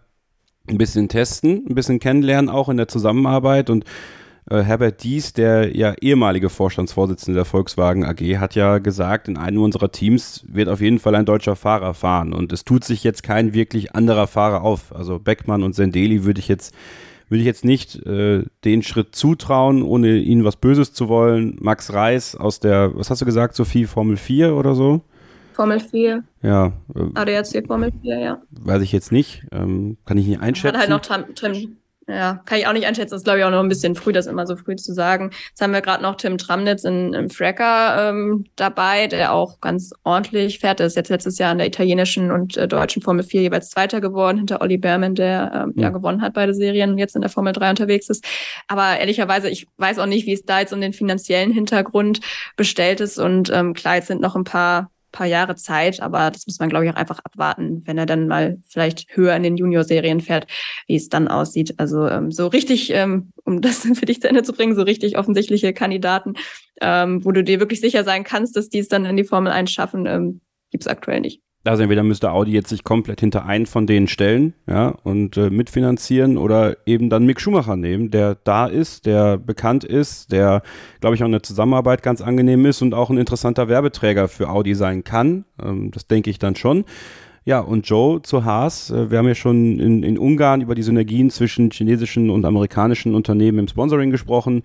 [0.69, 3.71] ein bisschen testen, ein bisschen kennenlernen, auch in der Zusammenarbeit.
[3.71, 3.85] Und
[4.51, 9.63] äh, Herbert Dies, der ja ehemalige Vorstandsvorsitzende der Volkswagen AG, hat ja gesagt, in einem
[9.63, 12.33] unserer Teams wird auf jeden Fall ein deutscher Fahrer fahren.
[12.33, 14.95] Und es tut sich jetzt kein wirklich anderer Fahrer auf.
[14.95, 16.75] Also Beckmann und Sendeli würde ich jetzt
[17.29, 21.57] würde ich jetzt nicht äh, den Schritt zutrauen, ohne ihnen was Böses zu wollen.
[21.61, 25.01] Max Reis aus der, was hast du gesagt, Sophie, Formel 4 oder so?
[25.55, 26.25] Formel 4.
[26.43, 26.73] Ja.
[26.95, 28.43] Äh, ADAC Formel 4, ja.
[28.51, 29.47] Weiß ich jetzt nicht.
[29.51, 30.79] Ähm, kann ich nicht einschätzen.
[30.79, 31.77] Hat halt noch Tim,
[32.09, 33.11] ja, kann ich auch nicht einschätzen.
[33.11, 35.31] Das ist, glaube ich, auch noch ein bisschen früh, das immer so früh zu sagen.
[35.49, 39.93] Jetzt haben wir gerade noch Tim Tramnitz in, im Fracker ähm, dabei, der auch ganz
[40.03, 40.81] ordentlich fährt.
[40.81, 44.01] Der ist jetzt letztes Jahr in der italienischen und äh, deutschen Formel 4 jeweils Zweiter
[44.01, 45.85] geworden, hinter Olli Berman, der ähm, ja.
[45.85, 48.25] ja gewonnen hat beide Serien und jetzt in der Formel 3 unterwegs ist.
[48.67, 52.21] Aber ehrlicherweise, ich weiß auch nicht, wie es da jetzt um den finanziellen Hintergrund
[52.57, 53.19] bestellt ist.
[53.19, 56.69] Und ähm, klar, jetzt sind noch ein paar paar Jahre Zeit, aber das muss man,
[56.69, 60.47] glaube ich, auch einfach abwarten, wenn er dann mal vielleicht höher in den Junior-Serien fährt,
[60.87, 61.75] wie es dann aussieht.
[61.79, 65.19] Also ähm, so richtig, ähm, um das für dich zu Ende zu bringen, so richtig
[65.19, 66.35] offensichtliche Kandidaten,
[66.81, 69.53] ähm, wo du dir wirklich sicher sein kannst, dass die es dann in die Formel
[69.53, 70.41] 1 schaffen, ähm,
[70.71, 71.43] gibt es aktuell nicht.
[71.65, 75.49] Also entweder müsste Audi jetzt sich komplett hinter einen von denen stellen, ja, und äh,
[75.49, 80.63] mitfinanzieren oder eben dann Mick Schumacher nehmen, der da ist, der bekannt ist, der,
[81.01, 84.75] glaube ich, auch eine Zusammenarbeit ganz angenehm ist und auch ein interessanter Werbeträger für Audi
[84.75, 85.45] sein kann.
[85.63, 86.85] Ähm, das denke ich dann schon.
[87.45, 88.91] Ja, und Joe zu Haas.
[88.91, 93.15] Äh, wir haben ja schon in, in Ungarn über die Synergien zwischen chinesischen und amerikanischen
[93.15, 94.63] Unternehmen im Sponsoring gesprochen.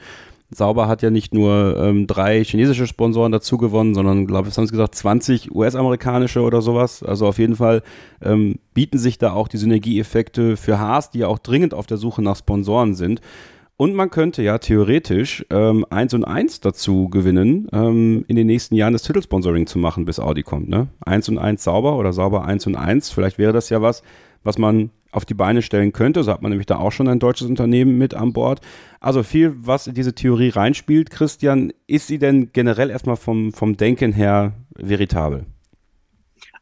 [0.49, 4.65] Sauber hat ja nicht nur ähm, drei chinesische Sponsoren dazu gewonnen, sondern, glaube ich, haben
[4.65, 7.03] sie gesagt, 20 US-amerikanische oder sowas.
[7.03, 7.83] Also auf jeden Fall
[8.21, 11.97] ähm, bieten sich da auch die Synergieeffekte für Haas, die ja auch dringend auf der
[11.97, 13.19] Suche nach Sponsoren sind.
[13.75, 18.73] Und man könnte ja theoretisch ähm, 1 und 1 dazu gewinnen, ähm, in den nächsten
[18.73, 20.67] Jahren das Titelsponsoring zu machen, bis Audi kommt.
[20.67, 20.87] Ne?
[21.05, 23.11] 1 und 1 sauber oder sauber 1 und 1.
[23.11, 24.01] Vielleicht wäre das ja was,
[24.47, 26.23] was man auf die Beine stellen könnte.
[26.23, 28.61] So hat man nämlich da auch schon ein deutsches Unternehmen mit an Bord.
[28.99, 31.09] Also viel, was in diese Theorie reinspielt.
[31.09, 35.45] Christian, ist sie denn generell erstmal vom, vom Denken her veritabel?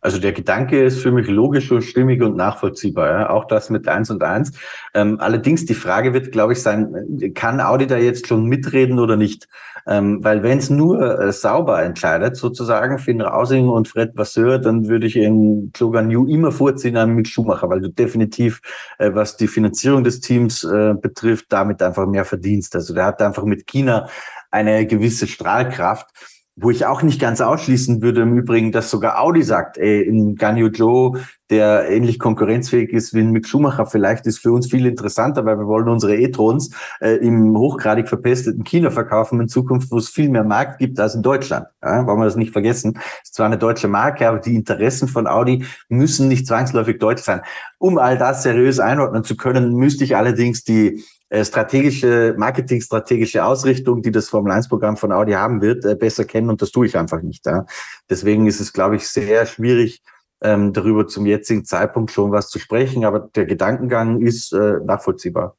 [0.06, 3.10] Also der Gedanke ist für mich logisch und stimmig und nachvollziehbar.
[3.10, 3.30] Ja?
[3.32, 4.52] Auch das mit eins und eins.
[4.94, 9.18] Ähm, allerdings die Frage wird, glaube ich, sein, kann Audi da jetzt schon mitreden oder
[9.18, 9.48] nicht?
[9.88, 14.88] Ähm, weil wenn es nur äh, sauber entscheidet, sozusagen, Finn Rausing und Fred Vasseur, dann
[14.88, 18.62] würde ich in Slogan New immer vorziehen an Mick Schumacher, weil du definitiv,
[19.00, 22.76] äh, was die Finanzierung des Teams äh, betrifft, damit einfach mehr verdienst.
[22.76, 24.08] Also der hat einfach mit China
[24.52, 26.08] eine gewisse Strahlkraft
[26.58, 30.36] wo ich auch nicht ganz ausschließen würde, im Übrigen, dass sogar Audi sagt, ey, in
[30.36, 31.20] Ganyu Joe,
[31.50, 35.60] der ähnlich konkurrenzfähig ist wie ein Mick Schumacher, vielleicht ist für uns viel interessanter, weil
[35.60, 36.72] wir wollen unsere E-Trons
[37.02, 41.14] äh, im hochgradig verpesteten China verkaufen in Zukunft, wo es viel mehr Markt gibt als
[41.14, 41.68] in Deutschland.
[41.84, 43.00] Ja, wollen wir das nicht vergessen.
[43.22, 47.42] Ist zwar eine deutsche Marke, aber die Interessen von Audi müssen nicht zwangsläufig deutsch sein.
[47.80, 51.04] Um all das seriös einordnen zu können, müsste ich allerdings die
[51.44, 56.72] strategische, marketingstrategische Ausrichtung, die das Formel-1-Programm von Audi haben wird, äh, besser kennen und das
[56.72, 57.46] tue ich einfach nicht.
[57.46, 57.66] Ja.
[58.10, 60.02] Deswegen ist es, glaube ich, sehr schwierig,
[60.42, 65.56] ähm, darüber zum jetzigen Zeitpunkt schon was zu sprechen, aber der Gedankengang ist äh, nachvollziehbar.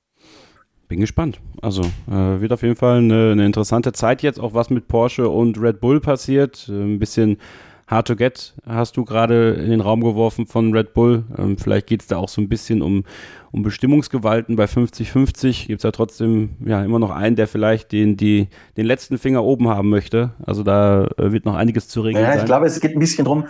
[0.89, 1.41] Bin gespannt.
[1.63, 5.29] Also äh, wird auf jeden Fall eine, eine, interessante Zeit jetzt, auch was mit Porsche
[5.29, 6.69] und Red Bull passiert.
[6.69, 7.39] Äh, ein bisschen
[7.87, 11.25] Hard to Get hast du gerade in den Raum geworfen von Red Bull.
[11.39, 13.05] Ähm, vielleicht geht es da auch so ein bisschen um,
[13.53, 14.57] um Bestimmungsgewalten.
[14.57, 18.87] Bei 50-50 gibt es ja trotzdem ja immer noch einen, der vielleicht den, die, den
[18.87, 20.33] letzten Finger oben haben möchte.
[20.45, 22.25] Also da äh, wird noch einiges zu regeln.
[22.25, 22.47] Ja, ich sein.
[22.47, 23.47] glaube, es geht ein bisschen drum,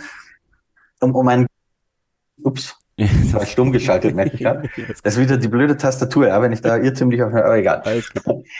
[1.00, 1.46] um, um ein
[2.42, 2.76] Ups.
[2.98, 4.70] Das war stumm geschaltet, merke ich gerade.
[5.02, 7.82] Das ist wieder die blöde Tastatur, ja, wenn ich da irrtümlich auf, aber egal.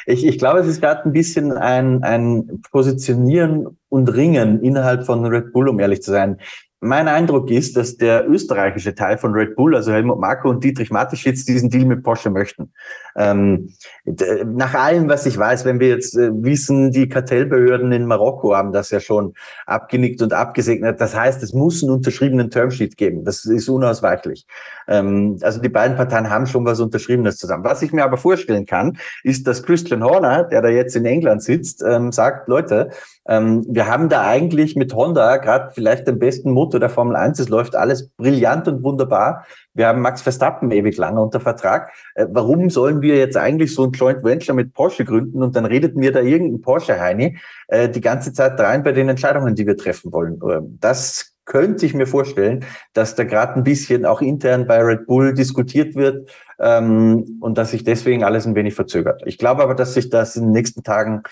[0.07, 5.25] Ich, ich glaube, es ist gerade ein bisschen ein, ein Positionieren und Ringen innerhalb von
[5.25, 6.39] Red Bull, um ehrlich zu sein.
[6.81, 10.91] Mein Eindruck ist, dass der österreichische Teil von Red Bull, also Helmut Marko und Dietrich
[10.91, 12.73] Mateschitz, diesen Deal mit Porsche möchten.
[13.17, 13.73] Ähm,
[14.05, 18.73] nach allem, was ich weiß, wenn wir jetzt äh, wissen, die Kartellbehörden in Marokko haben
[18.73, 19.35] das ja schon
[19.65, 21.01] abgenickt und abgesegnet.
[21.01, 23.25] Das heißt, es muss einen unterschriebenen Termsheet geben.
[23.25, 24.47] Das ist unausweichlich.
[24.87, 27.65] Ähm, also die beiden Parteien haben schon was Unterschriebenes zusammen.
[27.65, 31.43] Was ich mir aber vorstellen kann, ist, dass Christian Horner, der da jetzt in England
[31.43, 32.91] sitzt, ähm, sagt, Leute,
[33.29, 37.39] ähm, wir haben da eigentlich mit Honda gerade vielleicht den besten Motor der Formel 1.
[37.39, 39.47] Es läuft alles brillant und wunderbar.
[39.77, 41.93] Wir haben Max Verstappen ewig lange unter Vertrag.
[42.15, 45.67] Äh, warum sollen wir jetzt eigentlich so ein Joint Venture mit Porsche gründen und dann
[45.67, 47.39] redet mir da irgendein Porsche-Heini
[47.69, 50.41] äh, die ganze Zeit rein bei den Entscheidungen, die wir treffen wollen?
[50.43, 55.07] Äh, das könnte ich mir vorstellen, dass da gerade ein bisschen auch intern bei Red
[55.07, 59.23] Bull diskutiert wird ähm, und dass sich deswegen alles ein wenig verzögert.
[59.27, 61.23] Ich glaube aber, dass sich das in den nächsten Tagen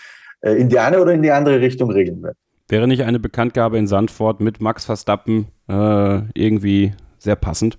[0.40, 2.36] äh, in die eine oder in die andere Richtung regeln wird.
[2.68, 7.78] Wäre nicht eine Bekanntgabe in Sandford mit Max Verstappen äh, irgendwie sehr passend?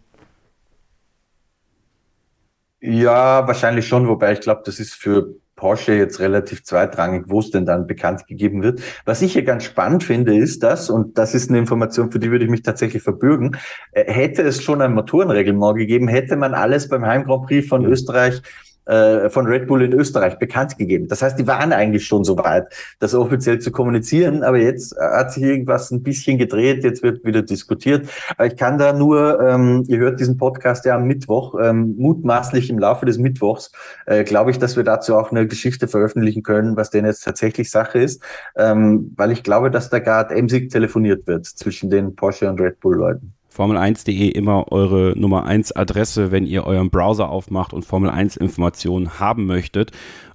[2.82, 7.50] Ja, wahrscheinlich schon, wobei ich glaube, das ist für Porsche jetzt relativ zweitrangig, wo es
[7.50, 8.82] denn dann bekannt gegeben wird.
[9.06, 12.30] Was ich hier ganz spannend finde, ist das, und das ist eine Information, für die
[12.30, 13.58] würde ich mich tatsächlich verbürgen,
[13.94, 17.86] äh, hätte es schon ein Motorenreglement gegeben, hätte man alles beim Heim Grand Prix von
[17.86, 18.42] Österreich
[18.86, 21.08] äh, von Red Bull in Österreich bekannt gegeben.
[21.08, 22.68] Das heißt, die waren eigentlich schon so weit,
[23.00, 27.42] das offiziell zu kommunizieren, aber jetzt hat sich irgendwas ein bisschen gedreht, jetzt wird wieder
[27.42, 28.08] diskutiert.
[28.38, 32.70] Aber ich kann da nur, ähm, ihr hört diesen Podcast ja am Mittwoch, ähm, mutmaßlich
[32.70, 33.72] im Laufe des Mittwochs,
[34.06, 37.72] äh, glaube ich, dass wir dazu auch eine Geschichte veröffentlichen können, was denn jetzt tatsächlich
[37.72, 38.22] Sache ist,
[38.56, 42.80] ähm, weil ich glaube, dass da gerade emsig telefoniert wird zwischen den Porsche und Red
[42.80, 43.34] Bull Leuten.
[43.56, 49.20] Formel1.de immer eure Nummer 1 Adresse, wenn ihr euren Browser aufmacht und Formel 1 Informationen
[49.20, 49.92] haben möchtet.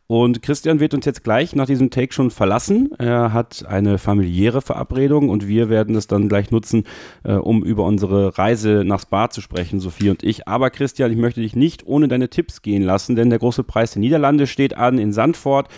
[0.07, 2.91] Und Christian wird uns jetzt gleich nach diesem Take schon verlassen.
[2.99, 6.83] Er hat eine familiäre Verabredung und wir werden es dann gleich nutzen,
[7.23, 10.49] äh, um über unsere Reise nach Spa zu sprechen, Sophie und ich.
[10.49, 13.93] Aber Christian, ich möchte dich nicht ohne deine Tipps gehen lassen, denn der große Preis
[13.93, 15.69] der Niederlande steht an in Sandford.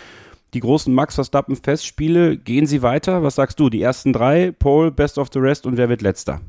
[0.55, 3.21] Die großen Max Verstappen Festspiele, gehen sie weiter?
[3.21, 3.69] Was sagst du?
[3.69, 6.41] Die ersten drei, Pole, Best of the Rest und wer wird letzter?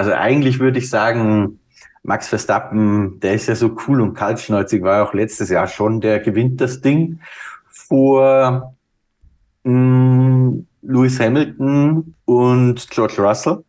[0.00, 1.60] Also eigentlich würde ich sagen,
[2.02, 6.20] Max Verstappen, der ist ja so cool und kaltschnäuzig, war auch letztes Jahr schon, der
[6.20, 7.20] gewinnt das Ding
[7.68, 8.74] vor
[9.64, 13.62] mh, mm, Lewis Hamilton und George Russell.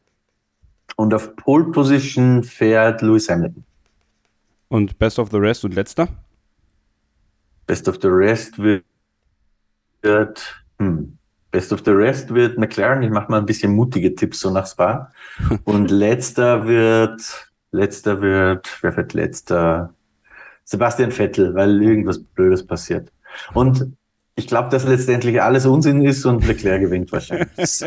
[0.95, 3.65] Und auf Pole Position fährt Lewis Hamilton.
[4.69, 6.07] Und Best of the Rest und letzter?
[7.67, 8.85] Best of the Rest wird,
[10.01, 11.17] wird hm,
[11.51, 13.03] Best of the Rest wird McLaren.
[13.03, 15.11] Ich mache mal ein bisschen mutige Tipps so nach Spa.
[15.65, 19.93] Und letzter wird, letzter wird, wer wird letzter?
[20.63, 23.11] Sebastian Vettel, weil irgendwas Blödes passiert.
[23.53, 23.93] Und
[24.35, 27.49] ich glaube, dass letztendlich alles Unsinn ist und Leclerc gewinnt wahrscheinlich.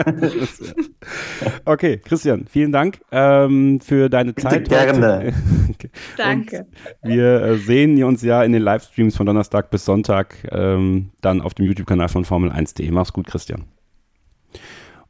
[1.65, 4.69] okay, Christian, vielen Dank ähm, für deine Bitte Zeit.
[4.69, 5.33] Gerne.
[6.17, 6.67] Danke.
[7.01, 11.41] Und wir äh, sehen uns ja in den Livestreams von Donnerstag bis Sonntag ähm, dann
[11.41, 12.91] auf dem YouTube-Kanal von Formel1.de.
[12.91, 13.65] Mach's gut, Christian.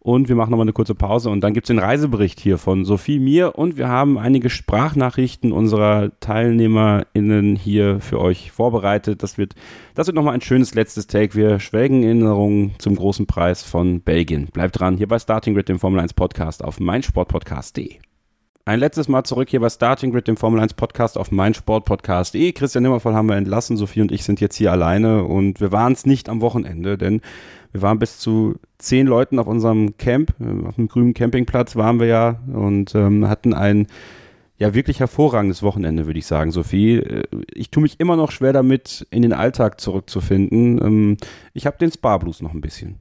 [0.06, 2.85] Und wir machen nochmal eine kurze Pause und dann gibt es den Reisebericht hier von
[2.85, 9.22] Sophie, mir und wir haben einige Sprachnachrichten unserer TeilnehmerInnen hier für euch vorbereitet.
[9.22, 9.55] Das wird,
[9.94, 11.35] das wird nochmal ein schönes letztes Take.
[11.35, 14.48] Wir schwelgen in Erinnerungen zum großen Preis von Belgien.
[14.52, 17.97] Bleibt dran, hier bei Starting Grid, dem Formel 1 Podcast auf meinsportpodcast.de.
[18.66, 22.52] Ein letztes Mal zurück hier bei Starting Grid, dem Formel 1 Podcast auf meinsportpodcast.de.
[22.52, 25.94] Christian Nimmervoll haben wir entlassen, Sophie und ich sind jetzt hier alleine und wir waren
[25.94, 27.22] es nicht am Wochenende, denn
[27.74, 31.98] Wir waren bis zu zehn Leuten auf unserem Camp, äh, auf dem grünen Campingplatz waren
[31.98, 33.88] wir ja und ähm, hatten ein
[34.59, 36.98] ja wirklich hervorragendes Wochenende, würde ich sagen, Sophie.
[36.98, 40.80] Äh, ich tue mich immer noch schwer damit, in den Alltag zurückzufinden.
[40.80, 41.16] Ähm,
[41.52, 43.01] ich habe den Spa-Blues noch ein bisschen.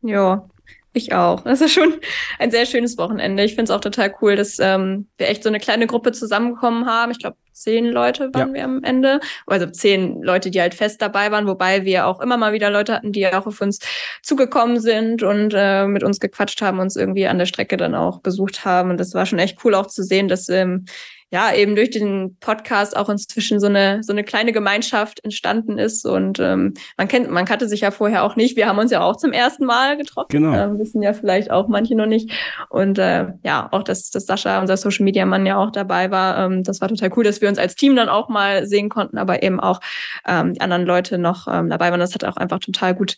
[0.00, 0.48] Ja,
[0.94, 1.42] ich auch.
[1.42, 1.92] Das ist schon
[2.38, 3.44] ein sehr schönes Wochenende.
[3.44, 6.86] Ich finde es auch total cool, dass ähm, wir echt so eine kleine Gruppe zusammengekommen
[6.86, 7.12] haben.
[7.12, 8.54] Ich glaube, zehn Leute waren ja.
[8.54, 9.20] wir am Ende.
[9.46, 12.94] Also zehn Leute, die halt fest dabei waren, wobei wir auch immer mal wieder Leute
[12.94, 13.78] hatten, die auch auf uns
[14.22, 18.20] zugekommen sind und äh, mit uns gequatscht haben, uns irgendwie an der Strecke dann auch
[18.20, 18.90] besucht haben.
[18.90, 20.84] Und das war schon echt cool auch zu sehen, dass ähm,
[21.30, 26.06] ja eben durch den Podcast auch inzwischen so eine so eine kleine Gemeinschaft entstanden ist.
[26.06, 28.56] Und ähm, man kennt man kannte sich ja vorher auch nicht.
[28.56, 30.28] Wir haben uns ja auch zum ersten Mal getroffen.
[30.30, 30.54] Genau.
[30.54, 32.32] Ähm, wissen ja vielleicht auch manche noch nicht.
[32.68, 36.44] Und äh, ja auch dass dass Sascha unser Social Media Mann ja auch dabei war.
[36.44, 39.18] Ähm, das war total cool dass wir uns als Team dann auch mal sehen konnten
[39.18, 39.80] aber eben auch
[40.26, 42.00] ähm, die anderen Leute noch ähm, dabei waren.
[42.00, 43.16] Das hat auch einfach total gut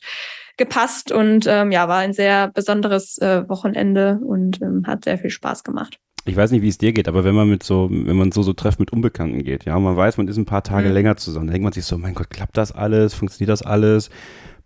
[0.57, 5.31] gepasst und ähm, ja war ein sehr besonderes äh, Wochenende und ähm, hat sehr viel
[5.31, 8.17] Spaß gemacht ich weiß nicht, wie es dir geht, aber wenn man mit so, wenn
[8.17, 10.89] man so so trefft mit Unbekannten geht, ja, man weiß, man ist ein paar Tage
[10.89, 10.95] mhm.
[10.95, 13.15] länger zusammen, dann denkt man sich so, mein Gott, klappt das alles?
[13.15, 14.11] Funktioniert das alles?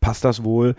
[0.01, 0.75] Passt das wohl?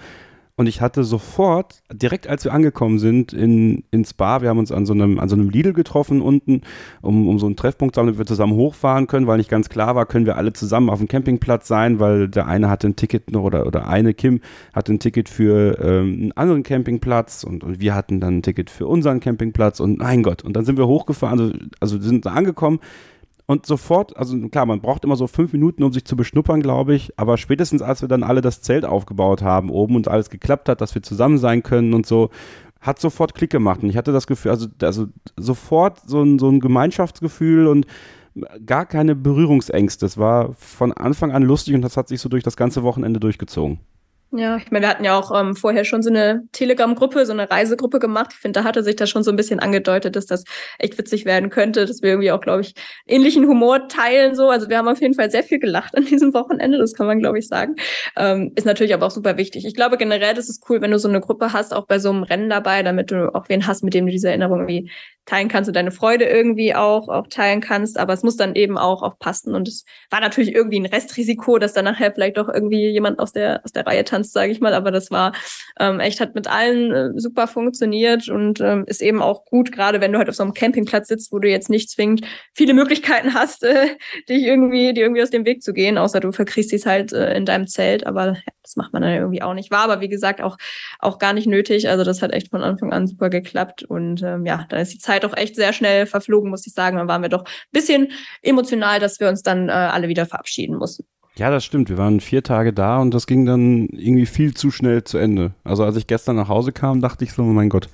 [0.61, 4.71] Und ich hatte sofort, direkt als wir angekommen sind in, ins Bar, wir haben uns
[4.71, 6.61] an so einem, an so einem Lidl getroffen unten,
[7.01, 9.69] um, um so einen Treffpunkt zu haben, damit wir zusammen hochfahren können, weil nicht ganz
[9.69, 12.95] klar war, können wir alle zusammen auf dem Campingplatz sein, weil der eine hatte ein
[12.95, 14.39] Ticket noch oder, oder eine, Kim,
[14.71, 18.69] hatte ein Ticket für ähm, einen anderen Campingplatz und, und wir hatten dann ein Ticket
[18.69, 22.33] für unseren Campingplatz und mein Gott, und dann sind wir hochgefahren, also, also sind da
[22.33, 22.81] angekommen
[23.51, 26.95] und sofort, also klar, man braucht immer so fünf Minuten, um sich zu beschnuppern, glaube
[26.95, 27.19] ich.
[27.19, 30.79] Aber spätestens, als wir dann alle das Zelt aufgebaut haben oben und alles geklappt hat,
[30.79, 32.29] dass wir zusammen sein können und so,
[32.79, 33.83] hat sofort Klick gemacht.
[33.83, 37.87] Und ich hatte das Gefühl, also, also sofort so ein, so ein Gemeinschaftsgefühl und
[38.65, 40.05] gar keine Berührungsängste.
[40.05, 43.19] Es war von Anfang an lustig und das hat sich so durch das ganze Wochenende
[43.19, 43.81] durchgezogen.
[44.33, 47.51] Ja, ich meine, wir hatten ja auch ähm, vorher schon so eine Telegram-Gruppe, so eine
[47.51, 48.31] Reisegruppe gemacht.
[48.31, 50.45] Ich finde, da hatte sich das schon so ein bisschen angedeutet, dass das
[50.79, 52.73] echt witzig werden könnte, dass wir irgendwie auch, glaube ich,
[53.05, 54.49] ähnlichen Humor teilen so.
[54.49, 57.19] Also wir haben auf jeden Fall sehr viel gelacht an diesem Wochenende, das kann man,
[57.19, 57.75] glaube ich, sagen.
[58.15, 59.65] Ähm, ist natürlich aber auch super wichtig.
[59.65, 62.09] Ich glaube generell, das ist cool, wenn du so eine Gruppe hast, auch bei so
[62.09, 64.89] einem Rennen dabei, damit du auch wen hast, mit dem du diese Erinnerung irgendwie
[65.25, 67.99] teilen kannst und deine Freude irgendwie auch, auch teilen kannst.
[67.99, 69.53] Aber es muss dann eben auch, auch passen.
[69.53, 73.31] Und es war natürlich irgendwie ein Restrisiko, dass dann nachher vielleicht doch irgendwie jemand aus
[73.31, 74.73] der, aus der Reihe tanzt sage ich mal.
[74.73, 75.33] Aber das war
[75.79, 80.01] ähm, echt, hat mit allen äh, super funktioniert und ähm, ist eben auch gut, gerade
[80.01, 83.33] wenn du halt auf so einem Campingplatz sitzt, wo du jetzt nicht zwingend viele Möglichkeiten
[83.33, 83.95] hast, äh,
[84.27, 87.35] dich irgendwie, die irgendwie aus dem Weg zu gehen, außer du verkriegst dich halt äh,
[87.35, 88.05] in deinem Zelt.
[88.07, 89.69] Aber ja, das macht man dann irgendwie auch nicht.
[89.71, 90.57] War aber wie gesagt auch,
[90.99, 91.89] auch gar nicht nötig.
[91.89, 93.83] Also das hat echt von Anfang an super geklappt.
[93.83, 96.97] Und ähm, ja, da ist die Zeit auch echt sehr schnell verflogen, muss ich sagen.
[96.97, 98.11] Dann waren wir doch ein bisschen
[98.41, 101.05] emotional, dass wir uns dann äh, alle wieder verabschieden mussten.
[101.35, 101.89] Ja, das stimmt.
[101.89, 105.53] Wir waren vier Tage da und das ging dann irgendwie viel zu schnell zu Ende.
[105.63, 107.89] Also als ich gestern nach Hause kam, dachte ich so, oh mein Gott.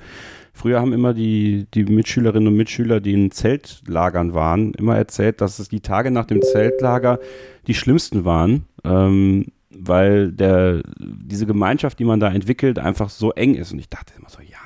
[0.54, 5.60] Früher haben immer die, die Mitschülerinnen und Mitschüler, die in Zeltlagern waren, immer erzählt, dass
[5.60, 7.20] es die Tage nach dem Zeltlager
[7.68, 9.46] die schlimmsten waren, ähm,
[9.80, 13.72] weil der, diese Gemeinschaft, die man da entwickelt, einfach so eng ist.
[13.72, 14.58] Und ich dachte immer so, ja,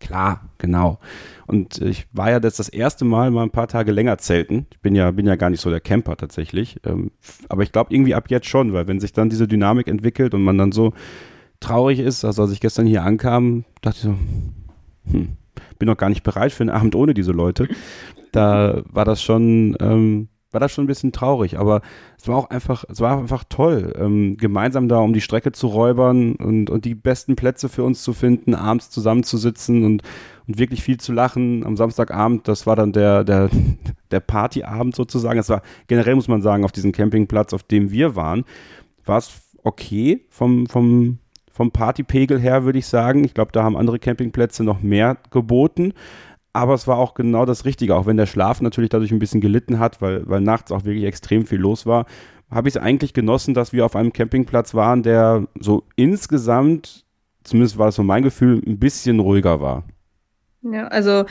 [0.00, 0.98] klar, genau.
[1.46, 4.66] Und ich war ja das das erste Mal mal ein paar Tage länger zelten.
[4.72, 6.80] Ich bin ja, bin ja gar nicht so der Camper tatsächlich.
[6.84, 7.10] Ähm,
[7.48, 10.42] aber ich glaube irgendwie ab jetzt schon, weil wenn sich dann diese Dynamik entwickelt und
[10.42, 10.92] man dann so
[11.60, 14.16] traurig ist, also als ich gestern hier ankam, dachte ich so,
[15.10, 15.36] hm,
[15.78, 17.68] bin noch gar nicht bereit für einen Abend ohne diese Leute.
[18.32, 21.80] Da war das schon, ähm, war das schon ein bisschen traurig, aber
[22.18, 25.66] es war auch einfach, es war einfach toll, ähm, gemeinsam da um die Strecke zu
[25.66, 30.02] räubern und, und die besten Plätze für uns zu finden, abends zusammenzusitzen und,
[30.46, 32.46] und wirklich viel zu lachen am Samstagabend.
[32.48, 33.48] Das war dann der, der,
[34.10, 35.38] der Partyabend sozusagen.
[35.38, 38.44] Es war generell, muss man sagen, auf diesem Campingplatz, auf dem wir waren,
[39.04, 39.30] war es
[39.64, 41.18] okay vom, vom,
[41.50, 43.24] vom Partypegel her, würde ich sagen.
[43.24, 45.94] Ich glaube, da haben andere Campingplätze noch mehr geboten
[46.52, 49.40] aber es war auch genau das Richtige, auch wenn der Schlaf natürlich dadurch ein bisschen
[49.40, 52.06] gelitten hat, weil, weil nachts auch wirklich extrem viel los war,
[52.50, 57.06] habe ich es eigentlich genossen, dass wir auf einem Campingplatz waren, der so insgesamt,
[57.44, 59.84] zumindest war es so mein Gefühl, ein bisschen ruhiger war.
[60.62, 61.24] Ja, also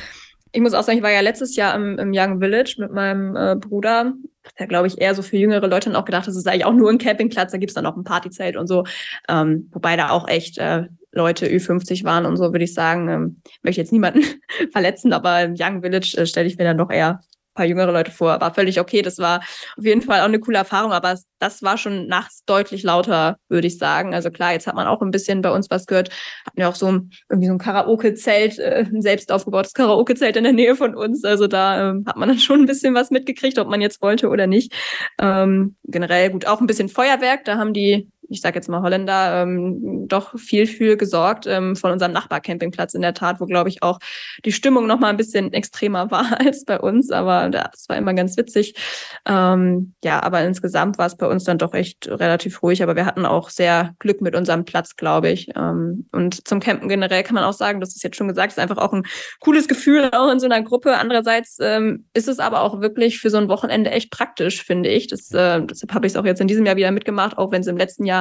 [0.52, 3.36] ich muss auch sagen, ich war ja letztes Jahr im, im Young Village mit meinem
[3.36, 4.14] äh, Bruder.
[4.57, 6.73] Da glaube ich eher so für jüngere Leute und auch gedacht, das ist eigentlich auch
[6.73, 8.84] nur ein Campingplatz, da gibt's dann auch ein Partyzelt und so.
[9.30, 13.10] Ähm, wobei da auch echt äh, Leute Ü50 waren und so, würde ich sagen.
[13.10, 14.23] Ähm, möchte jetzt niemanden
[14.72, 17.22] verletzen, aber im Young Village äh, stelle ich mir dann doch eher
[17.53, 18.40] paar jüngere Leute vor.
[18.40, 19.02] War völlig okay.
[19.02, 19.40] Das war
[19.78, 23.68] auf jeden Fall auch eine coole Erfahrung, aber das war schon nachts deutlich lauter, würde
[23.68, 24.14] ich sagen.
[24.14, 26.10] Also klar, jetzt hat man auch ein bisschen bei uns was gehört.
[26.45, 26.88] Hatten ja auch so
[27.30, 31.23] irgendwie so ein Karaoke-Zelt, äh, ein selbst aufgebautes Karaoke-Zelt in der Nähe von uns.
[31.23, 34.30] Also da ähm, hat man dann schon ein bisschen was mitgekriegt, ob man jetzt wollte
[34.30, 34.73] oder nicht.
[35.19, 37.45] Ähm, generell gut, auch ein bisschen Feuerwerk.
[37.45, 41.91] Da haben die ich sage jetzt mal Holländer, ähm, doch viel für gesorgt ähm, von
[41.91, 43.99] unserem Nachbarcampingplatz in der Tat, wo glaube ich auch
[44.45, 48.14] die Stimmung noch mal ein bisschen extremer war als bei uns, aber das war immer
[48.14, 48.76] ganz witzig.
[49.26, 53.06] Ähm, ja, aber insgesamt war es bei uns dann doch echt relativ ruhig, aber wir
[53.06, 55.49] hatten auch sehr Glück mit unserem Platz, glaube ich.
[55.56, 58.60] Ähm, und zum Campen generell kann man auch sagen, das ist jetzt schon gesagt, ist
[58.60, 59.03] einfach auch ein
[59.40, 60.98] cooles Gefühl auch in so einer Gruppe.
[60.98, 65.08] Andererseits ähm, ist es aber auch wirklich für so ein Wochenende echt praktisch, finde ich.
[65.08, 67.62] Das, äh, deshalb habe ich es auch jetzt in diesem Jahr wieder mitgemacht, auch wenn
[67.62, 68.20] es im letzten Jahr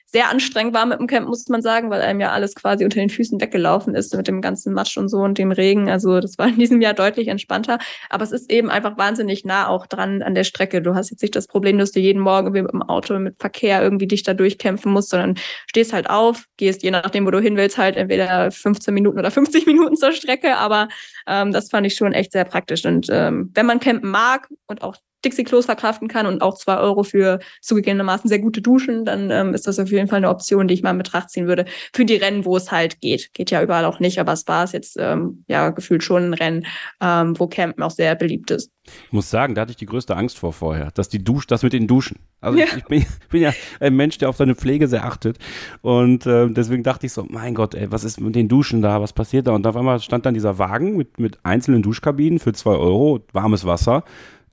[0.11, 2.99] sehr anstrengend war mit dem Camp, muss man sagen, weil einem ja alles quasi unter
[2.99, 5.89] den Füßen weggelaufen ist mit dem ganzen Matsch und so und dem Regen.
[5.89, 7.79] Also das war in diesem Jahr deutlich entspannter.
[8.09, 10.81] Aber es ist eben einfach wahnsinnig nah auch dran an der Strecke.
[10.81, 13.81] Du hast jetzt nicht das Problem, dass du jeden Morgen mit dem Auto, mit Verkehr
[13.81, 15.35] irgendwie dich da durchkämpfen musst, sondern
[15.67, 19.31] stehst halt auf, gehst je nachdem, wo du hin willst, halt entweder 15 Minuten oder
[19.31, 20.57] 50 Minuten zur Strecke.
[20.57, 20.89] Aber
[21.25, 22.85] ähm, das fand ich schon echt sehr praktisch.
[22.85, 27.03] Und ähm, wenn man campen mag und auch Dixie-Klos verkraften kann und auch zwei Euro
[27.03, 30.73] für zugegebenermaßen sehr gute Duschen, dann ähm, ist das auf jeden Fall eine Option, die
[30.73, 31.65] ich mal in Betracht ziehen würde.
[31.93, 33.33] Für die Rennen, wo es halt geht.
[33.33, 36.33] Geht ja überall auch nicht, aber es war es jetzt ähm, ja gefühlt schon ein
[36.33, 36.65] Rennen,
[37.01, 38.71] ähm, wo Campen auch sehr beliebt ist.
[38.83, 41.63] Ich muss sagen, da hatte ich die größte Angst vor vorher, dass die Dusch, das
[41.63, 42.19] mit den Duschen.
[42.39, 42.65] Also ja.
[42.75, 45.37] ich, bin, bin, ja ein Mensch, der auf seine Pflege sehr achtet
[45.81, 48.99] und äh, deswegen dachte ich so, mein Gott, ey, was ist mit den Duschen da,
[48.99, 49.51] was passiert da?
[49.51, 53.65] Und auf einmal stand dann dieser Wagen mit, mit einzelnen Duschkabinen für zwei Euro, warmes
[53.65, 54.03] Wasser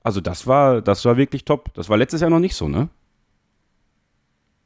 [0.03, 1.73] also das war, das war wirklich top.
[1.73, 2.89] Das war letztes Jahr noch nicht so, ne?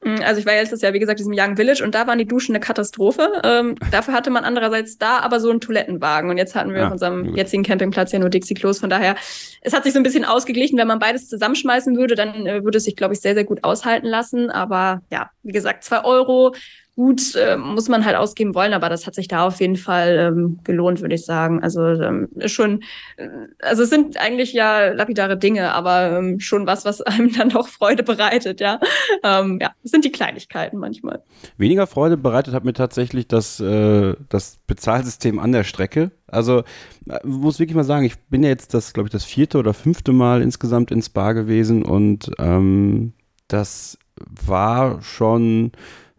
[0.03, 2.17] Mm, also ich war letztes Jahr, wie gesagt, in diesem Young Village und da waren
[2.17, 3.41] die Duschen eine Katastrophe.
[3.43, 6.85] Ähm, dafür hatte man andererseits da aber so einen Toilettenwagen und jetzt hatten wir ja,
[6.87, 7.37] auf unserem gut.
[7.37, 8.79] jetzigen Campingplatz ja nur Dixie-Klos.
[8.79, 9.15] Von daher,
[9.61, 10.77] es hat sich so ein bisschen ausgeglichen.
[10.77, 13.63] Wenn man beides zusammenschmeißen würde, dann äh, würde es sich, glaube ich, sehr, sehr gut
[13.63, 14.49] aushalten lassen.
[14.49, 16.53] Aber ja, wie gesagt, zwei Euro
[16.95, 20.17] gut, äh, muss man halt ausgeben wollen, aber das hat sich da auf jeden Fall
[20.17, 21.63] ähm, gelohnt, würde ich sagen.
[21.63, 22.83] Also ähm, schon,
[23.17, 23.27] äh,
[23.59, 27.67] also es sind eigentlich ja lapidare Dinge, aber ähm, schon was, was einem dann doch
[27.67, 28.79] Freude bereitet, ja.
[29.23, 31.23] Ähm, ja, es sind die Kleinigkeiten manchmal.
[31.57, 36.11] Weniger Freude bereitet hat mir tatsächlich das, äh, das Bezahlsystem an der Strecke.
[36.27, 36.63] Also
[37.09, 39.73] äh, muss wirklich mal sagen, ich bin ja jetzt das, glaube ich, das vierte oder
[39.73, 43.13] fünfte Mal insgesamt ins Bar gewesen und ähm,
[43.47, 43.97] das
[44.45, 45.71] war schon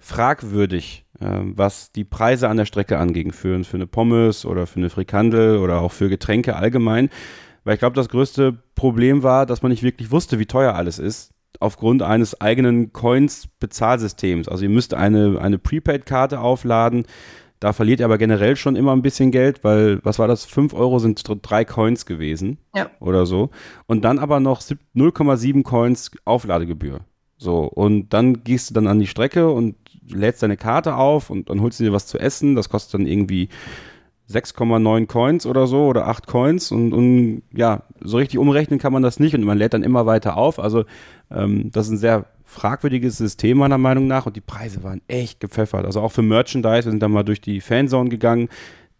[0.05, 4.79] fragwürdig, äh, was die Preise an der Strecke anging, für, für eine Pommes oder für
[4.79, 7.09] eine Frikandel oder auch für Getränke allgemein.
[7.65, 10.99] Weil ich glaube, das größte Problem war, dass man nicht wirklich wusste, wie teuer alles
[10.99, 14.49] ist, aufgrund eines eigenen Coins-Bezahlsystems.
[14.49, 17.07] Also ihr müsst eine, eine Prepaid-Karte aufladen.
[17.61, 20.45] Da verliert ihr aber generell schon immer ein bisschen Geld, weil, was war das?
[20.45, 22.59] 5 Euro sind drei Coins gewesen.
[22.75, 22.91] Ja.
[23.01, 23.49] Oder so.
[23.87, 27.01] Und dann aber noch 0,7 Coins Aufladegebühr.
[27.37, 29.77] So, und dann gehst du dann an die Strecke und
[30.09, 32.55] lädst deine Karte auf und dann holst du dir was zu essen.
[32.55, 33.49] Das kostet dann irgendwie
[34.31, 39.03] 6,9 Coins oder so oder 8 Coins und, und, ja, so richtig umrechnen kann man
[39.03, 40.59] das nicht und man lädt dann immer weiter auf.
[40.59, 40.85] Also
[41.31, 45.41] ähm, das ist ein sehr fragwürdiges System meiner Meinung nach und die Preise waren echt
[45.41, 45.85] gepfeffert.
[45.85, 48.49] Also auch für Merchandise, wir sind dann mal durch die Fanzone gegangen,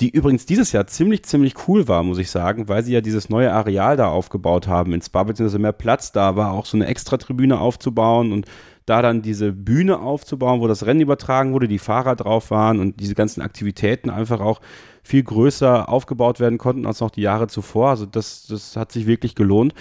[0.01, 3.29] die übrigens dieses Jahr ziemlich, ziemlich cool war, muss ich sagen, weil sie ja dieses
[3.29, 6.87] neue Areal da aufgebaut haben in Spa, beziehungsweise mehr Platz da war, auch so eine
[6.87, 8.47] Extra-Tribüne aufzubauen und
[8.87, 13.01] da dann diese Bühne aufzubauen, wo das Rennen übertragen wurde, die Fahrer drauf waren und
[13.01, 14.61] diese ganzen Aktivitäten einfach auch
[15.03, 17.91] viel größer aufgebaut werden konnten als noch die Jahre zuvor.
[17.91, 19.75] Also das, das hat sich wirklich gelohnt.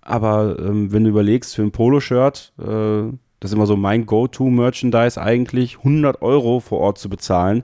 [0.00, 5.20] Aber ähm, wenn du überlegst, für ein Poloshirt, äh, das ist immer so mein Go-To-Merchandise
[5.20, 7.62] eigentlich, 100 Euro vor Ort zu bezahlen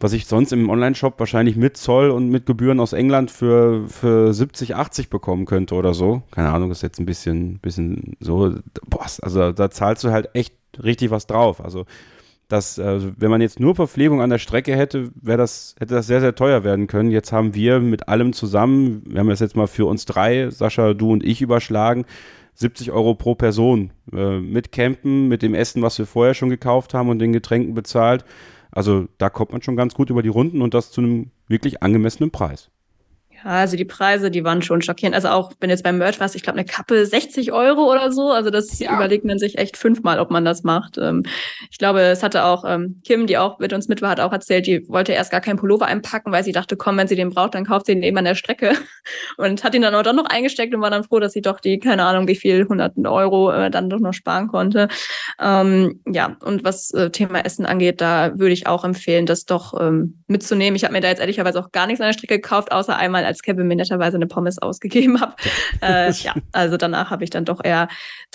[0.00, 4.32] was ich sonst im Online-Shop wahrscheinlich mit Zoll und mit Gebühren aus England für, für
[4.32, 6.22] 70, 80 bekommen könnte oder so.
[6.30, 8.54] Keine Ahnung, ist jetzt ein bisschen, bisschen so,
[8.86, 11.64] boah, also da zahlst du halt echt richtig was drauf.
[11.64, 11.86] Also
[12.48, 16.20] das, also wenn man jetzt nur Verpflegung an der Strecke hätte, das, hätte das sehr,
[16.20, 17.10] sehr teuer werden können.
[17.10, 20.94] Jetzt haben wir mit allem zusammen, wir haben das jetzt mal für uns drei, Sascha,
[20.94, 22.04] du und ich überschlagen,
[22.54, 26.94] 70 Euro pro Person äh, mit Campen, mit dem Essen, was wir vorher schon gekauft
[26.94, 28.24] haben und den Getränken bezahlt.
[28.76, 31.82] Also da kommt man schon ganz gut über die Runden und das zu einem wirklich
[31.82, 32.70] angemessenen Preis.
[33.46, 35.14] Also die Preise, die waren schon schockierend.
[35.14, 38.32] Also auch wenn jetzt beim Merch warst, ich glaube, eine Kappe 60 Euro oder so.
[38.32, 38.92] Also das ja.
[38.94, 40.98] überlegt man sich echt fünfmal, ob man das macht.
[40.98, 41.22] Ähm,
[41.70, 44.32] ich glaube, es hatte auch ähm, Kim, die auch mit uns mit war, hat auch
[44.32, 47.30] erzählt, die wollte erst gar keinen Pullover einpacken, weil sie dachte, komm, wenn sie den
[47.30, 48.72] braucht, dann kauft sie den eben an der Strecke.
[49.36, 51.60] Und hat ihn dann aber doch noch eingesteckt und war dann froh, dass sie doch
[51.60, 54.88] die, keine Ahnung, wie viel, hunderten Euro äh, dann doch noch sparen konnte.
[55.40, 59.80] Ähm, ja, und was äh, Thema Essen angeht, da würde ich auch empfehlen, das doch
[59.80, 60.74] ähm, mitzunehmen.
[60.74, 63.24] Ich habe mir da jetzt ehrlicherweise auch gar nichts an der Strecke gekauft, außer einmal
[63.24, 65.36] als Kevin mir netterweise eine Pommes ausgegeben hat.
[65.80, 67.88] äh, ja, also danach habe ich dann doch eher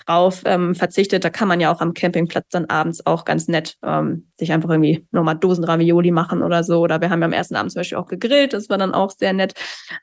[0.05, 1.23] drauf ähm, verzichtet.
[1.23, 4.69] Da kann man ja auch am Campingplatz dann abends auch ganz nett ähm, sich einfach
[4.69, 6.79] irgendwie nochmal Dosen Ravioli machen oder so.
[6.79, 8.53] Oder wir haben ja am ersten Abend zum Beispiel auch gegrillt.
[8.53, 9.53] Das war dann auch sehr nett.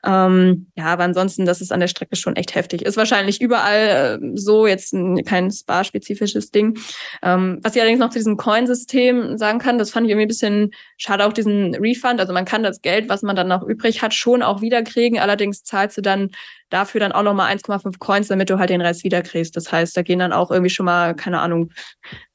[0.05, 2.81] Ähm, ja, aber ansonsten, das ist an der Strecke schon echt heftig.
[2.81, 6.77] Ist wahrscheinlich überall äh, so, jetzt ein, kein Spa-spezifisches Ding.
[7.21, 10.29] Ähm, was ich allerdings noch zu diesem Coin-System sagen kann, das fand ich irgendwie ein
[10.29, 12.19] bisschen schade, auch diesen Refund.
[12.19, 15.19] Also man kann das Geld, was man dann noch übrig hat, schon auch wiederkriegen.
[15.19, 16.29] Allerdings zahlst du dann
[16.69, 19.55] dafür dann auch nochmal 1,5 Coins, damit du halt den Rest wiederkriegst.
[19.55, 21.71] Das heißt, da gehen dann auch irgendwie schon mal, keine Ahnung,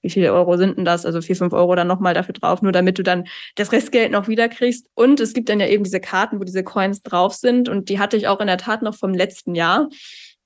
[0.02, 1.06] wie viele Euro sind denn das?
[1.06, 3.24] Also 4, 5 Euro dann nochmal dafür drauf, nur damit du dann
[3.54, 4.88] das Restgeld noch wiederkriegst.
[4.94, 7.68] Und es gibt dann ja eben diese Karten, wo diese Coins drauf sind.
[7.68, 9.88] Und die hatte ich auch in der Tat noch vom letzten Jahr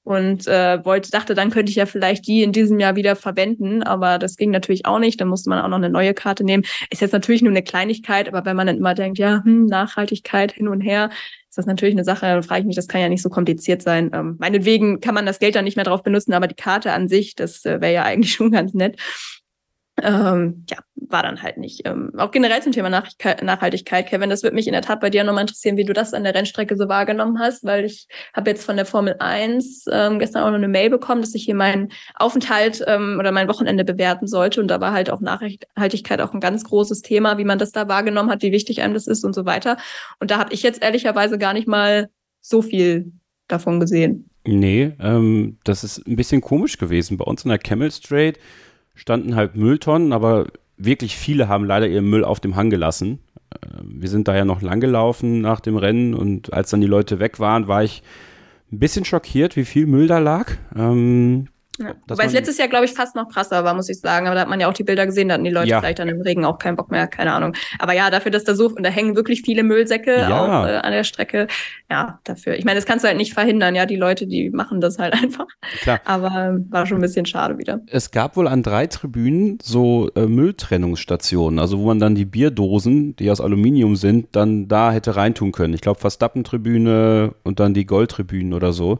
[0.09, 3.83] und äh, wollte, dachte, dann könnte ich ja vielleicht die in diesem Jahr wieder verwenden,
[3.83, 5.21] aber das ging natürlich auch nicht.
[5.21, 6.65] Dann musste man auch noch eine neue Karte nehmen.
[6.89, 10.53] Ist jetzt natürlich nur eine Kleinigkeit, aber wenn man dann immer denkt, ja, hm, Nachhaltigkeit
[10.53, 11.11] hin und her,
[11.49, 13.83] ist das natürlich eine Sache, dann frage ich mich, das kann ja nicht so kompliziert
[13.83, 14.11] sein.
[14.13, 17.09] Ähm, meinetwegen kann man das Geld dann nicht mehr drauf benutzen, aber die Karte an
[17.09, 19.01] sich, das äh, wäre ja eigentlich schon ganz nett.
[20.03, 21.87] Ähm, ja, war dann halt nicht.
[21.87, 25.25] Ähm, auch generell zum Thema Nachhaltigkeit, Kevin, das würde mich in der Tat bei dir
[25.25, 28.65] nochmal interessieren, wie du das an der Rennstrecke so wahrgenommen hast, weil ich habe jetzt
[28.65, 31.89] von der Formel 1 ähm, gestern auch noch eine Mail bekommen, dass ich hier meinen
[32.15, 36.41] Aufenthalt ähm, oder mein Wochenende bewerten sollte und da war halt auch Nachhaltigkeit auch ein
[36.41, 39.35] ganz großes Thema, wie man das da wahrgenommen hat, wie wichtig einem das ist und
[39.35, 39.79] so weiter.
[40.21, 42.09] Und da habe ich jetzt ehrlicherweise gar nicht mal
[42.41, 43.13] so viel
[43.49, 44.31] davon gesehen.
[44.47, 47.19] Nee, ähm, das ist ein bisschen komisch gewesen.
[47.19, 48.39] Bei uns in der Camel Straight
[48.99, 50.47] standen halt Mülltonnen, aber
[50.77, 53.21] wirklich viele haben leider ihren Müll auf dem Hang gelassen.
[53.51, 56.87] Äh, wir sind da ja noch lang gelaufen nach dem Rennen und als dann die
[56.87, 58.03] Leute weg waren, war ich
[58.73, 60.53] ein bisschen schockiert, wie viel Müll da lag.
[60.77, 61.47] Ähm,
[61.79, 61.95] ja.
[62.09, 64.27] Wobei es letztes Jahr, glaube ich, fast noch krasser war, muss ich sagen.
[64.27, 65.81] Aber da hat man ja auch die Bilder gesehen, da hatten die Leute ja.
[65.81, 67.55] vielleicht dann im Regen auch keinen Bock mehr, keine Ahnung.
[67.79, 70.41] Aber ja, dafür, dass da so, und da hängen wirklich viele Müllsäcke ja.
[70.41, 71.47] auch äh, an der Strecke.
[71.89, 72.57] Ja, dafür.
[72.57, 73.87] Ich meine, das kannst du halt nicht verhindern, ja.
[73.87, 75.47] Die Leute, die machen das halt einfach.
[75.81, 76.01] Klar.
[76.05, 77.81] Aber äh, war schon ein bisschen schade wieder.
[77.87, 83.15] Es gab wohl an drei Tribünen so äh, Mülltrennungsstationen, also wo man dann die Bierdosen,
[83.17, 85.75] die aus Aluminium sind, dann da hätte reintun können.
[85.75, 88.99] Ich glaube, Verstappen-Tribüne und dann die Goldtribünen oder so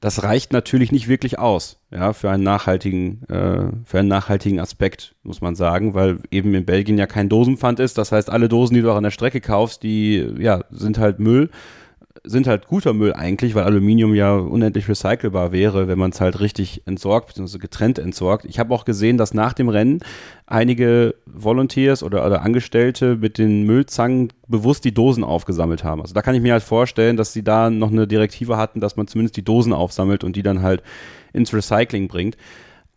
[0.00, 5.16] das reicht natürlich nicht wirklich aus, ja, für einen nachhaltigen, äh, für einen nachhaltigen Aspekt,
[5.22, 7.98] muss man sagen, weil eben in Belgien ja kein Dosenpfand ist.
[7.98, 11.18] Das heißt, alle Dosen, die du auch an der Strecke kaufst, die, ja, sind halt
[11.18, 11.50] Müll
[12.24, 16.40] sind halt guter Müll eigentlich, weil Aluminium ja unendlich recycelbar wäre, wenn man es halt
[16.40, 18.44] richtig entsorgt, beziehungsweise getrennt entsorgt.
[18.44, 20.00] Ich habe auch gesehen, dass nach dem Rennen
[20.46, 26.00] einige Volunteers oder, oder Angestellte mit den Müllzangen bewusst die Dosen aufgesammelt haben.
[26.00, 28.96] Also da kann ich mir halt vorstellen, dass sie da noch eine Direktive hatten, dass
[28.96, 30.82] man zumindest die Dosen aufsammelt und die dann halt
[31.32, 32.36] ins Recycling bringt.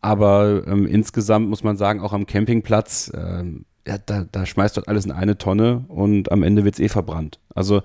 [0.02, 4.88] Aber ähm, insgesamt muss man sagen, auch am Campingplatz, ähm, ja, da, da schmeißt dort
[4.88, 7.40] alles in eine Tonne und am Ende wird es eh verbrannt.
[7.54, 7.82] Also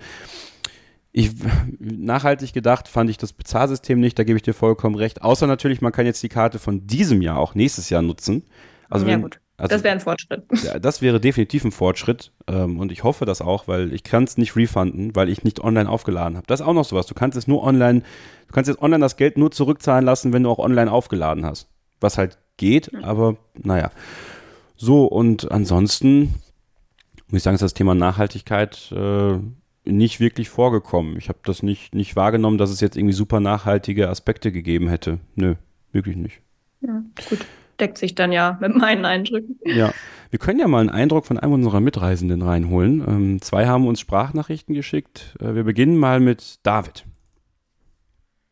[1.18, 1.30] ich,
[1.78, 5.22] nachhaltig gedacht fand ich das Bezahrsystem nicht, da gebe ich dir vollkommen recht.
[5.22, 8.42] Außer natürlich, man kann jetzt die Karte von diesem Jahr auch nächstes Jahr nutzen.
[8.90, 9.40] Also ja, wenn, gut.
[9.56, 10.44] Also, das wäre ein Fortschritt.
[10.62, 12.32] Ja, das wäre definitiv ein Fortschritt.
[12.46, 15.60] Ähm, und ich hoffe das auch, weil ich kann es nicht refunden, weil ich nicht
[15.60, 16.46] online aufgeladen habe.
[16.46, 17.06] Das ist auch noch sowas.
[17.06, 20.42] Du kannst es nur online, du kannst jetzt online das Geld nur zurückzahlen lassen, wenn
[20.42, 21.70] du auch online aufgeladen hast.
[21.98, 23.04] Was halt geht, mhm.
[23.04, 23.90] aber naja.
[24.76, 26.34] So, und ansonsten
[27.28, 29.38] muss ich sagen, ist das Thema Nachhaltigkeit äh,
[29.86, 31.16] nicht wirklich vorgekommen.
[31.16, 35.18] Ich habe das nicht, nicht wahrgenommen, dass es jetzt irgendwie super nachhaltige Aspekte gegeben hätte.
[35.34, 35.54] Nö,
[35.92, 36.40] wirklich nicht.
[36.80, 37.44] Ja, gut.
[37.80, 39.58] Deckt sich dann ja mit meinen Eindrücken.
[39.64, 39.92] Ja,
[40.30, 43.04] wir können ja mal einen Eindruck von einem unserer Mitreisenden reinholen.
[43.06, 45.36] Ähm, zwei haben uns Sprachnachrichten geschickt.
[45.40, 47.04] Äh, wir beginnen mal mit David.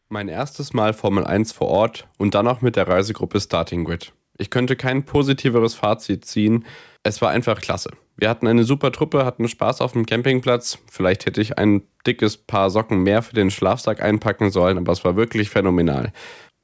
[0.09, 4.13] Mein erstes Mal Formel 1 vor Ort und dann auch mit der Reisegruppe Starting Grid.
[4.37, 6.65] Ich könnte kein positiveres Fazit ziehen.
[7.03, 7.91] Es war einfach klasse.
[8.17, 10.79] Wir hatten eine super Truppe, hatten Spaß auf dem Campingplatz.
[10.91, 15.05] Vielleicht hätte ich ein dickes Paar Socken mehr für den Schlafsack einpacken sollen, aber es
[15.05, 16.13] war wirklich phänomenal.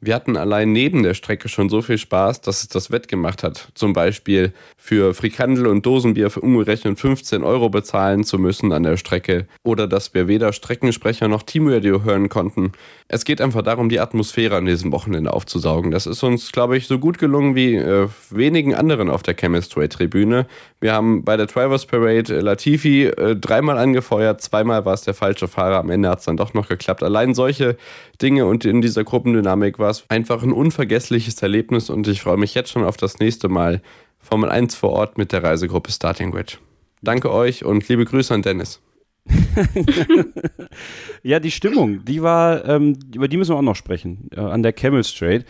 [0.02, 3.68] Wir hatten allein neben der Strecke schon so viel Spaß, dass es das wettgemacht hat.
[3.74, 8.96] Zum Beispiel für Frikandel und Dosenbier für umgerechnet 15 Euro bezahlen zu müssen an der
[8.96, 9.46] Strecke.
[9.62, 12.72] Oder dass wir weder Streckensprecher noch Teamradio hören konnten.
[13.08, 15.90] Es geht einfach darum, die Atmosphäre an diesem Wochenende aufzusaugen.
[15.90, 20.46] Das ist uns, glaube ich, so gut gelungen wie äh, wenigen anderen auf der Chemistry-Tribüne.
[20.80, 25.46] Wir haben bei der Drivers Parade Latifi äh, dreimal angefeuert, zweimal war es der falsche
[25.46, 25.78] Fahrer.
[25.78, 27.02] Am Ende hat es dann doch noch geklappt.
[27.02, 27.76] Allein solche
[28.22, 32.54] Dinge und in dieser Gruppendynamik war es einfach ein unvergessliches Erlebnis und ich freue mich
[32.54, 33.82] jetzt schon auf das nächste Mal
[34.18, 36.58] Formel 1 vor Ort mit der Reisegruppe Starting Grid.
[37.02, 38.80] Danke euch und liebe Grüße an Dennis.
[41.22, 44.62] ja, die Stimmung, die war, ähm, über die müssen wir auch noch sprechen, äh, an
[44.62, 45.44] der Camel Straight.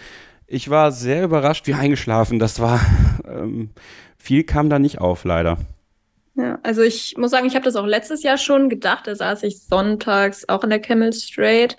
[0.46, 2.80] Ich war sehr überrascht, wie eingeschlafen das war.
[3.30, 3.70] Ähm,
[4.18, 5.58] viel kam da nicht auf, leider.
[6.34, 9.06] Ja, also ich muss sagen, ich habe das auch letztes Jahr schon gedacht.
[9.06, 11.76] Da saß ich sonntags auch in der Camel Straight.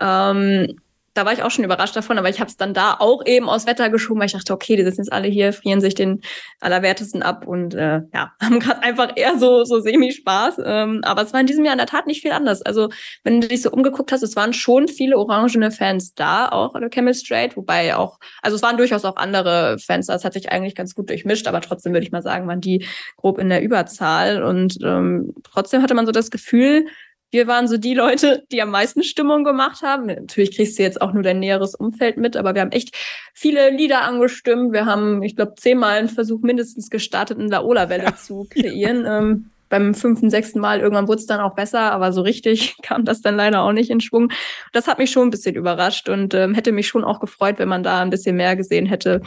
[0.00, 0.80] Ähm,
[1.14, 3.48] da war ich auch schon überrascht davon, aber ich habe es dann da auch eben
[3.48, 6.20] aus Wetter geschoben, weil ich dachte, okay, die sitzen jetzt alle hier, frieren sich den
[6.60, 10.60] Allerwertesten ab und äh, ja, haben gerade einfach eher so, so semi-Spaß.
[10.64, 12.62] Ähm, aber es war in diesem Jahr in der Tat nicht viel anders.
[12.62, 12.88] Also,
[13.24, 16.82] wenn du dich so umgeguckt hast, es waren schon viele orangene Fans da, auch an
[16.82, 20.14] der Camel Straight, wobei auch, also es waren durchaus auch andere Fans da.
[20.14, 22.86] Es hat sich eigentlich ganz gut durchmischt, aber trotzdem würde ich mal sagen, waren die
[23.16, 24.42] grob in der Überzahl.
[24.42, 26.86] Und ähm, trotzdem hatte man so das Gefühl,
[27.30, 30.06] wir waren so die Leute, die am meisten Stimmung gemacht haben.
[30.06, 32.96] Natürlich kriegst du jetzt auch nur dein näheres Umfeld mit, aber wir haben echt
[33.34, 34.72] viele Lieder angestimmt.
[34.72, 38.16] Wir haben, ich glaube, zehnmal einen Versuch mindestens gestartet, eine Laola-Welle ja.
[38.16, 39.04] zu kreieren.
[39.06, 43.04] Ähm, beim fünften, sechsten Mal irgendwann wurde es dann auch besser, aber so richtig kam
[43.04, 44.30] das dann leider auch nicht in Schwung.
[44.72, 47.68] Das hat mich schon ein bisschen überrascht und ähm, hätte mich schon auch gefreut, wenn
[47.68, 49.20] man da ein bisschen mehr gesehen hätte.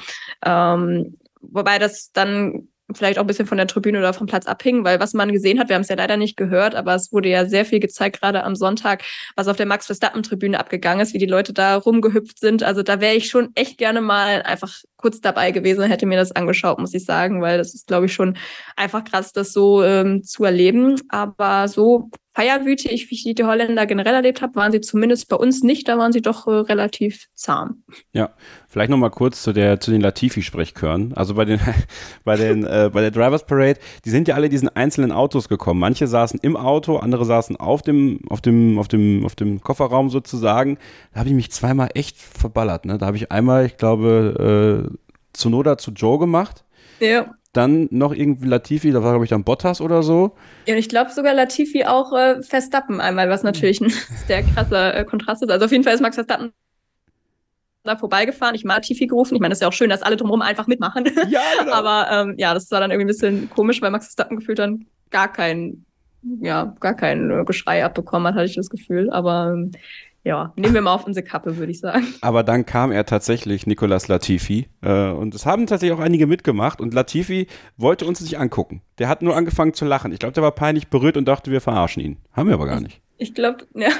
[0.43, 4.83] Ähm, wobei das dann vielleicht auch ein bisschen von der Tribüne oder vom Platz abhingen,
[4.83, 7.29] weil was man gesehen hat, wir haben es ja leider nicht gehört, aber es wurde
[7.29, 9.03] ja sehr viel gezeigt, gerade am Sonntag,
[9.35, 12.63] was auf der Max Verstappen-Tribüne abgegangen ist, wie die Leute da rumgehüpft sind.
[12.63, 16.31] Also da wäre ich schon echt gerne mal einfach kurz dabei gewesen, hätte mir das
[16.31, 18.37] angeschaut, muss ich sagen, weil das ist, glaube ich, schon
[18.75, 20.95] einfach krass, das so ähm, zu erleben.
[21.09, 25.63] Aber so feierwütig, wie ich die Holländer generell erlebt habe, waren sie zumindest bei uns
[25.63, 27.83] nicht, da waren sie doch äh, relativ zahm.
[28.13, 28.29] Ja,
[28.69, 31.13] vielleicht noch mal kurz zu der zu den Latifi-Sprechchören.
[31.13, 31.59] Also bei den
[32.23, 35.79] bei den äh, bei der Drivers Parade, die sind ja alle diesen einzelnen Autos gekommen.
[35.79, 40.09] Manche saßen im Auto, andere saßen auf dem auf dem auf dem auf dem Kofferraum
[40.09, 40.77] sozusagen.
[41.13, 42.85] Da habe ich mich zweimal echt verballert.
[42.85, 42.97] Ne?
[42.97, 44.97] Da habe ich einmal, ich glaube, äh,
[45.33, 46.63] zu Noda zu Joe gemacht.
[46.99, 50.35] Ja dann noch irgendwie Latifi, da war glaube ich dann Bottas oder so.
[50.65, 53.89] Ja, und ich glaube sogar Latifi auch äh, Verstappen einmal, was natürlich ein
[54.27, 55.49] sehr krasser äh, Kontrast ist.
[55.49, 56.53] Also auf jeden Fall ist Max Verstappen
[57.83, 58.55] da vorbeigefahren.
[58.55, 59.35] Ich mal Latifi gerufen.
[59.35, 61.05] Ich meine, das ist ja auch schön, dass alle drumherum einfach mitmachen.
[61.29, 61.71] Ja, genau.
[61.73, 64.85] Aber ähm, ja, das war dann irgendwie ein bisschen komisch, weil Max Verstappen gefühlt dann
[65.09, 65.85] gar kein,
[66.41, 69.09] ja, gar kein äh, Geschrei abbekommen hat, hatte ich das Gefühl.
[69.09, 69.71] Aber ähm,
[70.23, 72.05] ja, nehmen wir mal auf unsere Kappe, würde ich sagen.
[72.21, 74.67] Aber dann kam er tatsächlich, Nicolas Latifi.
[74.81, 76.79] Äh, und es haben tatsächlich auch einige mitgemacht.
[76.79, 78.81] Und Latifi wollte uns nicht angucken.
[78.99, 80.11] Der hat nur angefangen zu lachen.
[80.11, 82.17] Ich glaube, der war peinlich berührt und dachte, wir verarschen ihn.
[82.33, 83.01] Haben wir aber gar nicht.
[83.17, 83.89] Ich glaube, ja.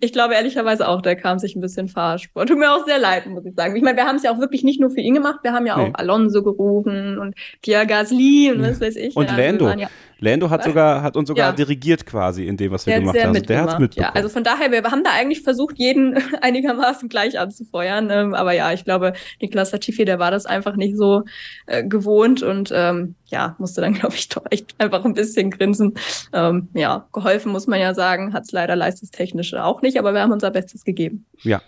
[0.00, 2.46] Ich glaube ehrlicherweise auch, der kam sich ein bisschen verarscht vor.
[2.46, 3.76] Tut mir auch sehr leid, muss ich sagen.
[3.76, 5.66] Ich meine, wir haben es ja auch wirklich nicht nur für ihn gemacht, wir haben
[5.66, 5.92] ja auch nee.
[5.94, 9.16] Alonso gerufen und Pierre Gasly und was weiß ich.
[9.16, 9.68] Und Lando.
[9.70, 9.88] Ja
[10.20, 11.52] Lando hat sogar, hat uns sogar ja.
[11.52, 13.42] dirigiert quasi in dem, was wir der gemacht haben.
[13.42, 14.12] Der hat mitbekommen.
[14.14, 18.10] Ja, also von daher, wir haben da eigentlich versucht, jeden einigermaßen gleich anzufeuern.
[18.10, 21.24] Ähm, aber ja, ich glaube, Niklas Latifi, der war das einfach nicht so
[21.66, 25.94] äh, gewohnt und ähm, ja, musste dann, glaube ich, doch echt einfach ein bisschen grinsen.
[26.32, 30.20] Ähm, ja, geholfen muss man ja sagen, hat es leider leistungstechnisch auch nicht, aber wir
[30.20, 31.24] haben unser Bestes gegeben.
[31.42, 31.62] Ja.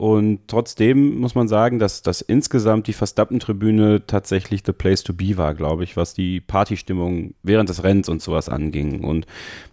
[0.00, 5.36] Und trotzdem muss man sagen, dass, dass insgesamt die Verstappen-Tribüne tatsächlich the place to be
[5.36, 9.04] war, glaube ich, was die Partystimmung während des Rennens und sowas anging.
[9.04, 9.26] Und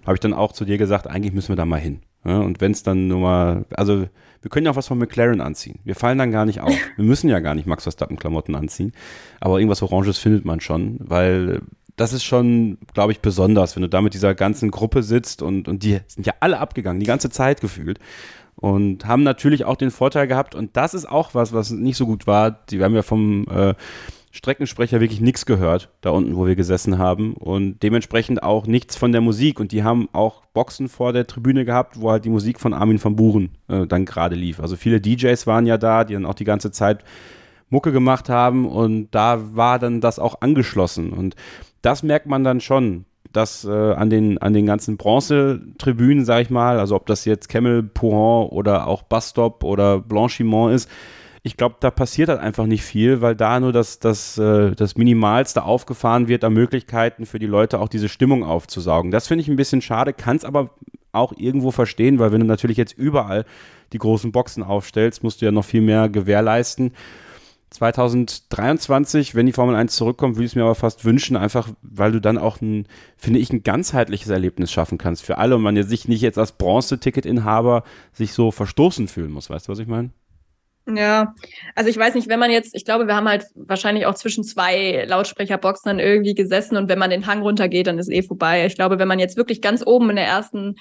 [0.06, 2.02] habe ich dann auch zu dir gesagt, eigentlich müssen wir da mal hin.
[2.26, 4.06] Ja, und wenn es dann nur mal, also
[4.42, 5.80] wir können ja auch was von McLaren anziehen.
[5.86, 6.76] Wir fallen dann gar nicht auf.
[6.98, 8.92] Wir müssen ja gar nicht Max Verstappen-Klamotten anziehen.
[9.40, 11.62] Aber irgendwas Oranges findet man schon, weil
[11.96, 15.70] das ist schon, glaube ich, besonders, wenn du da mit dieser ganzen Gruppe sitzt und,
[15.70, 18.00] und die sind ja alle abgegangen, die ganze Zeit gefühlt
[18.60, 22.06] und haben natürlich auch den Vorteil gehabt, und das ist auch was, was nicht so
[22.06, 22.52] gut war.
[22.52, 23.76] Die, wir haben ja vom äh,
[24.32, 27.34] Streckensprecher wirklich nichts gehört, da unten, wo wir gesessen haben.
[27.34, 29.60] Und dementsprechend auch nichts von der Musik.
[29.60, 33.04] Und die haben auch Boxen vor der Tribüne gehabt, wo halt die Musik von Armin
[33.04, 34.60] van Buren äh, dann gerade lief.
[34.60, 37.04] Also viele DJs waren ja da, die dann auch die ganze Zeit
[37.70, 38.68] Mucke gemacht haben.
[38.68, 41.14] Und da war dann das auch angeschlossen.
[41.14, 41.36] Und
[41.82, 46.50] das merkt man dann schon, dass äh, an, den, an den ganzen Bronzetribünen, sag ich
[46.50, 50.90] mal, also ob das jetzt Camel, Pouhon oder auch Bastop oder Blanchiment ist,
[51.44, 54.98] ich glaube, da passiert halt einfach nicht viel, weil da nur das, das, äh, das
[54.98, 59.12] Minimalste aufgefahren wird an Möglichkeiten für die Leute auch diese Stimmung aufzusaugen.
[59.12, 60.72] Das finde ich ein bisschen schade, kann es aber
[61.14, 63.46] auch irgendwo verstehen, weil wenn du natürlich jetzt überall
[63.94, 66.92] die großen Boxen aufstellst, musst du ja noch viel mehr gewährleisten.
[67.70, 72.14] 2023, wenn die Formel 1 zurückkommt, würde ich es mir aber fast wünschen, einfach weil
[72.14, 72.88] du dann auch ein,
[73.18, 76.54] finde ich, ein ganzheitliches Erlebnis schaffen kannst für alle und man sich nicht jetzt als
[76.54, 77.84] Bronze-Ticket-Inhaber
[78.14, 79.50] sich so verstoßen fühlen muss.
[79.50, 80.12] Weißt du, was ich meine?
[80.90, 81.36] Ja,
[81.76, 84.46] also ich weiß nicht, wenn man jetzt, ich glaube, wir haben halt wahrscheinlich auch zwischen
[84.46, 88.66] zwei Lautsprecherboxen dann irgendwie gesessen und wenn man den Hang runtergeht, dann ist eh vorbei.
[88.66, 90.78] Ich glaube, wenn man jetzt wirklich ganz oben in der ersten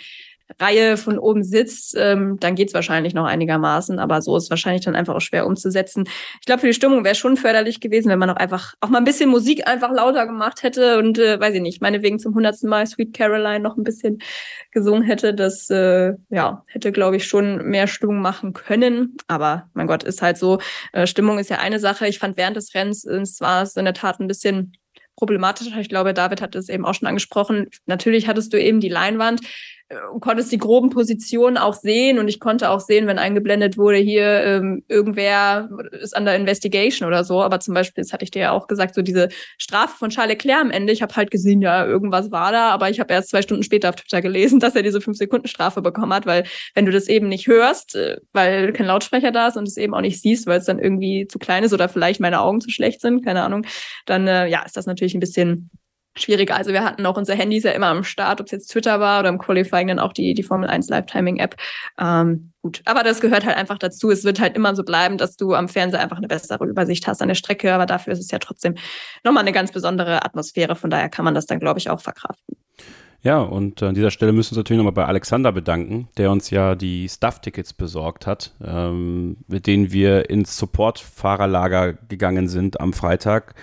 [0.61, 4.95] Reihe von oben sitzt, ähm, dann geht's wahrscheinlich noch einigermaßen, aber so ist wahrscheinlich dann
[4.95, 6.05] einfach auch schwer umzusetzen.
[6.41, 8.99] Ich glaube, für die Stimmung wäre schon förderlich gewesen, wenn man auch einfach auch mal
[8.99, 12.71] ein bisschen Musik einfach lauter gemacht hätte und äh, weiß ich nicht, meinetwegen zum hundertsten
[12.71, 14.19] Mal Sweet Caroline noch ein bisschen
[14.71, 15.35] gesungen hätte.
[15.35, 19.17] Das äh, ja hätte, glaube ich, schon mehr Stimmung machen können.
[19.27, 20.59] Aber mein Gott, ist halt so.
[20.93, 22.07] Äh, Stimmung ist ja eine Sache.
[22.07, 24.73] Ich fand während des Rennens, es war es in der Tat ein bisschen
[25.17, 25.79] problematischer.
[25.81, 27.69] Ich glaube, David hat es eben auch schon angesprochen.
[27.87, 29.47] Natürlich hattest du eben die Leinwand, äh,
[30.21, 32.19] konntest die groben Positionen auch sehen.
[32.19, 37.07] Und ich konnte auch sehen, wenn eingeblendet wurde, hier ähm, irgendwer ist an der Investigation
[37.07, 37.43] oder so.
[37.43, 40.33] Aber zum Beispiel, das hatte ich dir ja auch gesagt, so diese Strafe von Charles
[40.33, 43.31] Leclerc am Ende, ich habe halt gesehen, ja, irgendwas war da, aber ich habe erst
[43.31, 46.45] zwei Stunden später auf Twitter gelesen, dass er diese fünf Sekunden Strafe bekommen hat, weil
[46.75, 49.95] wenn du das eben nicht hörst, äh, weil kein Lautsprecher da ist und es eben
[49.95, 52.71] auch nicht siehst, weil es dann irgendwie zu klein ist oder vielleicht meine Augen zu
[52.71, 53.65] schlecht sind, keine Ahnung,
[54.05, 55.71] dann äh, ja, ist das natürlich ein bisschen
[56.21, 56.57] schwieriger.
[56.57, 59.21] Also wir hatten auch unsere Handys ja immer am Start, ob es jetzt Twitter war
[59.21, 61.57] oder im Qualifying dann auch die, die Formel 1 Live-Timing-App.
[61.99, 64.11] Ähm, gut, aber das gehört halt einfach dazu.
[64.11, 67.23] Es wird halt immer so bleiben, dass du am Fernseher einfach eine bessere Übersicht hast
[67.23, 68.75] an der Strecke, aber dafür ist es ja trotzdem
[69.25, 70.77] nochmal eine ganz besondere Atmosphäre.
[70.77, 72.57] Von daher kann man das dann, glaube ich, auch verkraften.
[73.23, 76.51] Ja, und an dieser Stelle müssen wir uns natürlich nochmal bei Alexander bedanken, der uns
[76.51, 83.57] ja die Stuff-Tickets besorgt hat, ähm, mit denen wir ins Support-Fahrerlager gegangen sind am Freitag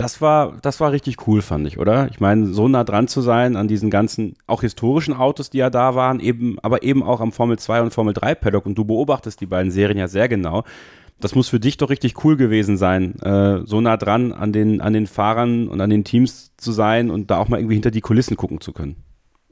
[0.00, 2.08] das war, das war richtig cool, fand ich, oder?
[2.10, 5.68] Ich meine, so nah dran zu sein an diesen ganzen, auch historischen Autos, die ja
[5.68, 8.84] da waren, eben, aber eben auch am Formel 2 und Formel 3 Paddock und du
[8.84, 10.64] beobachtest die beiden Serien ja sehr genau.
[11.20, 14.80] Das muss für dich doch richtig cool gewesen sein, äh, so nah dran an den,
[14.80, 17.90] an den Fahrern und an den Teams zu sein und da auch mal irgendwie hinter
[17.90, 18.96] die Kulissen gucken zu können.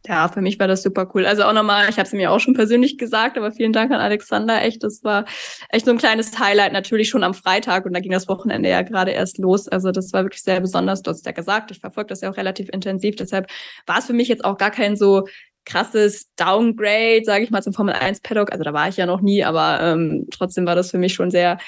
[0.07, 1.27] Ja, für mich war das super cool.
[1.27, 4.01] Also auch nochmal, ich habe es mir auch schon persönlich gesagt, aber vielen Dank an
[4.01, 4.62] Alexander.
[4.62, 5.25] Echt, das war
[5.70, 8.83] echt so ein kleines Highlight, natürlich schon am Freitag und da ging das Wochenende ja
[8.83, 9.69] gerade erst los.
[9.69, 11.03] Also das war wirklich sehr besonders.
[11.03, 13.16] Du hast ja gesagt, ich verfolge das ja auch relativ intensiv.
[13.16, 13.51] Deshalb
[13.87, 15.27] war es für mich jetzt auch gar kein so
[15.65, 18.53] krasses Downgrade, sage ich mal, zum Formel 1 Paddock.
[18.53, 21.31] Also da war ich ja noch nie, aber ähm, trotzdem war das für mich schon
[21.31, 21.59] sehr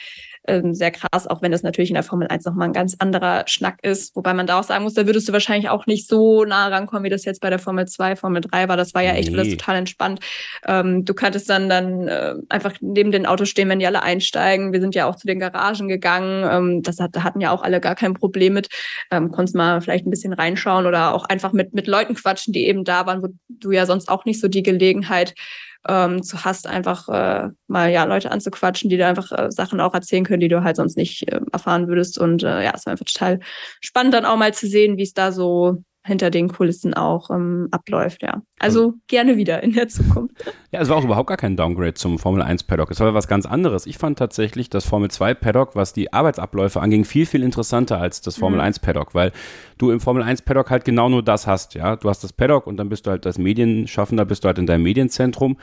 [0.51, 3.45] ähm, sehr krass, auch wenn das natürlich in der Formel 1 nochmal ein ganz anderer
[3.47, 4.15] Schnack ist.
[4.17, 7.05] Wobei man da auch sagen muss, da würdest du wahrscheinlich auch nicht so nah rankommen,
[7.05, 8.77] wie das jetzt bei der Formel 2, Formel 3 war.
[8.77, 9.39] Das war ja echt nee.
[9.39, 10.21] alles total entspannt.
[10.67, 14.73] Ähm, du kanntest dann, dann äh, einfach neben den Autos stehen, wenn die alle einsteigen.
[14.73, 16.49] Wir sind ja auch zu den Garagen gegangen.
[16.51, 18.69] Ähm, das hat, da hatten ja auch alle gar kein Problem mit.
[19.11, 22.67] Ähm, konntest mal vielleicht ein bisschen reinschauen oder auch einfach mit, mit Leuten quatschen, die
[22.67, 25.35] eben da waren, wo du ja sonst auch nicht so die Gelegenheit
[25.89, 29.95] ähm, zu hast, einfach äh, mal ja Leute anzuquatschen, die dir einfach äh, Sachen auch
[29.95, 32.19] erzählen können, die du halt sonst nicht äh, erfahren würdest.
[32.19, 33.41] Und äh, ja, es war einfach total
[33.81, 37.69] spannend, dann auch mal zu sehen, wie es da so hinter den Kulissen auch ähm,
[37.73, 38.43] abläuft, ja.
[38.59, 39.01] Also mhm.
[39.07, 40.35] gerne wieder in der Zukunft.
[40.73, 42.91] Ja, es war auch überhaupt gar kein Downgrade zum Formel 1 Paddock.
[42.91, 43.87] Es war was ganz anderes.
[43.87, 48.23] Ich fand tatsächlich das Formel 2 Paddock, was die Arbeitsabläufe anging, viel, viel interessanter als
[48.23, 48.67] das Formel mhm.
[48.67, 49.33] 1 Paddock, weil
[49.77, 51.97] du im Formel 1 Paddock halt genau nur das hast, ja.
[51.97, 54.67] Du hast das Paddock und dann bist du halt das Medienschaffender, bist du halt in
[54.67, 55.59] deinem Medienzentrum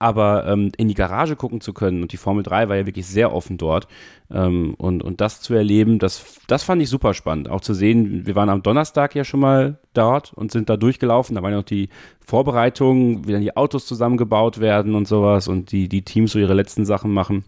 [0.00, 3.06] aber ähm, in die Garage gucken zu können und die Formel 3 war ja wirklich
[3.06, 3.86] sehr offen dort
[4.30, 7.50] ähm, und, und das zu erleben, das, das fand ich super spannend.
[7.50, 11.36] Auch zu sehen, wir waren am Donnerstag ja schon mal dort und sind da durchgelaufen,
[11.36, 11.90] da waren ja noch die
[12.26, 16.54] Vorbereitungen, wie dann die Autos zusammengebaut werden und sowas und die, die Teams so ihre
[16.54, 17.44] letzten Sachen machen.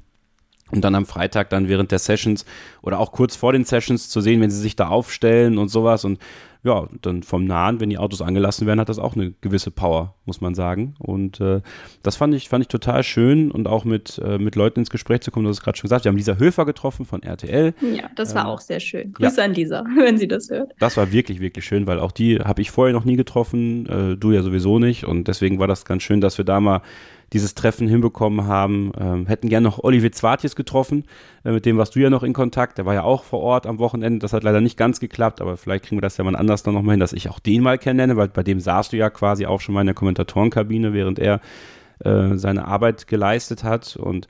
[0.73, 2.45] Und dann am Freitag dann während der Sessions
[2.81, 6.05] oder auch kurz vor den Sessions zu sehen, wenn sie sich da aufstellen und sowas
[6.05, 6.19] und
[6.65, 10.15] ja, dann vom Nahen, wenn die Autos angelassen werden, hat das auch eine gewisse Power,
[10.27, 10.95] muss man sagen.
[11.01, 11.61] Und äh,
[12.05, 15.23] das fand ich, fand ich total schön und auch mit, äh, mit Leuten ins Gespräch
[15.23, 16.05] zu kommen, du hast es gerade schon gesagt.
[16.05, 17.75] Wir haben Lisa Höfer getroffen von RTL.
[17.81, 19.13] Ja, das war ähm, auch sehr schön.
[19.13, 19.45] Grüße ja.
[19.45, 20.73] an Lisa, wenn sie das hört.
[20.79, 24.17] Das war wirklich, wirklich schön, weil auch die habe ich vorher noch nie getroffen, äh,
[24.17, 25.05] du ja sowieso nicht.
[25.05, 26.83] Und deswegen war das ganz schön, dass wir da mal
[27.33, 28.93] dieses Treffen hinbekommen haben.
[28.99, 31.05] Ähm, hätten gerne noch Olivier Zwartjes getroffen,
[31.45, 32.79] äh, mit dem warst du ja noch in Kontakt.
[32.79, 34.19] Der war ja auch vor Ort am Wochenende.
[34.19, 36.75] Das hat leider nicht ganz geklappt, aber vielleicht kriegen wir das ja mal anders dann
[36.75, 39.47] nochmal hin, dass ich auch den mal kennenlerne, weil bei dem saßt du ja quasi
[39.47, 41.41] auch schon mal in der Kommentatorenkabine, während er
[42.05, 44.29] äh, seine Arbeit geleistet hat und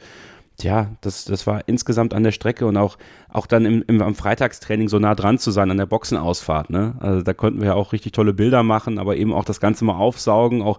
[0.61, 2.99] ja, das, das war insgesamt an der Strecke und auch,
[3.29, 6.71] auch dann im, im, am Freitagstraining so nah dran zu sein an der Boxenausfahrt.
[6.71, 6.95] Ne?
[7.01, 9.85] Also da konnten wir ja auch richtig tolle Bilder machen, aber eben auch das Ganze
[9.85, 10.79] mal aufsaugen, auch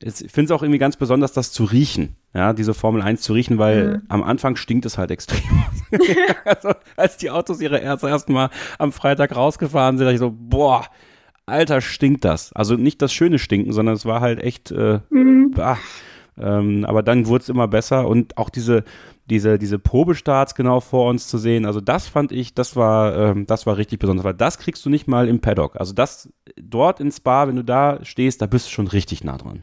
[0.00, 3.32] ich finde es auch irgendwie ganz besonders, das zu riechen, ja, diese Formel 1 zu
[3.32, 4.02] riechen, weil mhm.
[4.08, 5.64] am Anfang stinkt es halt extrem.
[6.44, 10.84] also, als die Autos ihre ersten Mal am Freitag rausgefahren sind, dachte ich so, boah,
[11.46, 12.52] Alter, stinkt das.
[12.52, 15.54] Also nicht das schöne Stinken, sondern es war halt echt, äh, mhm.
[16.38, 18.84] Ähm, aber dann wurde es immer besser und auch diese,
[19.24, 23.46] diese, diese Probestarts genau vor uns zu sehen, also das fand ich, das war, ähm,
[23.46, 25.80] das war richtig besonders, weil das kriegst du nicht mal im Paddock.
[25.80, 29.38] Also das dort in Spa, wenn du da stehst, da bist du schon richtig nah
[29.38, 29.62] dran.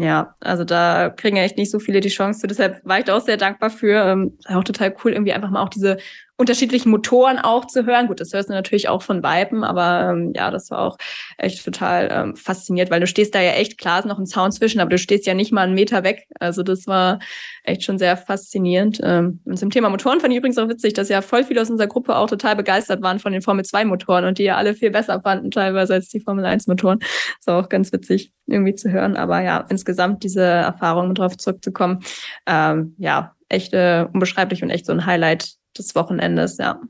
[0.00, 2.46] Ja, also da kriegen ja echt nicht so viele die Chance zu.
[2.46, 4.00] Deshalb war ich da auch sehr dankbar für.
[4.04, 5.96] Ähm, auch total cool, irgendwie einfach mal auch diese
[6.38, 8.06] unterschiedlichen Motoren auch zu hören.
[8.06, 10.96] Gut, das hörst du natürlich auch von Weiben, aber ähm, ja, das war auch
[11.36, 14.52] echt total ähm, fasziniert, weil du stehst da ja echt, klar ist noch ein Zaun
[14.52, 16.28] zwischen, aber du stehst ja nicht mal einen Meter weg.
[16.38, 17.18] Also das war
[17.64, 19.00] echt schon sehr faszinierend.
[19.02, 21.70] Ähm, und zum Thema Motoren fand ich übrigens auch witzig, dass ja voll viele aus
[21.70, 24.74] unserer Gruppe auch total begeistert waren von den Formel 2 Motoren und die ja alle
[24.74, 27.00] viel besser fanden teilweise als die Formel 1 Motoren.
[27.00, 29.16] Das war auch ganz witzig irgendwie zu hören.
[29.16, 32.00] Aber ja, insgesamt diese Erfahrung, darauf zurückzukommen,
[32.46, 36.80] ähm, ja, echt äh, unbeschreiblich und echt so ein Highlight des Wochenendes, ja.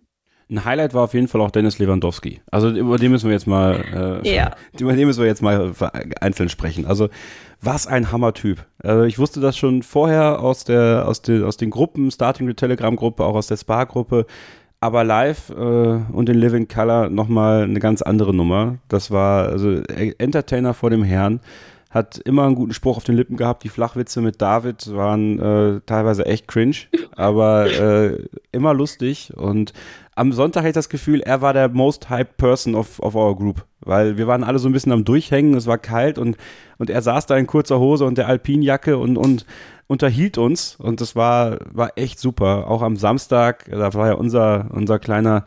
[0.51, 2.41] Ein Highlight war auf jeden Fall auch Dennis Lewandowski.
[2.51, 4.53] Also über den müssen wir jetzt mal, äh, ja.
[4.79, 5.73] über den müssen wir jetzt mal
[6.21, 6.87] einzeln sprechen.
[6.87, 7.11] Also
[7.61, 8.65] was ein Hammertyp.
[8.83, 12.55] Also ich wusste das schon vorher aus der, aus den, aus den Gruppen, Starting the
[12.55, 14.25] Telegram Gruppe, auch aus der Spa Gruppe.
[14.81, 18.79] Aber live äh, und in Living Color nochmal eine ganz andere Nummer.
[18.89, 19.83] Das war also
[20.19, 21.41] Entertainer vor dem Herrn
[21.91, 23.65] hat immer einen guten Spruch auf den Lippen gehabt.
[23.65, 26.77] Die Flachwitze mit David waren äh, teilweise echt cringe,
[27.17, 29.33] aber äh, immer lustig.
[29.37, 29.73] Und
[30.15, 33.35] am Sonntag hatte ich das Gefühl, er war der most hyped person of, of our
[33.37, 36.37] group, weil wir waren alle so ein bisschen am Durchhängen, es war kalt und,
[36.77, 39.47] und er saß da in kurzer Hose und der Alpinjacke und, und
[39.87, 42.69] unterhielt uns und das war, war echt super.
[42.69, 45.45] Auch am Samstag, da war ja unser, unser kleiner,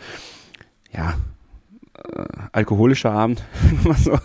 [0.92, 1.16] ja,
[2.52, 3.44] alkoholischer Abend.
[3.98, 4.18] so.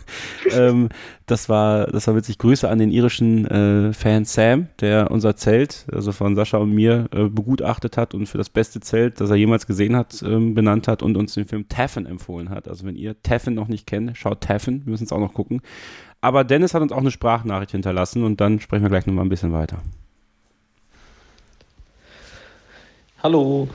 [0.51, 0.89] ähm,
[1.27, 2.39] das war, das war witzig.
[2.39, 7.09] Grüße an den irischen äh, Fan Sam, der unser Zelt, also von Sascha und mir,
[7.13, 10.89] äh, begutachtet hat und für das beste Zelt, das er jemals gesehen hat, ähm, benannt
[10.89, 12.69] hat und uns den Film Taffen empfohlen hat.
[12.69, 15.61] Also wenn ihr Taffen noch nicht kennt, schaut Taffen, wir müssen es auch noch gucken.
[16.21, 19.29] Aber Dennis hat uns auch eine Sprachnachricht hinterlassen und dann sprechen wir gleich nochmal ein
[19.31, 19.79] bisschen weiter.
[23.23, 23.69] Hallo,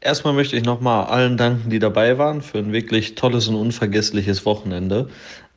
[0.00, 4.44] Erstmal möchte ich nochmal allen danken, die dabei waren, für ein wirklich tolles und unvergessliches
[4.44, 5.08] Wochenende.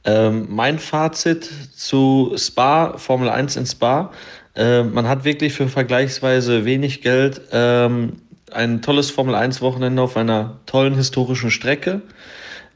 [0.06, 4.12] Ähm, mein Fazit zu Spa, Formel 1 in Spa.
[4.56, 8.22] Äh, man hat wirklich für vergleichsweise wenig Geld ähm,
[8.52, 12.02] ein tolles Formel 1 Wochenende auf einer tollen historischen Strecke.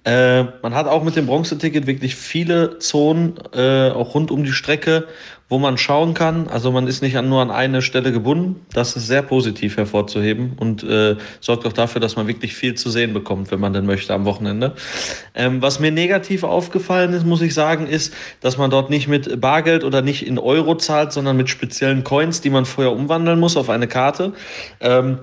[0.06, 4.52] Äh, man hat auch mit dem Bronzeticket wirklich viele Zonen, äh, auch rund um die
[4.52, 5.08] Strecke,
[5.48, 6.48] wo man schauen kann.
[6.48, 8.66] Also man ist nicht an, nur an eine Stelle gebunden.
[8.74, 12.90] Das ist sehr positiv hervorzuheben und äh, sorgt auch dafür, dass man wirklich viel zu
[12.90, 14.74] sehen bekommt, wenn man denn möchte am Wochenende.
[15.36, 19.40] Ähm, was mir negativ aufgefallen ist, muss ich sagen, ist, dass man dort nicht mit
[19.40, 23.56] Bargeld oder nicht in Euro zahlt, sondern mit speziellen Coins, die man vorher umwandeln muss
[23.56, 24.34] auf eine Karte.
[24.82, 25.20] Ähm,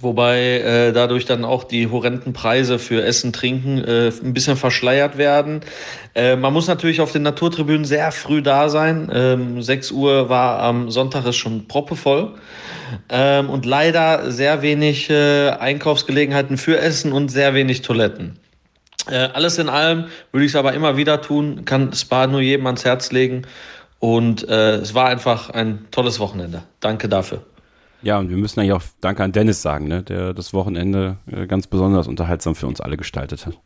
[0.00, 5.16] Wobei äh, dadurch dann auch die horrenden Preise für Essen, Trinken äh, ein bisschen verschleiert
[5.16, 5.60] werden.
[6.14, 9.10] Äh, man muss natürlich auf den Naturtribünen sehr früh da sein.
[9.12, 12.34] Ähm, 6 Uhr war am Sonntag ist schon proppevoll.
[13.08, 18.38] Ähm, und leider sehr wenig äh, Einkaufsgelegenheiten für Essen und sehr wenig Toiletten.
[19.10, 22.66] Äh, alles in allem würde ich es aber immer wieder tun, kann Spa nur jedem
[22.66, 23.42] ans Herz legen.
[23.98, 26.62] Und äh, es war einfach ein tolles Wochenende.
[26.80, 27.42] Danke dafür.
[28.02, 31.46] Ja, und wir müssen eigentlich auch Danke an Dennis sagen, ne, der das Wochenende äh,
[31.46, 33.58] ganz besonders unterhaltsam für uns alle gestaltet hat.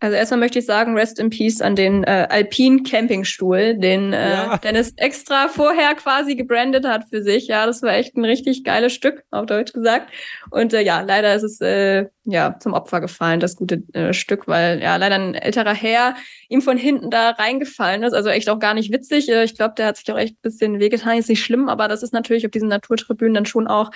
[0.00, 4.30] Also erstmal möchte ich sagen, Rest in Peace an den äh, Alpin Campingstuhl, den äh,
[4.32, 4.58] ja.
[4.58, 7.46] Dennis extra vorher quasi gebrandet hat für sich.
[7.46, 10.12] Ja, das war echt ein richtig geiles Stück, auf Deutsch gesagt.
[10.50, 14.46] Und äh, ja, leider ist es äh, ja zum Opfer gefallen, das gute äh, Stück,
[14.46, 16.16] weil ja leider ein älterer Herr
[16.48, 18.12] ihm von hinten da reingefallen ist.
[18.12, 19.28] Also echt auch gar nicht witzig.
[19.30, 21.18] Äh, ich glaube, der hat sich auch echt ein bisschen wehgetan.
[21.18, 23.90] Ist nicht schlimm, aber das ist natürlich auf diesen Naturtribünen dann schon auch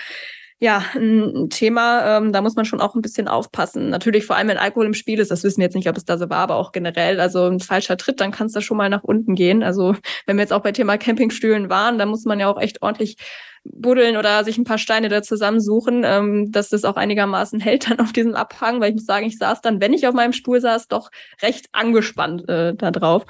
[0.60, 3.90] ja, ein Thema, ähm, da muss man schon auch ein bisschen aufpassen.
[3.90, 6.04] Natürlich, vor allem wenn Alkohol im Spiel ist, das wissen wir jetzt nicht, ob es
[6.04, 8.76] da so war, aber auch generell, also ein falscher Tritt, dann kann es da schon
[8.76, 9.62] mal nach unten gehen.
[9.62, 9.94] Also
[10.26, 13.16] wenn wir jetzt auch bei Thema Campingstühlen waren, dann muss man ja auch echt ordentlich
[13.64, 18.00] buddeln oder sich ein paar Steine da zusammensuchen, ähm, dass das auch einigermaßen hält dann
[18.00, 20.60] auf diesem Abhang, weil ich muss sagen, ich saß dann, wenn ich auf meinem Stuhl
[20.60, 21.10] saß, doch
[21.42, 23.24] recht angespannt äh, da drauf.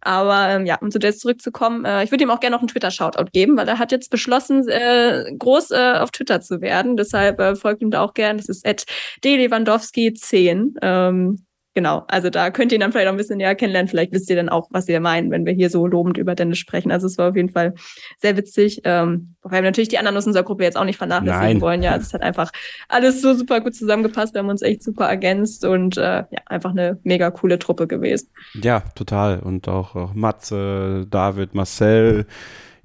[0.00, 2.68] Aber ähm, ja, um zu Jess zurückzukommen, äh, ich würde ihm auch gerne noch einen
[2.68, 6.96] Twitter-Shoutout geben, weil er hat jetzt beschlossen, äh, groß äh, auf Twitter zu werden.
[6.96, 8.36] Deshalb äh, folgt ihm da auch gern.
[8.36, 8.84] Das ist at
[9.22, 10.76] dlewandowski10.
[10.82, 11.44] Ähm,
[11.74, 13.88] Genau, also da könnt ihr ihn dann vielleicht auch ein bisschen näher kennenlernen.
[13.88, 16.58] Vielleicht wisst ihr dann auch, was ihr meinen, wenn wir hier so lobend über Dennis
[16.58, 16.92] sprechen.
[16.92, 17.74] Also es war auf jeden Fall
[18.18, 18.82] sehr witzig.
[18.84, 21.60] Ähm, wobei wir natürlich die anderen aus unserer Gruppe jetzt auch nicht vernachlässigen Nein.
[21.62, 21.82] wollen.
[21.82, 22.52] Ja, es hat einfach
[22.88, 24.34] alles so super gut zusammengepasst.
[24.34, 28.28] Wir haben uns echt super ergänzt und äh, ja, einfach eine mega coole Truppe gewesen.
[28.62, 29.38] Ja, total.
[29.38, 32.26] Und auch, auch Matze, David, Marcel,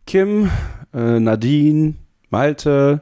[0.06, 0.50] Kim,
[0.94, 1.96] äh, Nadine,
[2.30, 3.02] Malte,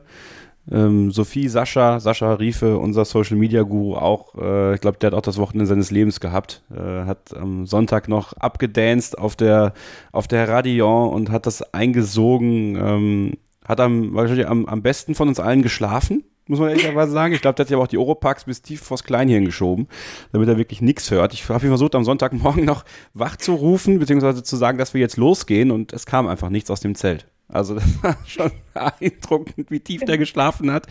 [0.71, 5.13] ähm, Sophie, Sascha, Sascha Riefe, unser Social Media Guru auch, äh, ich glaube, der hat
[5.13, 9.73] auch das Wochenende seines Lebens gehabt, äh, hat am Sonntag noch abgedanced auf der,
[10.11, 13.33] auf der Radion und hat das eingesogen, ähm,
[13.63, 17.33] hat am, wahrscheinlich am, am besten von uns allen geschlafen, muss man ehrlicherweise sagen.
[17.33, 19.87] Ich glaube, der hat sich aber auch die Oropax bis tief vors Kleinhirn geschoben,
[20.31, 21.33] damit er wirklich nichts hört.
[21.33, 25.17] Ich habe versucht, am Sonntagmorgen noch wach zu rufen, beziehungsweise zu sagen, dass wir jetzt
[25.17, 27.27] losgehen und es kam einfach nichts aus dem Zelt.
[27.47, 30.87] Also das war schon beeindruckend, wie tief der geschlafen hat.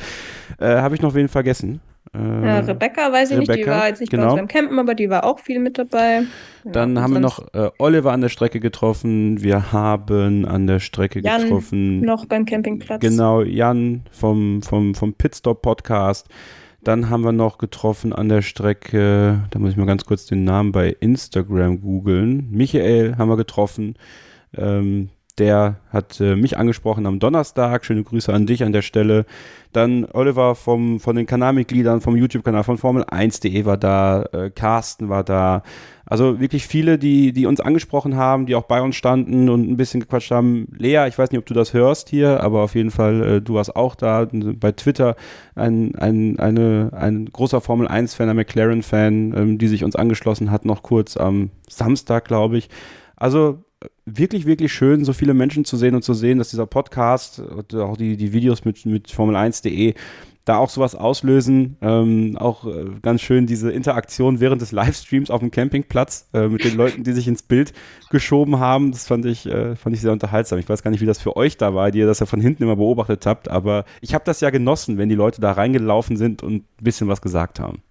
[0.58, 1.80] Äh, Habe ich noch wen vergessen?
[2.14, 4.24] Äh, ja, Rebecca, weiß ich Rebecca, nicht, die war jetzt nicht genau.
[4.24, 6.22] bei uns beim Campen, aber die war auch viel mit dabei.
[6.64, 9.42] Dann haben wir noch äh, Oliver an der Strecke getroffen.
[9.42, 12.00] Wir haben an der Strecke Jan getroffen.
[12.00, 13.00] Noch beim Campingplatz.
[13.00, 16.28] Genau, Jan vom, vom, vom Pitstop Podcast.
[16.84, 20.44] Dann haben wir noch getroffen an der Strecke, da muss ich mal ganz kurz den
[20.44, 22.48] Namen bei Instagram googeln.
[22.50, 23.94] Michael haben wir getroffen.
[24.54, 25.08] Ähm,
[25.38, 27.84] der hat äh, mich angesprochen am Donnerstag.
[27.84, 29.26] Schöne Grüße an dich an der Stelle.
[29.72, 35.24] Dann Oliver vom, von den Kanalmitgliedern vom YouTube-Kanal von Formel1.de war da, äh, Carsten war
[35.24, 35.62] da.
[36.06, 39.76] Also wirklich viele, die, die uns angesprochen haben, die auch bei uns standen und ein
[39.76, 40.68] bisschen gequatscht haben.
[40.76, 43.54] Lea, ich weiß nicht, ob du das hörst hier, aber auf jeden Fall, äh, du
[43.54, 44.28] warst auch da.
[44.30, 45.16] Bei Twitter
[45.56, 50.64] ein, ein, eine, ein großer Formel 1-Fan, ein McLaren-Fan, ähm, die sich uns angeschlossen hat,
[50.64, 52.68] noch kurz am Samstag, glaube ich.
[53.16, 53.63] Also
[54.06, 57.74] wirklich, wirklich schön, so viele Menschen zu sehen und zu sehen, dass dieser Podcast und
[57.74, 59.94] auch die, die Videos mit, mit Formel1.de
[60.44, 61.78] da auch sowas auslösen.
[61.80, 66.64] Ähm, auch äh, ganz schön diese Interaktion während des Livestreams auf dem Campingplatz äh, mit
[66.64, 67.72] den Leuten, die sich ins Bild
[68.10, 68.92] geschoben haben.
[68.92, 70.58] Das fand ich, äh, fand ich sehr unterhaltsam.
[70.58, 72.40] Ich weiß gar nicht, wie das für euch da war, die ihr das ja von
[72.40, 76.16] hinten immer beobachtet habt, aber ich habe das ja genossen, wenn die Leute da reingelaufen
[76.16, 77.82] sind und ein bisschen was gesagt haben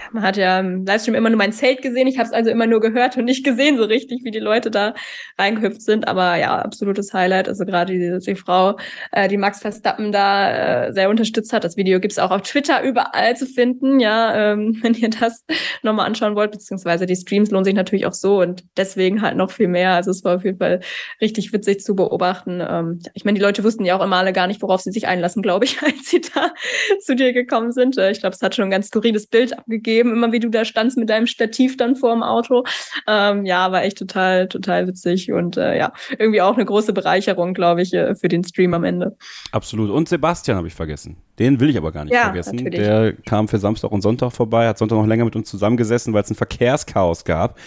[0.00, 2.06] ja, man hat ja im Livestream immer nur mein Zelt gesehen.
[2.06, 4.70] Ich habe es also immer nur gehört und nicht gesehen so richtig, wie die Leute
[4.70, 4.94] da
[5.38, 6.08] reingehüpft sind.
[6.08, 7.48] Aber ja, absolutes Highlight.
[7.48, 8.78] Also gerade die, die Frau,
[9.12, 11.64] äh, die Max Verstappen da äh, sehr unterstützt hat.
[11.64, 14.00] Das Video gibt's auch auf Twitter überall zu finden.
[14.00, 15.44] Ja, ähm, wenn ihr das
[15.82, 19.50] nochmal anschauen wollt, beziehungsweise die Streams lohnen sich natürlich auch so und deswegen halt noch
[19.50, 19.92] viel mehr.
[19.92, 20.80] Also es war auf jeden Fall
[21.20, 22.62] richtig witzig zu beobachten.
[22.66, 25.06] Ähm, ich meine, die Leute wussten ja auch immer alle gar nicht, worauf sie sich
[25.06, 26.52] einlassen, glaube ich, als sie da
[27.00, 27.98] zu dir gekommen sind.
[27.98, 30.48] Äh, ich glaube, es hat schon ein ganz skurriles Bild abgegeben gegeben, immer wie du
[30.48, 32.64] da standst mit deinem Stativ dann vor dem Auto.
[33.06, 37.54] Ähm, ja, war echt total, total witzig und äh, ja, irgendwie auch eine große Bereicherung,
[37.54, 39.16] glaube ich, äh, für den Stream am Ende.
[39.52, 39.90] Absolut.
[39.90, 41.16] Und Sebastian habe ich vergessen.
[41.38, 42.56] Den will ich aber gar nicht ja, vergessen.
[42.56, 42.80] Natürlich.
[42.80, 46.22] Der kam für Samstag und Sonntag vorbei, hat Sonntag noch länger mit uns zusammengesessen, weil
[46.22, 47.58] es ein Verkehrschaos gab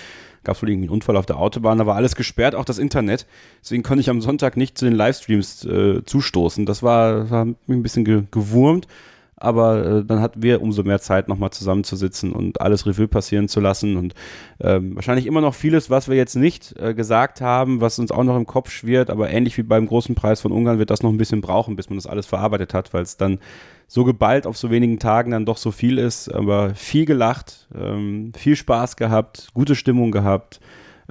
[0.46, 2.78] gab es wohl irgendwie einen Unfall auf der Autobahn, da war alles gesperrt, auch das
[2.78, 3.26] Internet.
[3.62, 6.66] Deswegen konnte ich am Sonntag nicht zu den Livestreams äh, zustoßen.
[6.66, 8.88] Das war, war ein bisschen ge gewurmt
[9.44, 13.60] aber äh, dann hatten wir umso mehr Zeit, nochmal zusammenzusitzen und alles Revue passieren zu
[13.60, 13.98] lassen.
[13.98, 14.14] Und
[14.62, 18.24] ähm, wahrscheinlich immer noch vieles, was wir jetzt nicht äh, gesagt haben, was uns auch
[18.24, 21.10] noch im Kopf schwirrt, aber ähnlich wie beim großen Preis von Ungarn wird das noch
[21.10, 23.40] ein bisschen brauchen, bis man das alles verarbeitet hat, weil es dann
[23.88, 28.32] so geballt auf so wenigen Tagen dann doch so viel ist, aber viel gelacht, ähm,
[28.36, 30.62] viel Spaß gehabt, gute Stimmung gehabt.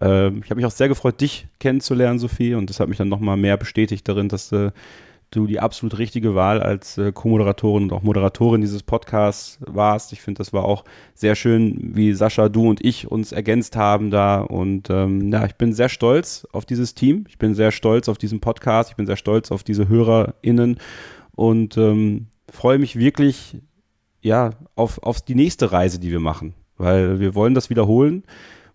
[0.01, 3.09] Ähm, ich habe mich auch sehr gefreut, dich kennenzulernen, Sophie, und das hat mich dann
[3.09, 4.71] nochmal mehr bestätigt darin, dass äh,
[5.33, 10.13] du die absolut richtige Wahl als äh, Co-Moderatorin und auch Moderatorin dieses Podcasts warst.
[10.13, 10.85] Ich finde, das war auch
[11.15, 14.41] sehr schön, wie Sascha, du und ich uns ergänzt haben da.
[14.41, 17.25] Und ähm, ja, ich bin sehr stolz auf dieses Team.
[17.29, 18.91] Ich bin sehr stolz auf diesen Podcast.
[18.91, 20.79] Ich bin sehr stolz auf diese HörerInnen
[21.35, 23.57] und ähm, freue mich wirklich
[24.21, 26.55] ja, auf, auf die nächste Reise, die wir machen.
[26.77, 28.25] Weil wir wollen das wiederholen.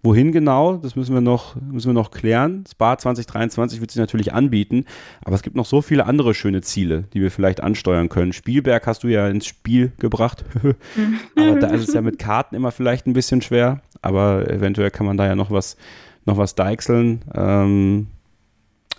[0.04, 2.64] Wohin genau, das müssen wir noch, müssen wir noch klären.
[2.70, 4.86] Spa 2023 wird sich natürlich anbieten,
[5.24, 8.32] aber es gibt noch so viele andere schöne Ziele, die wir vielleicht ansteuern können.
[8.32, 10.46] Spielberg hast du ja ins Spiel gebracht,
[11.36, 15.08] aber da ist es ja mit Karten immer vielleicht ein bisschen schwer, aber eventuell kann
[15.08, 15.78] man da ja noch was,
[16.26, 17.22] noch was deichseln.
[17.34, 18.08] Ähm,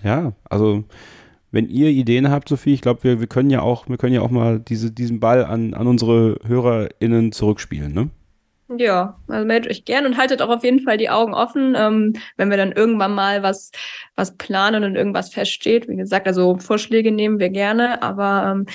[0.02, 0.84] ja, also
[1.50, 4.20] wenn ihr Ideen habt, Sophie, ich glaube, wir, wir können ja auch, wir können ja
[4.20, 8.10] auch mal diese, diesen Ball an, an unsere HörerInnen zurückspielen, ne?
[8.76, 12.12] Ja, also meldet euch gern und haltet auch auf jeden Fall die Augen offen, ähm,
[12.36, 13.70] wenn wir dann irgendwann mal was,
[14.14, 15.88] was planen und irgendwas feststeht.
[15.88, 18.66] Wie gesagt, also Vorschläge nehmen wir gerne, aber ähm,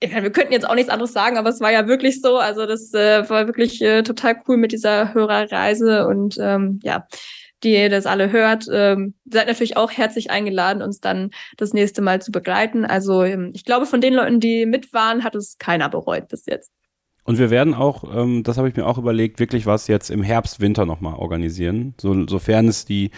[0.00, 2.38] ja, wir könnten jetzt auch nichts anderes sagen, aber es war ja wirklich so.
[2.38, 7.08] Also das äh, war wirklich äh, total cool mit dieser Hörerreise und ähm, ja,
[7.64, 12.02] die ihr das alle hört, ähm, seid natürlich auch herzlich eingeladen, uns dann das nächste
[12.02, 12.84] Mal zu begleiten.
[12.84, 16.46] Also ähm, ich glaube, von den Leuten, die mit waren, hat es keiner bereut bis
[16.46, 16.70] jetzt.
[17.28, 20.22] Und wir werden auch, ähm, das habe ich mir auch überlegt, wirklich was jetzt im
[20.22, 23.10] Herbst, Winter nochmal organisieren, so, sofern es die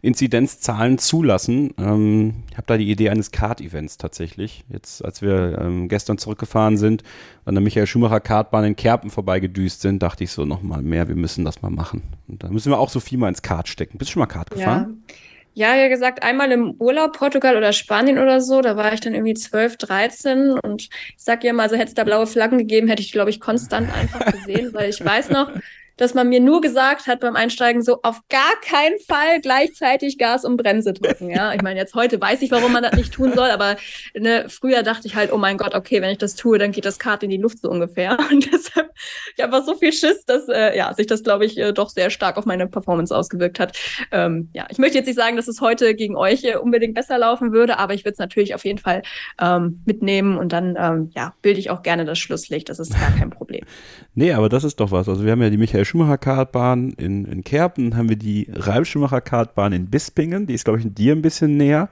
[0.00, 1.74] Inzidenzzahlen zulassen.
[1.76, 4.64] Ähm, ich habe da die Idee eines Kart-Events tatsächlich.
[4.68, 7.02] Jetzt, als wir ähm, gestern zurückgefahren sind,
[7.46, 11.16] an der Michael Schumacher Kartbahn in Kerpen vorbeigedüst sind, dachte ich so nochmal mehr, wir
[11.16, 12.04] müssen das mal machen.
[12.28, 13.98] Und da müssen wir auch so viel mal ins Kart stecken.
[13.98, 15.02] Bist du schon mal Kart gefahren?
[15.08, 15.14] Ja.
[15.58, 19.12] Ja, ja gesagt, einmal im Urlaub, Portugal oder Spanien oder so, da war ich dann
[19.12, 22.86] irgendwie 12, 13 und ich sag ja mal, also hätte es da blaue Flaggen gegeben,
[22.86, 25.50] hätte ich, glaube ich, konstant einfach gesehen, weil ich weiß noch,
[25.98, 30.44] dass man mir nur gesagt hat beim Einsteigen so auf gar keinen Fall gleichzeitig Gas
[30.44, 31.28] und Bremse drücken.
[31.28, 33.76] Ja, ich meine, jetzt heute weiß ich, warum man das nicht tun soll, aber
[34.14, 36.84] ne, früher dachte ich halt, oh mein Gott, okay, wenn ich das tue, dann geht
[36.84, 38.16] das Kart in die Luft so ungefähr.
[38.30, 38.90] Und deshalb,
[39.36, 42.10] ich habe so viel Schiss, dass äh, ja, sich das, glaube ich, äh, doch sehr
[42.10, 43.76] stark auf meine Performance ausgewirkt hat.
[44.12, 47.18] Ähm, ja, ich möchte jetzt nicht sagen, dass es heute gegen euch äh, unbedingt besser
[47.18, 49.02] laufen würde, aber ich würde es natürlich auf jeden Fall
[49.40, 52.68] ähm, mitnehmen und dann ähm, ja, bilde ich auch gerne das Schlusslicht.
[52.68, 53.64] Das ist gar kein Problem.
[54.14, 55.08] nee, aber das ist doch was.
[55.08, 58.86] Also wir haben ja die Michael Schumacher Kartbahn in, in Kerpen, haben wir die Ralf
[58.86, 61.88] Schumacher Kartbahn in Bispingen, die ist glaube ich dir ein bisschen näher.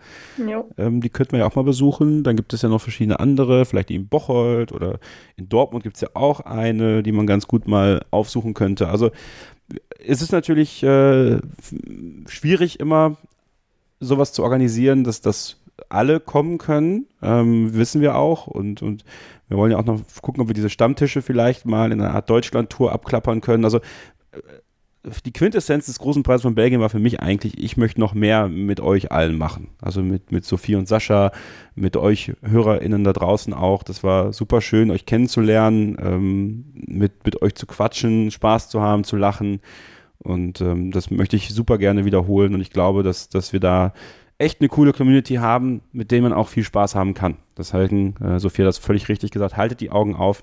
[0.76, 2.22] Ähm, die könnten wir ja auch mal besuchen.
[2.22, 5.00] Dann gibt es ja noch verschiedene andere, vielleicht die in Bocholt oder
[5.36, 8.88] in Dortmund gibt es ja auch eine, die man ganz gut mal aufsuchen könnte.
[8.88, 9.10] Also
[10.04, 11.38] es ist natürlich äh,
[12.28, 13.16] schwierig immer
[13.98, 15.56] sowas zu organisieren, dass das
[15.88, 18.46] alle kommen können, ähm, wissen wir auch.
[18.46, 19.04] Und, und
[19.48, 22.30] wir wollen ja auch noch gucken, ob wir diese Stammtische vielleicht mal in einer Art
[22.30, 23.64] Deutschland-Tour abklappern können.
[23.64, 28.00] Also äh, die Quintessenz des großen Preises von Belgien war für mich eigentlich, ich möchte
[28.00, 29.68] noch mehr mit euch allen machen.
[29.80, 31.30] Also mit, mit Sophie und Sascha,
[31.76, 33.84] mit euch HörerInnen da draußen auch.
[33.84, 39.04] Das war super schön, euch kennenzulernen, ähm, mit, mit euch zu quatschen, Spaß zu haben,
[39.04, 39.60] zu lachen.
[40.18, 42.54] Und ähm, das möchte ich super gerne wiederholen.
[42.54, 43.92] Und ich glaube, dass, dass wir da
[44.38, 47.36] echt eine coole Community haben, mit der man auch viel Spaß haben kann.
[47.54, 50.42] Das halten, äh, Sophia das völlig richtig gesagt, haltet die Augen auf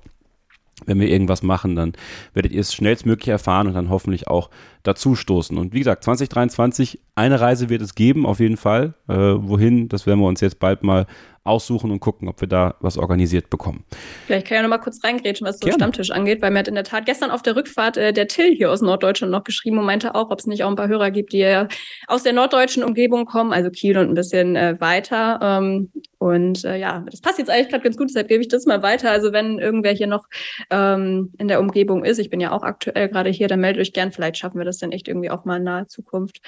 [0.85, 1.93] wenn wir irgendwas machen, dann
[2.33, 4.49] werdet ihr es schnellstmöglich erfahren und dann hoffentlich auch
[4.83, 5.57] dazu stoßen.
[5.57, 8.93] Und wie gesagt, 2023, eine Reise wird es geben, auf jeden Fall.
[9.07, 11.05] Äh, wohin, das werden wir uns jetzt bald mal
[11.43, 13.83] aussuchen und gucken, ob wir da was organisiert bekommen.
[14.25, 15.75] Vielleicht kann ich ja noch mal kurz reingrätschen, was so Gerne.
[15.75, 18.55] Stammtisch angeht, weil mir hat in der Tat gestern auf der Rückfahrt äh, der Till
[18.55, 21.11] hier aus Norddeutschland noch geschrieben und meinte auch, ob es nicht auch ein paar Hörer
[21.11, 21.67] gibt, die ja
[22.07, 25.39] aus der norddeutschen Umgebung kommen, also Kiel und ein bisschen äh, weiter.
[25.41, 28.65] Ähm, und äh, ja, das passt jetzt eigentlich gerade ganz gut, deshalb gebe ich das
[28.65, 29.11] mal weiter.
[29.11, 30.25] Also wenn irgendwer hier noch
[30.69, 33.91] ähm, in der Umgebung ist, ich bin ja auch aktuell gerade hier, dann meldet euch
[33.91, 36.39] gern, vielleicht schaffen wir das dann echt irgendwie auch mal in naher Zukunft.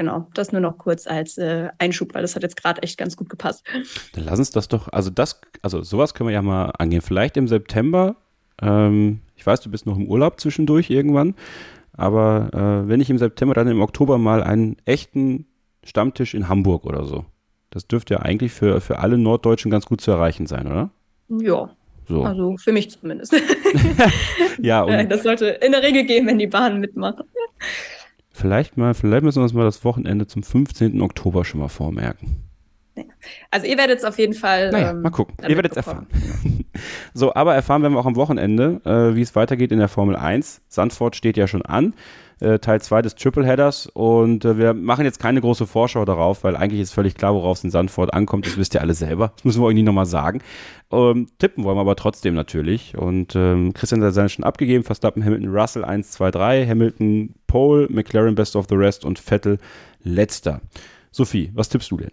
[0.00, 3.18] Genau, das nur noch kurz als äh, Einschub, weil das hat jetzt gerade echt ganz
[3.18, 3.66] gut gepasst.
[4.14, 7.02] Dann lass uns das doch, also das, also sowas können wir ja mal angehen.
[7.02, 8.16] Vielleicht im September,
[8.62, 11.34] ähm, ich weiß, du bist noch im Urlaub zwischendurch irgendwann,
[11.92, 15.44] aber äh, wenn ich im September, dann im Oktober mal einen echten
[15.84, 17.26] Stammtisch in Hamburg oder so.
[17.68, 20.90] Das dürfte ja eigentlich für, für alle Norddeutschen ganz gut zu erreichen sein, oder?
[21.28, 21.68] Ja.
[22.08, 22.22] So.
[22.22, 23.34] Also für mich zumindest.
[24.62, 27.26] ja, und das sollte in der Regel gehen, wenn die Bahnen mitmachen.
[28.40, 31.02] Vielleicht mal, vielleicht müssen wir uns mal das Wochenende zum 15.
[31.02, 32.42] Oktober schon mal vormerken.
[33.50, 34.70] Also ihr werdet es auf jeden Fall.
[34.70, 35.36] Naja, ähm, mal gucken.
[35.46, 36.06] Ihr werdet es erfahren.
[37.14, 40.16] so, aber erfahren werden wir auch am Wochenende, äh, wie es weitergeht in der Formel
[40.16, 40.62] 1.
[40.68, 41.94] Sandford steht ja schon an.
[42.40, 46.56] Äh, Teil 2 des Tripleheaders und äh, wir machen jetzt keine große Vorschau darauf, weil
[46.56, 48.46] eigentlich ist völlig klar, worauf es in Sandford ankommt.
[48.46, 49.32] Das wisst ihr alle selber.
[49.36, 50.40] Das müssen wir euch nicht nochmal sagen.
[50.90, 52.96] Ähm, tippen wollen wir aber trotzdem natürlich.
[52.96, 54.84] Und ähm, Christian hat seine schon abgegeben.
[54.84, 56.66] Verstappen, Hamilton, Russell 1, 2, 3.
[56.66, 59.58] Hamilton, Pole, McLaren Best of the Rest und Vettel
[60.02, 60.62] letzter.
[61.10, 62.10] Sophie, was tippst du denn?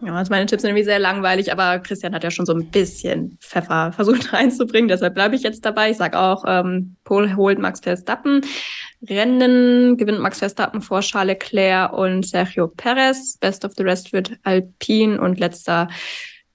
[0.00, 2.70] Ja, also meine Tipps sind irgendwie sehr langweilig, aber Christian hat ja schon so ein
[2.70, 5.90] bisschen Pfeffer versucht reinzubringen, deshalb bleibe ich jetzt dabei.
[5.90, 8.42] Ich sage auch, ähm, Pole holt Max Verstappen.
[9.06, 13.36] Rennen gewinnt Max Verstappen vor Charles Leclerc und Sergio Perez.
[13.38, 15.88] Best of the rest wird Alpine und letzter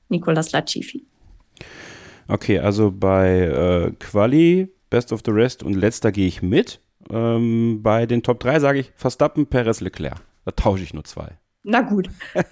[0.10, 1.06] Nicolas Latifi.
[2.28, 6.80] Okay, also bei äh, Quali, Best of the Rest und letzter gehe ich mit.
[7.10, 10.22] Ähm, bei den Top 3 sage ich Verstappen, Perez, Leclerc.
[10.46, 11.38] Da tausche ich nur zwei.
[11.64, 12.10] Na gut.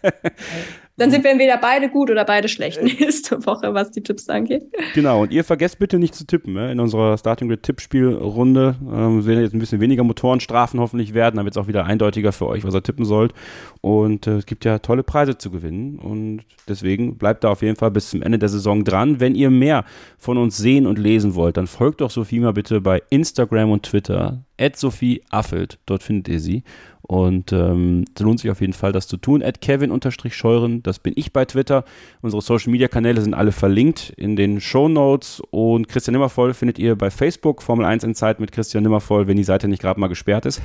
[0.98, 2.84] Dann sind wir entweder beide gut oder beide schlecht äh.
[2.84, 4.66] nächste Woche, was die Tipps angeht.
[4.94, 6.54] Genau, und ihr vergesst bitte nicht zu tippen.
[6.54, 6.72] Ne?
[6.72, 11.38] In unserer Starting Grid Tippspielrunde ähm, werden jetzt ein bisschen weniger Motorenstrafen hoffentlich werden.
[11.38, 13.34] Dann wird es auch wieder eindeutiger für euch, was ihr tippen sollt.
[13.82, 15.98] Und äh, es gibt ja tolle Preise zu gewinnen.
[15.98, 19.20] Und deswegen bleibt da auf jeden Fall bis zum Ende der Saison dran.
[19.20, 19.86] Wenn ihr mehr
[20.18, 23.84] von uns sehen und lesen wollt, dann folgt doch Sophie mal bitte bei Instagram und
[23.84, 24.44] Twitter.
[24.76, 26.64] Sophie Affelt, dort findet ihr sie.
[27.12, 29.44] Und ähm, es lohnt sich auf jeden Fall, das zu tun.
[29.44, 31.84] At Kevin-Scheuren, das bin ich bei Twitter.
[32.22, 35.42] Unsere Social-Media-Kanäle sind alle verlinkt in den Show Notes.
[35.52, 39.36] Und Christian Nimmervoll findet ihr bei Facebook, Formel 1 in Zeit mit Christian Nimmervoll, wenn
[39.36, 40.62] die Seite nicht gerade mal gesperrt ist.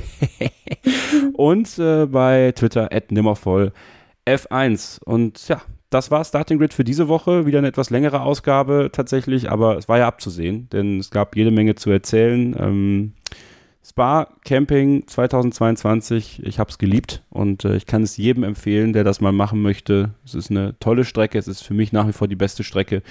[1.32, 3.72] und äh, bei Twitter at Nimmervoll
[4.24, 5.02] F1.
[5.02, 7.46] Und ja, das war Starting Grid für diese Woche.
[7.46, 11.50] Wieder eine etwas längere Ausgabe tatsächlich, aber es war ja abzusehen, denn es gab jede
[11.50, 12.54] Menge zu erzählen.
[12.56, 13.14] Ähm,
[13.88, 19.04] Spa Camping 2022, ich habe es geliebt und äh, ich kann es jedem empfehlen, der
[19.04, 20.10] das mal machen möchte.
[20.24, 23.02] Es ist eine tolle Strecke, es ist für mich nach wie vor die beste Strecke,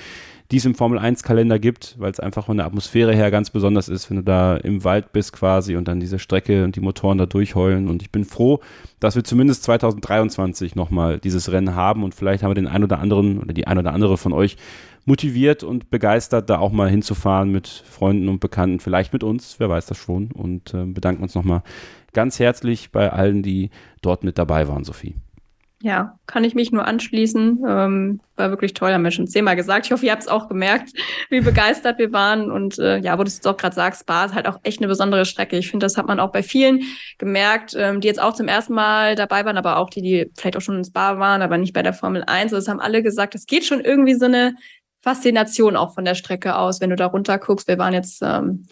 [0.52, 3.50] die es im Formel 1 Kalender gibt, weil es einfach von der Atmosphäre her ganz
[3.50, 6.82] besonders ist, wenn du da im Wald bist quasi und dann diese Strecke und die
[6.82, 8.60] Motoren da durchheulen und ich bin froh,
[9.00, 13.00] dass wir zumindest 2023 nochmal dieses Rennen haben und vielleicht haben wir den ein oder
[13.00, 14.58] anderen oder die ein oder andere von euch
[15.06, 19.70] motiviert und begeistert, da auch mal hinzufahren mit Freunden und Bekannten, vielleicht mit uns, wer
[19.70, 20.32] weiß das schon.
[20.32, 21.62] Und äh, bedanken uns nochmal
[22.14, 23.70] ganz herzlich bei allen, die
[24.02, 25.16] dort mit dabei waren, Sophie.
[25.86, 27.64] Ja, kann ich mich nur anschließen.
[27.68, 29.86] Ähm, war wirklich toll, haben wir schon zehnmal gesagt.
[29.86, 30.90] Ich hoffe, ihr habt es auch gemerkt,
[31.30, 32.50] wie begeistert wir waren.
[32.50, 34.80] Und äh, ja, wo du es jetzt auch gerade sagst, Spa ist halt auch echt
[34.80, 35.60] eine besondere Strecke.
[35.60, 36.82] Ich finde, das hat man auch bei vielen
[37.20, 40.58] gemerkt, ähm, die jetzt auch zum ersten Mal dabei waren, aber auch die, die vielleicht
[40.58, 42.46] auch schon ins Spa waren, aber nicht bei der Formel 1.
[42.46, 44.56] Also, das haben alle gesagt, es geht schon irgendwie so eine
[45.02, 47.68] Faszination auch von der Strecke aus, wenn du da runter guckst.
[47.68, 48.66] Wir waren jetzt ähm,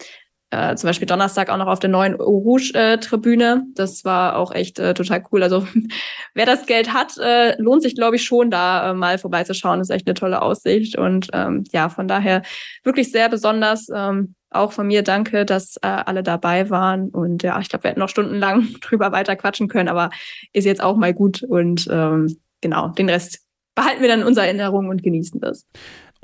[0.54, 3.62] äh, zum Beispiel Donnerstag auch noch auf der neuen Rouge-Tribüne.
[3.64, 5.42] Äh, das war auch echt äh, total cool.
[5.42, 5.66] Also
[6.34, 9.78] wer das Geld hat, äh, lohnt sich, glaube ich, schon da äh, mal vorbeizuschauen.
[9.78, 10.96] Das ist echt eine tolle Aussicht.
[10.96, 12.42] Und ähm, ja, von daher
[12.84, 13.88] wirklich sehr besonders.
[13.94, 17.08] Ähm, auch von mir danke, dass äh, alle dabei waren.
[17.08, 20.10] Und ja, ich glaube, wir hätten noch stundenlang drüber weiter quatschen können, aber
[20.52, 21.42] ist jetzt auch mal gut.
[21.42, 23.40] Und ähm, genau, den Rest
[23.74, 25.66] behalten wir dann in unserer Erinnerung und genießen das.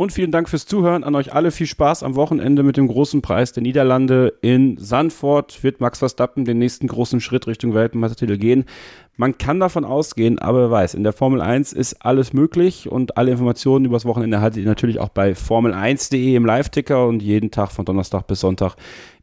[0.00, 1.04] Und vielen Dank fürs Zuhören.
[1.04, 4.32] An euch alle viel Spaß am Wochenende mit dem großen Preis der Niederlande.
[4.40, 8.64] In Sandford wird Max Verstappen den nächsten großen Schritt Richtung Weltmeistertitel gehen.
[9.18, 13.18] Man kann davon ausgehen, aber wer weiß, in der Formel 1 ist alles möglich und
[13.18, 17.50] alle Informationen über das Wochenende erhaltet ihr natürlich auch bei formel1.de im Live-Ticker und jeden
[17.50, 18.76] Tag von Donnerstag bis Sonntag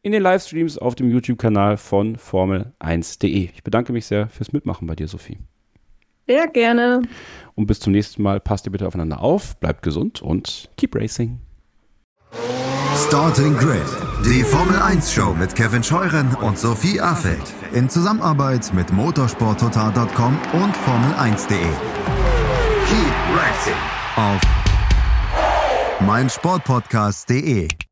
[0.03, 3.49] in den Livestreams auf dem YouTube-Kanal von formel1.de.
[3.51, 5.39] Ich bedanke mich sehr fürs Mitmachen bei dir, Sophie.
[6.27, 7.01] Sehr gerne.
[7.55, 8.39] Und bis zum nächsten Mal.
[8.39, 11.39] Passt ihr bitte aufeinander auf, bleibt gesund und keep racing.
[13.07, 13.85] Starting Grid,
[14.25, 20.75] die Formel 1 Show mit Kevin Scheuren und Sophie Affeld in Zusammenarbeit mit motorsporttotal.com und
[20.75, 21.57] Formel1.de.
[22.87, 23.73] Keep racing
[24.15, 24.41] auf
[26.01, 27.86] meinsportpodcast.de.